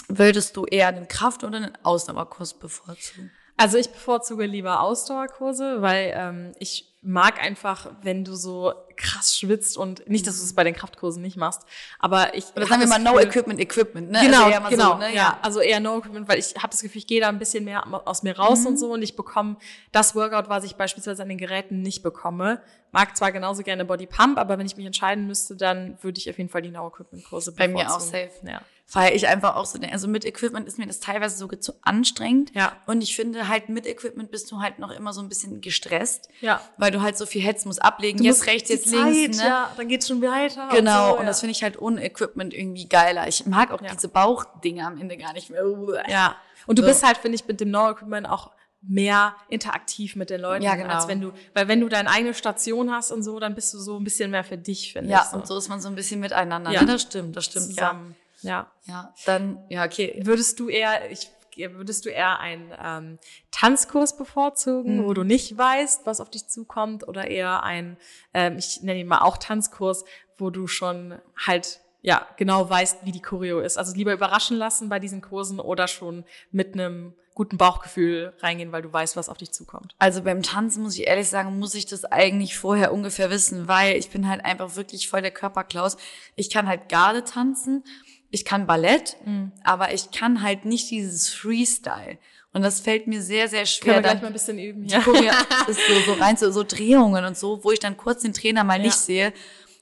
würdest 0.07 0.57
du 0.57 0.65
eher 0.65 0.87
einen 0.87 1.07
Kraft- 1.07 1.43
oder 1.43 1.57
einen 1.57 1.77
Ausdauerkurs 1.83 2.55
bevorzugen? 2.55 3.31
Also 3.57 3.77
ich 3.77 3.91
bevorzuge 3.91 4.47
lieber 4.47 4.81
Ausdauerkurse, 4.81 5.83
weil 5.83 6.13
ähm, 6.15 6.51
ich 6.57 6.92
mag 7.05 7.41
einfach, 7.43 7.91
wenn 8.01 8.23
du 8.23 8.33
so 8.35 8.73
krass 8.95 9.37
schwitzt 9.37 9.77
und 9.77 10.07
nicht, 10.09 10.25
dass 10.25 10.37
du 10.37 10.43
es 10.43 10.53
bei 10.55 10.63
den 10.63 10.73
Kraftkursen 10.73 11.21
nicht 11.21 11.35
machst, 11.35 11.61
aber 11.99 12.33
ich 12.35 12.45
Oder 12.55 12.65
sagen 12.67 12.81
wir 12.81 12.87
mal 12.87 12.99
No 12.99 13.13
Gefühl- 13.13 13.27
Equipment, 13.27 13.59
Equipment, 13.59 14.09
ne? 14.11 14.21
Genau, 14.21 14.45
Also 14.45 14.69
genau, 14.69 14.91
so, 14.93 14.97
ne? 14.99 15.13
ja. 15.13 15.37
Also 15.41 15.59
eher 15.59 15.79
No 15.79 15.97
Equipment, 15.97 16.29
weil 16.29 16.39
ich 16.39 16.53
habe 16.55 16.69
das 16.69 16.81
Gefühl, 16.81 16.99
ich 16.99 17.07
gehe 17.07 17.19
da 17.19 17.27
ein 17.29 17.39
bisschen 17.39 17.65
mehr 17.65 17.85
aus 18.07 18.23
mir 18.23 18.37
raus 18.37 18.61
Mhm. 18.61 18.67
und 18.67 18.77
so 18.77 18.93
und 18.93 19.01
ich 19.01 19.15
bekomme 19.15 19.57
das 19.91 20.15
Workout, 20.15 20.47
was 20.47 20.63
ich 20.63 20.75
beispielsweise 20.75 21.23
an 21.23 21.29
den 21.29 21.37
Geräten 21.37 21.81
nicht 21.81 22.03
bekomme. 22.03 22.61
Mag 22.91 23.17
zwar 23.17 23.31
genauso 23.31 23.63
gerne 23.63 23.83
Body 23.85 24.05
Pump, 24.05 24.37
aber 24.37 24.57
wenn 24.59 24.65
ich 24.67 24.77
mich 24.77 24.85
entscheiden 24.85 25.25
müsste, 25.27 25.55
dann 25.57 25.97
würde 26.01 26.19
ich 26.19 26.29
auf 26.29 26.37
jeden 26.37 26.49
Fall 26.49 26.61
die 26.61 26.69
No 26.69 26.87
Equipment 26.87 27.25
Kurse 27.25 27.51
Bei 27.51 27.67
mir 27.67 27.91
auch 27.93 27.99
safe. 27.99 28.29
Ja. 28.43 28.61
Feier 28.93 29.15
ich 29.15 29.27
einfach 29.27 29.55
auch 29.55 29.65
so. 29.65 29.79
Also 29.91 30.07
mit 30.07 30.23
Equipment 30.23 30.67
ist 30.67 30.77
mir 30.77 30.85
das 30.85 30.99
teilweise 30.99 31.35
sogar 31.35 31.59
zu 31.59 31.73
anstrengend. 31.81 32.51
Ja. 32.53 32.73
Und 32.85 33.01
ich 33.01 33.15
finde 33.15 33.47
halt 33.47 33.67
mit 33.67 33.87
Equipment 33.87 34.29
bist 34.29 34.51
du 34.51 34.61
halt 34.61 34.77
noch 34.77 34.91
immer 34.91 35.13
so 35.13 35.21
ein 35.21 35.29
bisschen 35.29 35.61
gestresst. 35.61 36.29
Ja. 36.41 36.61
Weil 36.77 36.91
du 36.91 37.01
halt 37.01 37.17
so 37.17 37.25
viel 37.25 37.41
Hetz 37.41 37.65
musst 37.65 37.81
ablegen. 37.81 38.19
Du 38.19 38.23
jetzt 38.25 38.45
rechts, 38.45 38.69
jetzt 38.69 38.91
Zeit, 38.91 39.11
links, 39.11 39.39
ne? 39.39 39.45
Ja, 39.47 39.71
dann 39.75 39.87
geht's 39.87 40.07
schon 40.07 40.21
weiter. 40.21 40.69
Genau, 40.71 41.07
so, 41.09 41.13
und 41.15 41.21
ja. 41.21 41.25
das 41.25 41.39
finde 41.39 41.53
ich 41.53 41.63
halt 41.63 41.81
ohne 41.81 42.05
Equipment 42.05 42.53
irgendwie 42.53 42.87
geiler. 42.87 43.27
Ich 43.27 43.47
mag 43.47 43.71
auch 43.71 43.81
Ja. 43.81 43.91
diese 43.95 44.09
Bauchdinge 44.09 44.85
am 44.85 45.01
Ende 45.01 45.17
gar 45.17 45.33
nicht 45.33 45.49
mehr. 45.49 45.63
Ja. 46.07 46.35
Und 46.67 46.77
du 46.77 46.83
So. 46.83 46.87
bist 46.89 47.03
halt, 47.03 47.17
finde 47.17 47.33
ich, 47.35 47.47
mit 47.47 47.61
dem 47.61 47.71
No 47.71 47.89
Equipment 47.89 48.29
auch 48.29 48.51
mehr 48.85 49.35
interaktiv 49.49 50.15
mit 50.15 50.29
den 50.29 50.41
Leuten, 50.41 50.63
Ja, 50.63 50.75
genau. 50.75 50.93
als 50.93 51.07
wenn 51.07 51.19
du, 51.21 51.31
weil 51.53 51.67
wenn 51.67 51.79
du 51.81 51.87
deine 51.89 52.09
eigene 52.11 52.33
Station 52.33 52.91
hast 52.91 53.11
und 53.11 53.23
so, 53.23 53.39
dann 53.39 53.55
bist 53.55 53.73
du 53.73 53.79
so 53.79 53.97
ein 53.97 54.03
bisschen 54.03 54.29
mehr 54.29 54.43
für 54.43 54.57
dich, 54.57 54.93
finde 54.93 55.09
Ja, 55.09 55.21
ich. 55.23 55.29
So. 55.29 55.37
und 55.37 55.47
so 55.47 55.57
ist 55.57 55.69
man 55.69 55.79
so 55.81 55.87
ein 55.87 55.95
bisschen 55.95 56.19
miteinander. 56.19 56.69
Ja. 56.71 56.81
Ne? 56.81 56.91
Das 56.91 57.01
stimmt, 57.01 57.35
das 57.35 57.45
stimmt. 57.45 57.65
zusammen. 57.65 58.09
Ja. 58.11 58.22
Ja. 58.43 58.71
ja, 58.85 59.13
dann, 59.25 59.57
ja, 59.69 59.85
okay. 59.85 60.21
Würdest 60.23 60.59
du 60.59 60.69
eher, 60.69 61.09
ich, 61.11 61.29
würdest 61.57 62.05
du 62.05 62.09
eher 62.09 62.39
einen 62.39 62.71
ähm, 62.83 63.19
Tanzkurs 63.51 64.17
bevorzugen, 64.17 64.97
Mhm. 64.99 65.05
wo 65.05 65.13
du 65.13 65.23
nicht 65.23 65.57
weißt, 65.57 66.05
was 66.05 66.19
auf 66.21 66.29
dich 66.29 66.47
zukommt, 66.47 67.07
oder 67.07 67.27
eher 67.27 67.63
ein, 67.63 67.97
ähm, 68.33 68.57
ich 68.57 68.81
nenne 68.81 68.99
ihn 68.99 69.07
mal 69.07 69.19
auch 69.21 69.37
Tanzkurs, 69.37 70.03
wo 70.37 70.49
du 70.49 70.67
schon 70.67 71.19
halt 71.45 71.79
ja 72.01 72.27
genau 72.37 72.69
weißt, 72.69 73.05
wie 73.05 73.11
die 73.13 73.21
Choreo 73.21 73.59
ist. 73.61 73.77
Also 73.77 73.93
lieber 73.95 74.11
überraschen 74.13 74.57
lassen 74.57 74.89
bei 74.89 74.99
diesen 74.99 75.21
Kursen 75.21 75.59
oder 75.59 75.87
schon 75.87 76.25
mit 76.51 76.73
einem 76.73 77.13
guten 77.35 77.57
Bauchgefühl 77.57 78.33
reingehen, 78.41 78.71
weil 78.71 78.83
du 78.83 78.93
weißt, 78.93 79.15
was 79.15 79.27
auf 79.29 79.37
dich 79.37 79.51
zukommt. 79.51 79.95
Also 79.97 80.21
beim 80.21 80.43
Tanzen 80.43 80.83
muss 80.83 80.95
ich 80.97 81.07
ehrlich 81.07 81.29
sagen, 81.29 81.57
muss 81.57 81.73
ich 81.73 81.87
das 81.87 82.05
eigentlich 82.05 82.57
vorher 82.57 82.93
ungefähr 82.93 83.31
wissen, 83.31 83.67
weil 83.67 83.95
ich 83.95 84.09
bin 84.11 84.27
halt 84.29 84.45
einfach 84.45 84.75
wirklich 84.75 85.07
voll 85.09 85.21
der 85.23 85.31
Körperklaus. 85.31 85.97
Ich 86.35 86.51
kann 86.51 86.67
halt 86.67 86.89
Garde 86.89 87.23
tanzen, 87.23 87.83
ich 88.33 88.45
kann 88.45 88.65
Ballett, 88.65 89.15
aber 89.63 89.93
ich 89.93 90.09
kann 90.11 90.41
halt 90.41 90.65
nicht 90.65 90.89
dieses 90.89 91.29
Freestyle. 91.29 92.17
Und 92.51 92.63
das 92.63 92.79
fällt 92.81 93.05
mir 93.07 93.21
sehr, 93.21 93.47
sehr 93.47 93.65
schwer. 93.65 93.93
Können 93.93 94.03
wir 94.03 94.09
dann- 94.09 94.11
gleich 94.17 94.21
mal 94.23 94.27
ein 94.27 94.33
bisschen 94.33 94.59
üben. 94.59 94.87
die 94.87 94.95
Choreo 94.95 95.31
ist 95.67 95.79
so, 95.87 95.93
so 96.05 96.13
rein 96.19 96.35
so, 96.37 96.51
so 96.51 96.63
Drehungen 96.63 97.23
und 97.25 97.37
so, 97.37 97.63
wo 97.63 97.71
ich 97.71 97.79
dann 97.79 97.95
kurz 97.95 98.21
den 98.23 98.33
Trainer 98.33 98.63
mal 98.63 98.77
Ja. 98.77 98.83
nicht 98.85 98.95
sehe, 98.95 99.33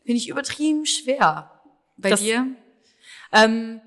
finde 0.05 0.17
ich 0.17 0.27
übertrieben 0.29 0.85
schwer. 0.85 1.61
Bei 1.97 2.09
Das- 2.11 2.19
dir? 2.19 2.45
Ähm, 3.33 3.79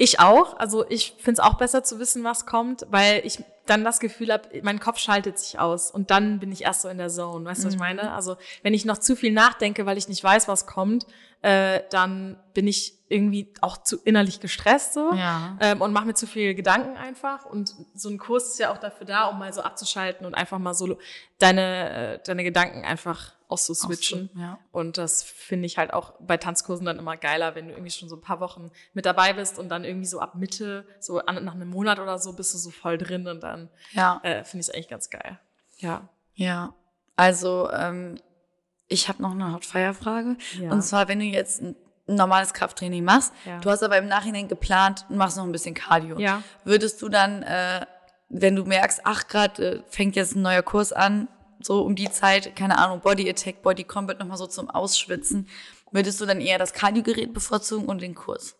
ich 0.00 0.20
auch. 0.20 0.56
Also 0.58 0.88
ich 0.88 1.14
finde 1.18 1.40
es 1.42 1.46
auch 1.46 1.54
besser 1.54 1.82
zu 1.82 1.98
wissen, 1.98 2.22
was 2.22 2.46
kommt, 2.46 2.86
weil 2.88 3.20
ich 3.26 3.42
dann 3.66 3.82
das 3.84 3.98
Gefühl 3.98 4.32
habe, 4.32 4.48
mein 4.62 4.78
Kopf 4.78 4.98
schaltet 4.98 5.38
sich 5.40 5.58
aus 5.58 5.90
und 5.90 6.12
dann 6.12 6.38
bin 6.38 6.52
ich 6.52 6.62
erst 6.62 6.82
so 6.82 6.88
in 6.88 6.98
der 6.98 7.08
Zone. 7.08 7.44
Weißt 7.44 7.62
du, 7.62 7.66
was 7.66 7.74
ich 7.74 7.80
meine? 7.80 8.12
Also 8.12 8.36
wenn 8.62 8.74
ich 8.74 8.84
noch 8.84 8.98
zu 8.98 9.16
viel 9.16 9.32
nachdenke, 9.32 9.86
weil 9.86 9.98
ich 9.98 10.08
nicht 10.08 10.22
weiß, 10.22 10.46
was 10.46 10.66
kommt, 10.66 11.04
äh, 11.42 11.80
dann 11.90 12.38
bin 12.54 12.68
ich 12.68 12.94
irgendwie 13.08 13.52
auch 13.60 13.76
zu 13.78 13.98
innerlich 14.04 14.38
gestresst 14.38 14.94
so 14.94 15.12
Ja. 15.14 15.56
ähm, 15.60 15.82
und 15.82 15.92
mache 15.92 16.06
mir 16.06 16.14
zu 16.14 16.28
viel 16.28 16.54
Gedanken 16.54 16.96
einfach. 16.96 17.44
Und 17.44 17.74
so 17.94 18.08
ein 18.08 18.18
Kurs 18.18 18.50
ist 18.50 18.60
ja 18.60 18.72
auch 18.72 18.78
dafür 18.78 19.04
da, 19.06 19.24
um 19.26 19.38
mal 19.40 19.52
so 19.52 19.62
abzuschalten 19.62 20.24
und 20.26 20.34
einfach 20.34 20.58
mal 20.58 20.74
so 20.74 20.96
deine, 21.40 22.14
äh, 22.14 22.18
deine 22.24 22.44
Gedanken 22.44 22.84
einfach 22.84 23.32
auszuswitchen. 23.48 24.30
Ja. 24.34 24.58
Und 24.72 24.98
das 24.98 25.22
finde 25.22 25.66
ich 25.66 25.78
halt 25.78 25.92
auch 25.92 26.12
bei 26.20 26.36
Tanzkursen 26.36 26.84
dann 26.86 26.98
immer 26.98 27.16
geiler, 27.16 27.54
wenn 27.54 27.66
du 27.68 27.72
irgendwie 27.72 27.90
schon 27.90 28.08
so 28.08 28.16
ein 28.16 28.20
paar 28.20 28.40
Wochen 28.40 28.70
mit 28.92 29.06
dabei 29.06 29.32
bist 29.32 29.58
und 29.58 29.68
dann 29.70 29.84
irgendwie 29.84 30.06
so 30.06 30.20
ab 30.20 30.34
Mitte, 30.34 30.86
so 31.00 31.18
an, 31.20 31.44
nach 31.44 31.54
einem 31.54 31.68
Monat 31.68 31.98
oder 31.98 32.18
so, 32.18 32.32
bist 32.34 32.54
du 32.54 32.58
so 32.58 32.70
voll 32.70 32.98
drin 32.98 33.26
und 33.26 33.42
dann 33.42 33.70
Ja. 33.92 34.20
äh, 34.22 34.44
finde 34.44 34.60
ich 34.62 34.68
es 34.68 34.74
eigentlich 34.74 34.88
ganz 34.88 35.10
geil. 35.10 35.38
Ja. 35.78 36.08
Ja. 36.34 36.74
Also, 37.16 37.70
ähm, 37.72 38.16
ich 38.86 39.08
habe 39.08 39.20
noch 39.22 39.32
eine 39.32 39.52
Hot-Fire-Frage. 39.52 40.36
Ja. 40.60 40.70
Und 40.70 40.82
zwar, 40.82 41.08
wenn 41.08 41.18
du 41.18 41.24
jetzt 41.24 41.60
ein 41.62 41.74
normales 42.06 42.54
Krafttraining 42.54 43.04
machst, 43.04 43.32
Ja. 43.44 43.58
du 43.60 43.70
hast 43.70 43.82
aber 43.82 43.98
im 43.98 44.08
Nachhinein 44.08 44.48
geplant 44.48 45.04
und 45.08 45.16
machst 45.16 45.36
noch 45.36 45.44
ein 45.44 45.52
bisschen 45.52 45.74
Cardio. 45.74 46.18
Ja. 46.18 46.42
Würdest 46.64 47.02
du 47.02 47.08
dann, 47.08 47.42
äh, 47.42 47.84
wenn 48.30 48.56
du 48.56 48.64
merkst, 48.64 49.00
ach, 49.04 49.26
gerade 49.28 49.62
äh, 49.78 49.82
fängt 49.88 50.16
jetzt 50.16 50.36
ein 50.36 50.42
neuer 50.42 50.62
Kurs 50.62 50.92
an, 50.92 51.28
so 51.60 51.82
um 51.82 51.94
die 51.94 52.10
Zeit, 52.10 52.54
keine 52.56 52.78
Ahnung, 52.78 53.00
Body 53.00 53.28
Attack, 53.28 53.62
Body 53.62 53.84
Combat 53.84 54.18
nochmal 54.18 54.36
so 54.38 54.46
zum 54.46 54.68
Ausschwitzen, 54.70 55.48
würdest 55.92 56.20
du 56.20 56.26
dann 56.26 56.40
eher 56.40 56.58
das 56.58 56.72
Kardiogerät 56.72 57.32
bevorzugen 57.32 57.86
und 57.86 58.02
den 58.02 58.14
Kurs? 58.14 58.56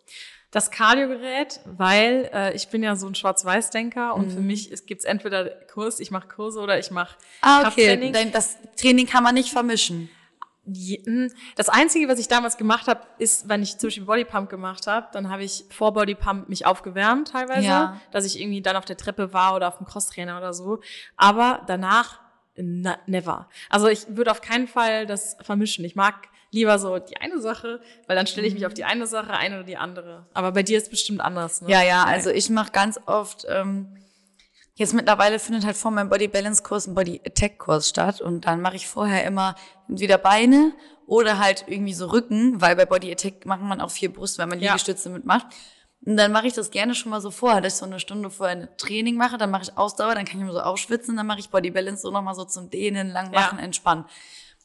Das 0.51 0.71
Kardiogerät, 0.71 1.59
weil 1.65 2.29
äh, 2.33 2.55
ich 2.55 2.69
bin 2.69 2.81
ja 2.81 2.95
so 2.95 3.05
ein 3.05 3.13
Schwarz-Weiß-Denker 3.13 4.15
und 4.15 4.27
Mhm. 4.27 4.31
für 4.31 4.39
mich 4.41 4.71
es 4.71 4.85
gibt's 4.87 5.05
entweder 5.05 5.47
Kurs, 5.71 5.99
ich 5.99 6.09
mache 6.09 6.27
Kurse 6.27 6.59
oder 6.59 6.79
ich 6.79 6.89
mache 6.89 7.15
Ah, 7.41 7.67
okay. 7.67 8.11
Dein, 8.11 8.31
das 8.31 8.57
Training 8.75 9.05
kann 9.05 9.23
man 9.23 9.35
nicht 9.35 9.51
vermischen. 9.51 10.09
Hm, 10.65 11.31
Das 11.55 11.69
Einzige, 11.69 12.07
was 12.07 12.19
ich 12.19 12.27
damals 12.27 12.57
gemacht 12.57 12.87
habe, 12.87 13.01
ist, 13.17 13.47
wenn 13.49 13.63
ich 13.63 13.77
zum 13.77 13.87
Beispiel 13.87 14.05
Bodypump 14.05 14.49
gemacht 14.49 14.87
habe, 14.87 15.07
dann 15.13 15.29
habe 15.29 15.43
ich 15.43 15.65
vor 15.69 15.93
Bodypump 15.93 16.47
mich 16.49 16.65
aufgewärmt 16.65 17.29
teilweise, 17.29 17.65
Ja. 17.67 18.01
dass 18.11 18.25
ich 18.25 18.39
irgendwie 18.39 18.61
dann 18.61 18.75
auf 18.75 18.85
der 18.85 18.97
Treppe 18.97 19.33
war 19.33 19.55
oder 19.55 19.67
auf 19.67 19.77
dem 19.77 19.87
Crosstrainer 19.87 20.37
oder 20.37 20.53
so. 20.53 20.79
Aber 21.15 21.61
danach 21.67 22.19
na, 22.61 22.97
never. 23.07 23.49
Also 23.69 23.87
ich 23.87 24.05
würde 24.09 24.31
auf 24.31 24.41
keinen 24.41 24.67
Fall 24.67 25.05
das 25.05 25.37
vermischen. 25.41 25.85
Ich 25.85 25.95
mag 25.95 26.27
lieber 26.51 26.79
so 26.79 26.97
die 26.97 27.17
eine 27.17 27.39
Sache, 27.39 27.81
weil 28.07 28.15
dann 28.15 28.27
stelle 28.27 28.47
ich 28.47 28.53
mich 28.53 28.65
auf 28.65 28.73
die 28.73 28.83
eine 28.83 29.07
Sache 29.07 29.31
ein 29.33 29.53
oder 29.53 29.63
die 29.63 29.77
andere. 29.77 30.27
Aber 30.33 30.51
bei 30.51 30.63
dir 30.63 30.77
ist 30.77 30.85
es 30.85 30.89
bestimmt 30.89 31.21
anders. 31.21 31.61
Ne? 31.61 31.69
Ja, 31.69 31.83
ja, 31.83 32.03
also 32.03 32.29
ich 32.31 32.49
mache 32.49 32.71
ganz 32.71 32.99
oft, 33.05 33.45
ähm, 33.49 33.95
jetzt 34.75 34.93
mittlerweile 34.93 35.39
findet 35.39 35.65
halt 35.65 35.77
vor 35.77 35.91
meinem 35.91 36.09
Body 36.09 36.27
Balance 36.27 36.63
Kurs 36.63 36.87
ein 36.87 36.95
Body 36.95 37.21
Attack 37.25 37.59
Kurs 37.59 37.89
statt 37.89 38.21
und 38.21 38.45
dann 38.47 38.61
mache 38.61 38.75
ich 38.77 38.87
vorher 38.87 39.25
immer 39.25 39.55
entweder 39.87 40.17
Beine 40.17 40.73
oder 41.05 41.37
halt 41.39 41.65
irgendwie 41.67 41.93
so 41.93 42.07
Rücken, 42.07 42.61
weil 42.61 42.75
bei 42.75 42.85
Body 42.85 43.11
Attack 43.11 43.45
macht 43.45 43.61
man 43.61 43.81
auch 43.81 43.91
viel 43.91 44.09
Brust, 44.09 44.39
weil 44.39 44.47
man 44.47 44.59
Ja. 44.59 44.71
Liegestütze 44.71 45.09
mitmacht. 45.09 45.47
Und 46.05 46.15
dann 46.17 46.31
mache 46.31 46.47
ich 46.47 46.53
das 46.53 46.71
gerne 46.71 46.95
schon 46.95 47.09
mal 47.11 47.19
so 47.21 47.29
vorher, 47.29 47.61
dass 47.61 47.73
ich 47.73 47.79
so 47.79 47.85
eine 47.85 47.99
Stunde 47.99 48.29
vorher 48.29 48.55
ein 48.55 48.69
Training 48.77 49.15
mache, 49.17 49.37
dann 49.37 49.51
mache 49.51 49.63
ich 49.63 49.77
Ausdauer, 49.77 50.15
dann 50.15 50.25
kann 50.25 50.39
ich 50.39 50.45
mir 50.45 50.53
so 50.53 50.61
aufschwitzen, 50.61 51.17
dann 51.17 51.27
mache 51.27 51.39
ich 51.39 51.49
Body 51.49 51.71
Balance 51.71 52.01
so 52.01 52.11
nochmal 52.11 52.35
so 52.35 52.45
zum 52.45 52.69
Dehnen, 52.69 53.09
lang 53.11 53.31
machen, 53.31 53.57
Ja. 53.59 53.63
entspannen. 53.65 54.05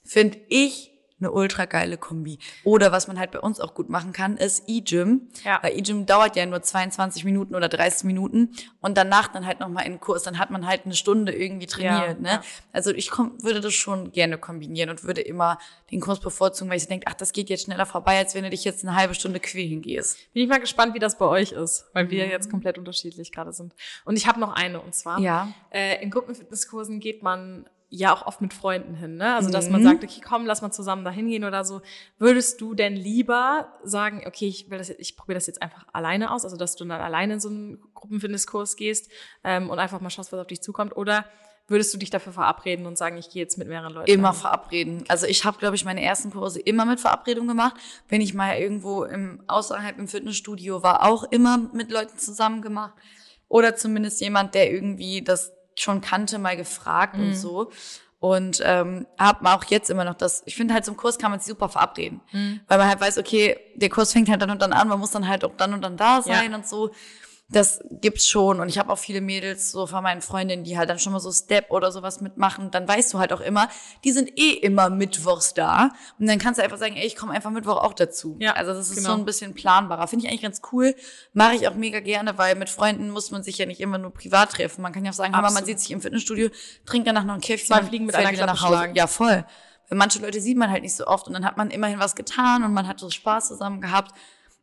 Finde 0.04 0.38
ich 0.48 0.92
eine 1.20 1.30
ultra 1.30 1.64
geile 1.66 1.96
Kombi. 1.96 2.38
Oder 2.64 2.90
was 2.92 3.06
man 3.06 3.18
halt 3.18 3.30
bei 3.30 3.38
uns 3.40 3.60
auch 3.60 3.74
gut 3.74 3.88
machen 3.88 4.12
kann, 4.12 4.36
ist 4.36 4.64
E-Gym. 4.66 5.28
Ja. 5.44 5.60
Weil 5.62 5.78
E-Gym 5.78 6.06
dauert 6.06 6.34
ja 6.36 6.44
nur 6.44 6.60
22 6.60 7.24
Minuten 7.24 7.54
oder 7.54 7.68
30 7.68 8.04
Minuten 8.04 8.50
und 8.80 8.98
danach 8.98 9.28
dann 9.28 9.46
halt 9.46 9.60
nochmal 9.60 9.86
in 9.86 9.92
den 9.92 10.00
Kurs. 10.00 10.24
Dann 10.24 10.38
hat 10.38 10.50
man 10.50 10.66
halt 10.66 10.84
eine 10.84 10.94
Stunde 10.94 11.32
irgendwie 11.32 11.66
trainiert. 11.66 12.16
Ja, 12.18 12.22
ne? 12.22 12.28
ja. 12.28 12.42
Also 12.72 12.90
ich 12.90 13.10
komm, 13.10 13.40
würde 13.42 13.60
das 13.60 13.72
schon 13.74 14.10
gerne 14.12 14.38
kombinieren 14.38 14.90
und 14.90 15.04
würde 15.04 15.20
immer 15.20 15.58
den 15.92 16.00
Kurs 16.00 16.18
bevorzugen, 16.20 16.68
weil 16.70 16.78
ich 16.78 16.88
denke, 16.88 17.06
ach, 17.08 17.14
das 17.14 17.32
geht 17.32 17.48
jetzt 17.48 17.64
schneller 17.64 17.86
vorbei, 17.86 18.18
als 18.18 18.34
wenn 18.34 18.42
du 18.42 18.50
dich 18.50 18.64
jetzt 18.64 18.84
eine 18.84 18.96
halbe 18.96 19.14
Stunde 19.14 19.38
quälen 19.38 19.82
gehst. 19.82 20.18
Bin 20.32 20.42
ich 20.42 20.48
mal 20.48 20.58
gespannt, 20.60 20.94
wie 20.94 20.98
das 20.98 21.16
bei 21.16 21.26
euch 21.26 21.52
ist, 21.52 21.86
weil 21.92 22.06
Mhm. 22.06 22.10
wir 22.10 22.26
jetzt 22.26 22.50
komplett 22.50 22.76
unterschiedlich 22.76 23.30
gerade 23.32 23.52
sind. 23.52 23.72
Und 24.04 24.16
ich 24.16 24.26
habe 24.26 24.40
noch 24.40 24.52
eine 24.52 24.80
und 24.80 24.94
zwar 24.94 25.20
Ja. 25.20 25.48
äh, 25.70 26.02
in 26.02 26.10
Gruppenfitnesskursen 26.10 26.98
geht 27.00 27.22
man 27.22 27.66
ja 27.96 28.12
auch 28.12 28.26
oft 28.26 28.40
mit 28.40 28.52
Freunden 28.52 28.94
hin, 28.94 29.16
ne? 29.16 29.34
Also 29.34 29.50
dass 29.50 29.66
Mhm. 29.66 29.72
man 29.72 29.82
sagt, 29.82 30.04
okay, 30.04 30.20
komm, 30.26 30.46
lass 30.46 30.62
mal 30.62 30.72
zusammen 30.72 31.04
da 31.04 31.10
hingehen 31.10 31.44
oder 31.44 31.64
so. 31.64 31.80
Würdest 32.18 32.60
du 32.60 32.74
denn 32.74 32.94
lieber 32.96 33.72
sagen, 33.84 34.22
okay, 34.26 34.46
ich 34.48 34.70
will 34.70 34.78
das 34.78 34.88
jetzt, 34.88 35.00
ich 35.00 35.16
probiere 35.16 35.36
das 35.36 35.46
jetzt 35.46 35.62
einfach 35.62 35.86
alleine 35.92 36.32
aus, 36.32 36.44
also 36.44 36.56
dass 36.56 36.76
du 36.76 36.84
dann 36.84 37.00
alleine 37.00 37.34
in 37.34 37.40
so 37.40 37.48
einen 37.48 37.78
Gruppenfitnesskurs 37.94 38.76
gehst 38.76 39.10
ähm, 39.44 39.70
und 39.70 39.78
einfach 39.78 40.00
mal 40.00 40.10
schaust, 40.10 40.32
was 40.32 40.40
auf 40.40 40.46
dich 40.46 40.60
zukommt, 40.62 40.96
oder 40.96 41.24
würdest 41.66 41.94
du 41.94 41.98
dich 41.98 42.10
dafür 42.10 42.32
verabreden 42.32 42.84
und 42.84 42.98
sagen, 42.98 43.16
ich 43.16 43.30
gehe 43.30 43.42
jetzt 43.42 43.56
mit 43.56 43.68
mehreren 43.68 43.94
Leuten? 43.94 44.10
Immer 44.10 44.28
dahin? 44.28 44.40
verabreden. 44.40 45.04
Also 45.08 45.26
ich 45.26 45.44
habe, 45.44 45.58
glaube 45.58 45.76
ich, 45.76 45.84
meine 45.84 46.02
ersten 46.02 46.30
Kurse 46.30 46.60
immer 46.60 46.84
mit 46.84 47.00
Verabredung 47.00 47.48
gemacht. 47.48 47.74
Wenn 48.08 48.20
ich 48.20 48.34
mal 48.34 48.58
irgendwo 48.58 49.04
im 49.04 49.42
außerhalb 49.46 49.98
im 49.98 50.08
Fitnessstudio 50.08 50.82
war, 50.82 51.06
auch 51.06 51.24
immer 51.30 51.56
mit 51.72 51.90
Leuten 51.90 52.18
zusammen 52.18 52.60
gemacht. 52.60 52.92
Oder 53.48 53.76
zumindest 53.76 54.20
jemand, 54.20 54.54
der 54.54 54.70
irgendwie 54.72 55.22
das 55.22 55.52
schon 55.76 56.00
kannte, 56.00 56.38
mal 56.38 56.56
gefragt 56.56 57.16
und 57.16 57.34
so. 57.34 57.70
Und 58.20 58.62
ähm, 58.64 59.06
habe 59.18 59.50
auch 59.50 59.64
jetzt 59.64 59.90
immer 59.90 60.04
noch 60.04 60.14
das, 60.14 60.42
ich 60.46 60.56
finde 60.56 60.72
halt, 60.72 60.84
zum 60.86 60.96
Kurs 60.96 61.18
kann 61.18 61.30
man 61.30 61.40
sich 61.40 61.48
super 61.48 61.68
verabreden. 61.68 62.22
Weil 62.68 62.78
man 62.78 62.88
halt 62.88 63.00
weiß, 63.00 63.18
okay, 63.18 63.58
der 63.74 63.90
Kurs 63.90 64.12
fängt 64.12 64.30
halt 64.30 64.40
dann 64.40 64.50
und 64.50 64.62
dann 64.62 64.72
an, 64.72 64.88
man 64.88 64.98
muss 64.98 65.10
dann 65.10 65.28
halt 65.28 65.44
auch 65.44 65.52
dann 65.58 65.74
und 65.74 65.82
dann 65.82 65.96
da 65.98 66.22
sein 66.22 66.50
Ja. 66.50 66.56
und 66.56 66.66
so. 66.66 66.90
Das 67.50 67.80
gibt's 67.90 68.26
schon. 68.26 68.58
Und 68.58 68.70
ich 68.70 68.78
habe 68.78 68.90
auch 68.90 68.98
viele 68.98 69.20
Mädels 69.20 69.70
so 69.70 69.86
von 69.86 70.02
meinen 70.02 70.22
Freundinnen, 70.22 70.64
die 70.64 70.78
halt 70.78 70.88
dann 70.88 70.98
schon 70.98 71.12
mal 71.12 71.20
so 71.20 71.30
Step 71.30 71.70
oder 71.70 71.92
sowas 71.92 72.22
mitmachen. 72.22 72.70
Dann 72.70 72.88
weißt 72.88 73.12
du 73.12 73.18
halt 73.18 73.34
auch 73.34 73.40
immer, 73.42 73.68
die 74.02 74.12
sind 74.12 74.38
eh 74.38 74.52
immer 74.52 74.88
mittwochs 74.88 75.52
da. 75.52 75.90
Und 76.18 76.26
dann 76.26 76.38
kannst 76.38 76.58
du 76.58 76.64
einfach 76.64 76.78
sagen, 76.78 76.96
ey, 76.96 77.06
ich 77.06 77.16
komme 77.16 77.32
einfach 77.32 77.50
Mittwoch 77.50 77.76
auch 77.76 77.92
dazu. 77.92 78.36
Ja, 78.40 78.54
also 78.54 78.72
das 78.72 78.88
ist 78.88 78.96
genau. 78.96 79.10
so 79.10 79.14
ein 79.16 79.26
bisschen 79.26 79.52
planbarer. 79.54 80.08
Finde 80.08 80.24
ich 80.24 80.30
eigentlich 80.30 80.42
ganz 80.42 80.62
cool. 80.72 80.94
Mache 81.34 81.56
ich 81.56 81.68
auch 81.68 81.74
mega 81.74 82.00
gerne, 82.00 82.38
weil 82.38 82.54
mit 82.54 82.70
Freunden 82.70 83.10
muss 83.10 83.30
man 83.30 83.42
sich 83.42 83.58
ja 83.58 83.66
nicht 83.66 83.80
immer 83.80 83.98
nur 83.98 84.12
privat 84.12 84.52
treffen. 84.52 84.80
Man 84.80 84.92
kann 84.94 85.04
ja 85.04 85.10
auch 85.10 85.14
sagen, 85.14 85.34
aber 85.34 85.50
man 85.50 85.66
sieht 85.66 85.80
sich 85.80 85.90
im 85.90 86.00
Fitnessstudio, 86.00 86.48
trinkt 86.86 87.06
danach 87.06 87.24
noch 87.24 87.34
ein 87.34 87.42
Käffchen. 87.42 87.68
Zwei 87.68 87.82
Fliegen 87.82 88.06
mit 88.06 88.14
einer 88.14 88.32
wieder 88.32 88.46
nach 88.46 88.62
Hause. 88.62 88.72
schlagen. 88.72 88.94
Ja, 88.94 89.06
voll. 89.06 89.44
Weil 89.88 89.98
manche 89.98 90.18
Leute 90.18 90.40
sieht 90.40 90.56
man 90.56 90.70
halt 90.70 90.82
nicht 90.82 90.96
so 90.96 91.06
oft 91.06 91.26
und 91.26 91.34
dann 91.34 91.44
hat 91.44 91.58
man 91.58 91.70
immerhin 91.70 91.98
was 91.98 92.16
getan 92.16 92.64
und 92.64 92.72
man 92.72 92.88
hat 92.88 93.00
so 93.00 93.10
Spaß 93.10 93.48
zusammen 93.48 93.82
gehabt. 93.82 94.12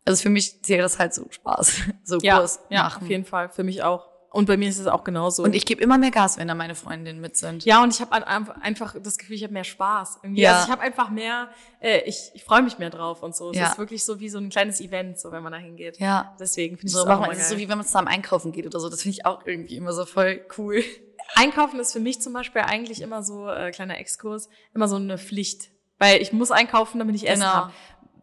Also 0.06 0.22
für 0.24 0.30
mich 0.30 0.64
zählt 0.64 0.82
das 0.82 0.98
halt 1.00 1.14
so 1.14 1.28
Spaß, 1.30 1.82
so 2.04 2.18
ja, 2.22 2.40
Kurs 2.40 2.60
ja, 2.70 2.84
machen. 2.84 3.04
auf 3.04 3.10
jeden 3.10 3.26
Fall, 3.26 3.50
für 3.50 3.64
mich 3.64 3.84
auch. 3.84 4.10
Und 4.34 4.46
bei 4.46 4.56
mir 4.56 4.70
ist 4.70 4.80
es 4.80 4.88
auch 4.88 5.04
genauso. 5.04 5.44
Und 5.44 5.54
ich 5.54 5.66
gebe 5.66 5.84
immer 5.84 5.98
mehr 5.98 6.10
Gas, 6.10 6.38
wenn 6.38 6.48
da 6.48 6.56
meine 6.56 6.74
Freundinnen 6.74 7.20
mit 7.20 7.36
sind. 7.36 7.66
Ja, 7.66 7.84
und 7.84 7.94
ich 7.94 8.00
habe 8.00 8.26
einfach 8.26 8.96
das 9.04 9.18
Gefühl, 9.18 9.36
ich 9.36 9.44
habe 9.44 9.52
mehr 9.52 9.66
Spaß. 9.66 10.20
Irgendwie. 10.24 10.44
Ja. 10.44 10.54
Also 10.54 10.66
ich 10.68 10.72
habe 10.72 10.82
einfach 10.84 11.10
mehr, 11.10 11.50
äh, 11.82 12.00
ich, 12.06 12.32
ich 12.34 12.46
freue 12.46 12.62
mich 12.62 12.80
mehr 12.80 12.90
drauf 12.90 13.24
und 13.24 13.36
so. 13.36 13.52
Es 13.52 13.58
Ja. 13.58 13.72
ist 13.72 13.78
wirklich 13.78 14.06
so 14.06 14.22
wie 14.22 14.30
so 14.30 14.38
ein 14.38 14.50
kleines 14.50 14.80
Event, 14.80 15.20
so 15.20 15.34
wenn 15.34 15.44
man 15.44 15.52
da 15.52 15.58
hingeht. 15.60 16.00
Ja. 16.00 16.34
Deswegen 16.40 16.78
finde 16.78 16.88
ich 16.88 16.94
So 16.94 17.00
das 17.00 17.08
auch 17.08 17.20
man, 17.20 17.24
immer 17.26 17.34
es 17.34 17.40
ist 17.40 17.50
geil. 17.50 17.58
so 17.58 17.62
wie 17.62 17.68
wenn 17.68 17.78
man 17.78 17.86
zusammen 17.86 18.08
einkaufen 18.08 18.54
geht 18.54 18.66
oder 18.66 18.80
so. 18.80 18.88
Das 18.88 19.02
finde 19.02 19.18
ich 19.18 19.26
auch 19.26 19.46
irgendwie 19.46 19.76
immer 19.76 19.92
so 19.92 20.06
voll 20.06 20.46
cool. 20.58 20.82
Einkaufen 21.36 21.80
ist 21.82 21.92
für 21.92 22.00
mich 22.00 22.22
zum 22.22 22.32
Beispiel 22.32 22.62
eigentlich 22.62 23.02
immer 23.02 23.24
so, 23.24 23.50
äh, 23.50 23.72
kleiner 23.72 23.98
Exkurs, 24.00 24.48
immer 24.74 24.88
so 24.88 24.96
eine 24.96 25.18
Pflicht. 25.18 25.72
Weil 25.98 26.22
ich 26.22 26.32
muss 26.34 26.52
einkaufen, 26.52 27.00
damit 27.00 27.16
ich 27.16 27.28
Essen 27.28 27.42
Genau. 27.42 27.54
habe. 27.54 27.74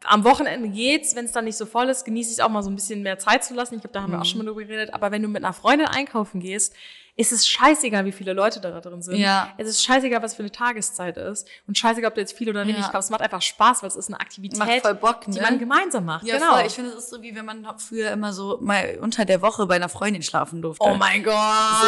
Am 0.04 0.22
Wochenende 0.24 0.68
geht's, 0.68 1.16
wenn 1.16 1.24
es 1.24 1.32
dann 1.32 1.44
nicht 1.44 1.56
so 1.56 1.66
voll 1.66 1.88
ist, 1.88 2.04
genieße 2.04 2.30
ich 2.30 2.38
es 2.38 2.40
auch 2.40 2.48
mal 2.48 2.62
so 2.62 2.70
ein 2.70 2.76
bisschen 2.76 3.02
mehr 3.02 3.18
Zeit 3.18 3.44
zu 3.44 3.54
lassen. 3.54 3.74
Ich 3.74 3.80
glaube, 3.80 3.92
da 3.94 4.02
haben 4.02 4.12
wir 4.12 4.18
auch 4.18 4.24
Mhm. 4.24 4.28
schon 4.28 4.38
mal 4.38 4.44
drüber 4.46 4.62
geredet. 4.62 4.94
Aber 4.94 5.11
wenn 5.11 5.22
du 5.22 5.28
mit 5.28 5.42
einer 5.44 5.52
Freundin 5.52 5.88
einkaufen 5.88 6.40
gehst, 6.40 6.72
ist 7.16 7.32
es 7.32 7.48
scheißegal, 7.48 8.04
wie 8.04 8.12
viele 8.12 8.32
Leute 8.32 8.61
da 8.61 8.80
drin 8.80 9.02
sind. 9.02 9.16
Ja. 9.16 9.52
Es 9.58 9.66
ist 9.68 9.82
scheißegal, 9.82 10.22
was 10.22 10.34
für 10.37 10.42
eine 10.42 10.52
Tageszeit 10.52 11.16
ist. 11.16 11.48
Und 11.66 11.76
scheißegal, 11.76 12.11
ob 12.11 12.14
du 12.14 12.20
jetzt 12.20 12.32
viel 12.32 12.48
oder 12.48 12.62
wenig 12.64 12.76
Ja. 12.82 12.90
kaufst. 12.90 13.06
Es 13.08 13.11
macht 13.11 13.22
einfach 13.22 13.42
Spaß, 13.42 13.82
weil 13.82 13.88
es 13.88 13.96
ist 13.96 14.06
eine 14.08 14.20
Aktivität, 14.20 14.56
Macht 14.61 14.70
voll 14.82 14.94
Bock, 14.94 15.22
die 15.22 15.32
ne? 15.32 15.40
man 15.42 15.58
gemeinsam 15.58 16.04
macht. 16.04 16.24
Ja, 16.24 16.38
genau. 16.38 16.52
voll. 16.54 16.62
Ich 16.66 16.74
finde, 16.74 16.90
es 16.92 16.98
ist 16.98 17.11
so 17.11 17.20
wie 17.20 17.34
wenn 17.34 17.44
man 17.44 17.66
früher 17.78 18.12
immer 18.12 18.32
so 18.32 18.58
mal 18.61 18.98
unter 19.02 19.24
der 19.24 19.42
Woche 19.42 19.66
bei 19.66 19.74
einer 19.74 19.88
Freundin 19.88 20.22
schlafen 20.22 20.62
durfte. 20.62 20.84
oh 20.84 20.94
mein 20.94 21.24
Gott, 21.24 21.34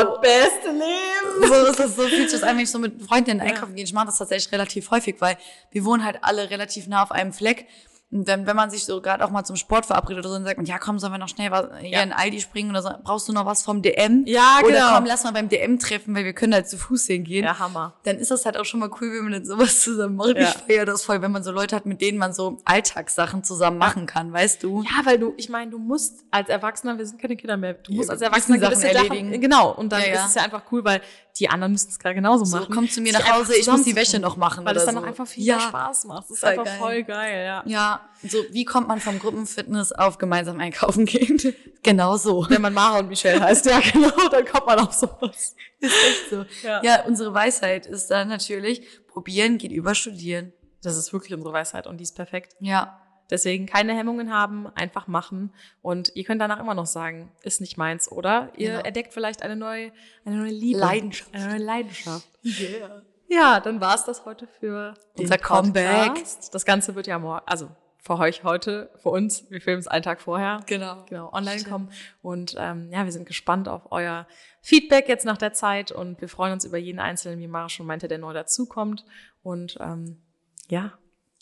So. 0.00 0.18
beste 0.20 0.72
Leben. 0.72 1.46
so 1.46 1.54
ist 1.70 1.78
es, 1.78 1.94
so 1.94 2.02
fühlt 2.08 2.28
sich 2.28 2.40
das 2.40 2.42
an, 2.42 2.56
wenn 2.56 2.64
ich 2.64 2.70
so 2.72 2.80
mit 2.80 3.00
Freundinnen 3.00 3.40
einkaufen 3.40 3.76
gehe. 3.76 3.84
Ich 3.84 3.92
mache 3.92 4.06
das 4.06 4.18
tatsächlich 4.18 4.50
relativ 4.50 4.90
häufig, 4.90 5.20
weil 5.20 5.38
wir 5.70 5.84
wohnen 5.84 6.04
halt 6.04 6.18
alle 6.22 6.50
relativ 6.50 6.88
nah 6.88 7.04
auf 7.04 7.12
einem 7.12 7.32
Fleck. 7.32 7.68
Und 8.12 8.26
dann, 8.28 8.44
wenn 8.44 8.56
man 8.56 8.70
sich 8.70 8.84
so 8.84 9.00
gerade 9.00 9.24
auch 9.24 9.30
mal 9.30 9.44
zum 9.44 9.54
Sport 9.54 9.86
verabredet 9.86 10.24
oder 10.24 10.30
so, 10.30 10.34
dann 10.34 10.44
sagt 10.44 10.56
man, 10.56 10.66
ja 10.66 10.78
komm, 10.80 10.98
sollen 10.98 11.12
wir 11.12 11.18
noch 11.18 11.28
schnell 11.28 11.52
was, 11.52 11.66
hier 11.80 11.90
Ja. 11.90 12.02
in 12.02 12.12
Aldi 12.12 12.40
springen 12.40 12.70
oder 12.70 12.82
so, 12.82 12.90
brauchst 13.04 13.28
du 13.28 13.32
noch 13.32 13.46
was 13.46 13.62
vom 13.62 13.82
DM? 13.82 14.24
Ja, 14.26 14.58
Oder 14.64 14.72
genau. 14.72 14.94
komm, 14.96 15.04
lass 15.04 15.22
mal 15.22 15.32
beim 15.32 15.48
DM 15.48 15.78
treffen, 15.78 16.12
weil 16.16 16.24
wir 16.24 16.32
können 16.32 16.52
halt 16.52 16.68
zu 16.68 16.76
Fuß 16.76 17.06
hingehen. 17.06 17.44
Ja, 17.44 17.60
Hammer. 17.60 17.94
Dann 18.02 18.16
ist 18.18 18.32
das 18.32 18.44
halt 18.46 18.56
auch 18.56 18.64
schon 18.64 18.80
mal 18.80 18.90
cool, 19.00 19.12
wenn 19.12 19.22
man 19.24 19.32
dann 19.34 19.44
sowas 19.44 19.80
zusammen 19.80 20.16
macht. 20.16 20.30
Ja. 20.36 20.42
Ich 20.42 20.54
feiere 20.74 20.86
das 20.86 21.04
voll, 21.04 21.22
wenn 21.22 21.30
man 21.30 21.44
so 21.44 21.52
Leute 21.52 21.76
hat, 21.76 21.86
mit 21.86 22.00
denen 22.00 22.18
man 22.18 22.32
so 22.32 22.58
Alltagssachen 22.64 23.44
zusammen 23.44 23.78
machen 23.78 24.06
kann, 24.06 24.32
weißt 24.32 24.64
du? 24.64 24.82
Ja, 24.82 25.04
weil 25.06 25.20
du, 25.20 25.34
ich 25.36 25.48
meine, 25.48 25.70
du 25.70 25.78
musst 25.78 26.24
als 26.32 26.48
Erwachsener, 26.48 26.98
wir 26.98 27.06
sind 27.06 27.20
keine 27.22 27.36
Kinder 27.36 27.56
mehr, 27.56 27.74
du 27.74 27.92
musst 27.92 28.10
als 28.10 28.22
Erwachsener 28.22 28.58
Sachen 28.58 28.72
gewisse 28.74 28.88
erledigen. 28.92 29.40
Genau, 29.40 29.70
und 29.72 29.92
dann 29.92 30.00
Ja, 30.00 30.14
ist 30.24 30.26
es 30.30 30.34
ja 30.34 30.42
einfach 30.42 30.62
cool, 30.72 30.84
weil 30.84 31.00
die 31.38 31.48
anderen 31.48 31.70
müssen 31.72 31.90
es 31.90 31.98
gerade 32.00 32.16
genauso 32.16 32.44
So, 32.44 32.56
machen. 32.58 32.74
komm 32.74 32.88
zu 32.90 33.00
mir 33.00 33.12
Sich 33.14 33.22
nach 33.24 33.34
Hause, 33.38 33.54
ich 33.56 33.66
muss 33.68 33.84
die. 33.84 33.94
Wäsche 33.94 34.18
noch 34.18 34.36
machen 34.36 34.64
Weil 34.64 34.76
es 34.76 34.82
oder 34.82 34.92
dann 34.92 35.00
so. 35.00 35.06
auch 35.06 35.08
einfach 35.08 35.26
viel 35.28 35.44
Ja. 35.44 35.60
Spaß 35.60 36.06
macht. 36.06 36.24
Das 36.24 36.30
ist 36.30 36.40
Voll 36.40 36.48
einfach 36.50 36.64
geil. 36.64 36.78
voll 36.78 37.02
geil, 37.04 37.44
ja. 37.44 37.62
Ja, 37.66 37.99
so 38.26 38.38
wie 38.50 38.64
kommt 38.64 38.88
man 38.88 39.00
vom 39.00 39.18
Gruppenfitness 39.18 39.92
auf 39.92 40.18
gemeinsam 40.18 40.60
einkaufen 40.60 41.06
gehen? 41.06 41.38
genau 41.82 42.16
so. 42.16 42.46
Wenn 42.48 42.60
man 42.62 42.74
Mara 42.74 42.98
und 42.98 43.08
Michelle 43.08 43.40
heißt, 43.40 43.66
ja 43.66 43.80
genau, 43.80 44.28
dann 44.30 44.44
kommt 44.44 44.66
man 44.66 44.78
auf 44.80 44.92
sowas. 44.92 45.54
Ist 45.80 45.94
echt 45.94 46.30
so. 46.30 46.44
Ja. 46.66 46.82
Ja. 46.82 47.04
unsere 47.06 47.32
Weisheit 47.32 47.86
ist 47.86 48.10
dann 48.10 48.28
natürlich, 48.28 48.82
probieren 49.08 49.58
geht 49.58 49.72
über 49.72 49.94
studieren. 49.94 50.52
Das 50.82 50.96
ist 50.96 51.12
wirklich 51.12 51.34
unsere 51.34 51.52
Weisheit 51.52 51.86
und 51.86 51.98
die 51.98 52.04
ist 52.04 52.16
perfekt. 52.16 52.54
Ja. 52.60 53.00
Deswegen 53.30 53.66
keine 53.66 53.96
Hemmungen 53.96 54.32
haben, 54.34 54.66
einfach 54.74 55.06
machen. 55.06 55.52
Und 55.82 56.10
ihr 56.16 56.24
könnt 56.24 56.40
danach 56.40 56.58
immer 56.58 56.74
noch 56.74 56.86
sagen, 56.86 57.30
ist 57.42 57.60
nicht 57.60 57.76
meins, 57.76 58.10
oder? 58.10 58.50
Ihr 58.56 58.70
Genau. 58.72 58.82
entdeckt 58.82 59.14
vielleicht 59.14 59.42
eine 59.42 59.54
neue, 59.54 59.92
eine 60.24 60.36
neue 60.36 60.50
Liebe. 60.50 60.80
Leidenschaft. 60.80 61.32
Eine 61.32 61.46
neue 61.48 61.58
Leidenschaft. 61.58 62.26
Yeah. 62.44 63.02
Ja, 63.28 63.60
dann 63.60 63.80
war's 63.80 64.04
das 64.04 64.24
heute 64.24 64.48
für 64.58 64.94
den 65.16 65.26
Unser 65.26 65.38
Comeback. 65.38 66.06
Podcast. 66.14 66.52
Das 66.52 66.64
Ganze 66.64 66.96
wird 66.96 67.06
ja 67.06 67.16
morgen, 67.20 67.42
also 67.46 67.68
für 68.02 68.18
euch 68.18 68.44
heute, 68.44 68.90
für 69.02 69.10
uns, 69.10 69.50
wir 69.50 69.60
filmen 69.60 69.80
es 69.80 69.86
einen 69.88 70.02
Tag 70.02 70.20
vorher. 70.20 70.60
Genau. 70.66 71.04
Genau, 71.08 71.32
online 71.32 71.58
Stimmt. 71.60 71.70
kommen. 71.72 71.92
Und 72.22 72.56
ähm, 72.58 72.88
ja, 72.90 73.04
wir 73.04 73.12
sind 73.12 73.26
gespannt 73.26 73.68
auf 73.68 73.90
euer 73.92 74.26
Feedback 74.62 75.08
jetzt 75.08 75.24
nach 75.24 75.36
der 75.36 75.52
Zeit 75.52 75.92
und 75.92 76.20
wir 76.20 76.28
freuen 76.28 76.52
uns 76.52 76.64
über 76.64 76.78
jeden 76.78 76.98
Einzelnen, 76.98 77.38
wie 77.40 77.46
Mara 77.46 77.68
schon 77.68 77.86
meinte, 77.86 78.08
der 78.08 78.18
neu 78.18 78.32
dazukommt. 78.32 79.04
Und 79.42 79.76
ähm, 79.80 80.22
ja, 80.68 80.92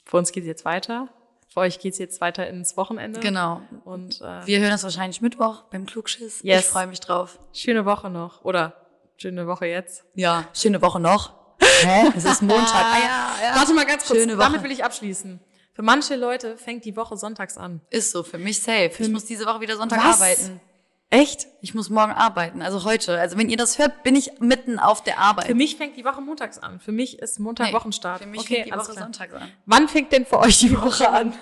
für 0.05 0.17
uns 0.17 0.33
geht's 0.33 0.47
jetzt 0.47 0.65
weiter. 0.65 1.09
Für 1.53 1.61
euch 1.61 1.79
geht's 1.79 1.99
jetzt 1.99 2.21
weiter 2.21 2.47
ins 2.47 2.77
Wochenende. 2.77 3.21
Genau. 3.21 3.63
Und 3.85 4.21
äh, 4.21 4.47
Wir 4.47 4.61
hören 4.61 4.73
uns 4.73 4.83
wahrscheinlich 4.83 5.21
Mittwoch 5.23 5.63
beim 5.71 5.87
Klugschiss. 5.87 6.43
Yes. 6.43 6.61
Ich 6.61 6.67
freue 6.67 6.87
mich 6.87 7.01
drauf. 7.01 7.39
schöne 7.53 7.85
Woche 7.87 8.11
noch. 8.11 8.45
Oder 8.45 8.75
schöne 9.17 9.47
Woche 9.47 9.67
jetzt. 9.67 10.05
Ja. 10.15 10.47
Schöne 10.53 10.83
Woche 10.83 11.01
noch. 11.01 11.39
Hä? 11.61 12.13
Es 12.17 12.25
ist 12.25 12.43
Montag. 12.43 12.69
Ah, 12.75 12.99
ja, 12.99 13.49
ja. 13.49 13.57
Warte 13.57 13.73
mal 13.75 13.87
ganz 13.87 14.07
kurz. 14.07 14.19
Schöne 14.19 14.37
Woche. 14.37 14.45
Damit 14.45 14.63
will 14.63 14.71
ich 14.71 14.85
abschließen. 14.85 15.41
Für 15.79 15.85
manche 15.85 16.17
Leute 16.17 16.57
fängt 16.57 16.85
die 16.85 16.97
Woche 16.97 17.17
sonntags 17.17 17.57
an. 17.57 17.81
Ist 17.91 18.11
so, 18.11 18.25
für 18.25 18.37
mich 18.37 18.61
safe. 18.61 18.91
Ich 18.99 19.09
muss 19.11 19.27
diese 19.27 19.47
Woche 19.47 19.61
wieder 19.61 19.77
Sonntag 19.77 20.01
Was? 20.01 20.21
arbeiten. 20.21 20.61
Echt? 21.09 21.47
Ich 21.61 21.73
muss 21.73 21.89
morgen 21.89 22.11
arbeiten, 22.11 22.63
also 22.63 22.83
heute. 22.83 23.17
Also 23.17 23.39
wenn 23.39 23.49
ihr 23.49 23.57
das 23.57 23.79
hört, 23.79 24.03
bin 24.03 24.17
ich 24.17 24.41
mitten 24.41 24.81
auf 24.81 25.05
der 25.05 25.21
Arbeit. 25.21 25.47
Für 25.47 25.55
mich 25.55 25.77
fängt 25.77 25.97
die 25.97 26.05
Woche 26.05 26.21
montags 26.21 26.59
an. 26.59 26.81
Für 26.81 26.91
mich 26.91 27.21
ist 27.21 27.39
Montag 27.39 27.69
Nee, 27.69 27.75
Wochenstart. 27.75 28.23
Für 28.23 28.27
mich 28.27 28.41
okay, 28.41 28.55
fängt 28.55 28.67
die 28.67 28.73
Woche 28.73 28.91
klar. 28.91 29.05
Sonntag 29.05 29.33
an. 29.33 29.49
Wann 29.67 29.87
fängt 29.87 30.11
denn 30.11 30.27
für 30.27 30.41
euch 30.41 30.59
die 30.59 30.77
Woche 30.77 31.09
an? 31.09 31.33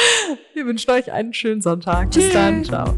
Wir 0.54 0.64
wünschen 0.64 0.90
euch 0.90 1.12
einen 1.12 1.34
schönen 1.34 1.60
Sonntag. 1.60 2.12
Bis 2.12 2.32
dann. 2.32 2.64
Ciao. 2.64 2.96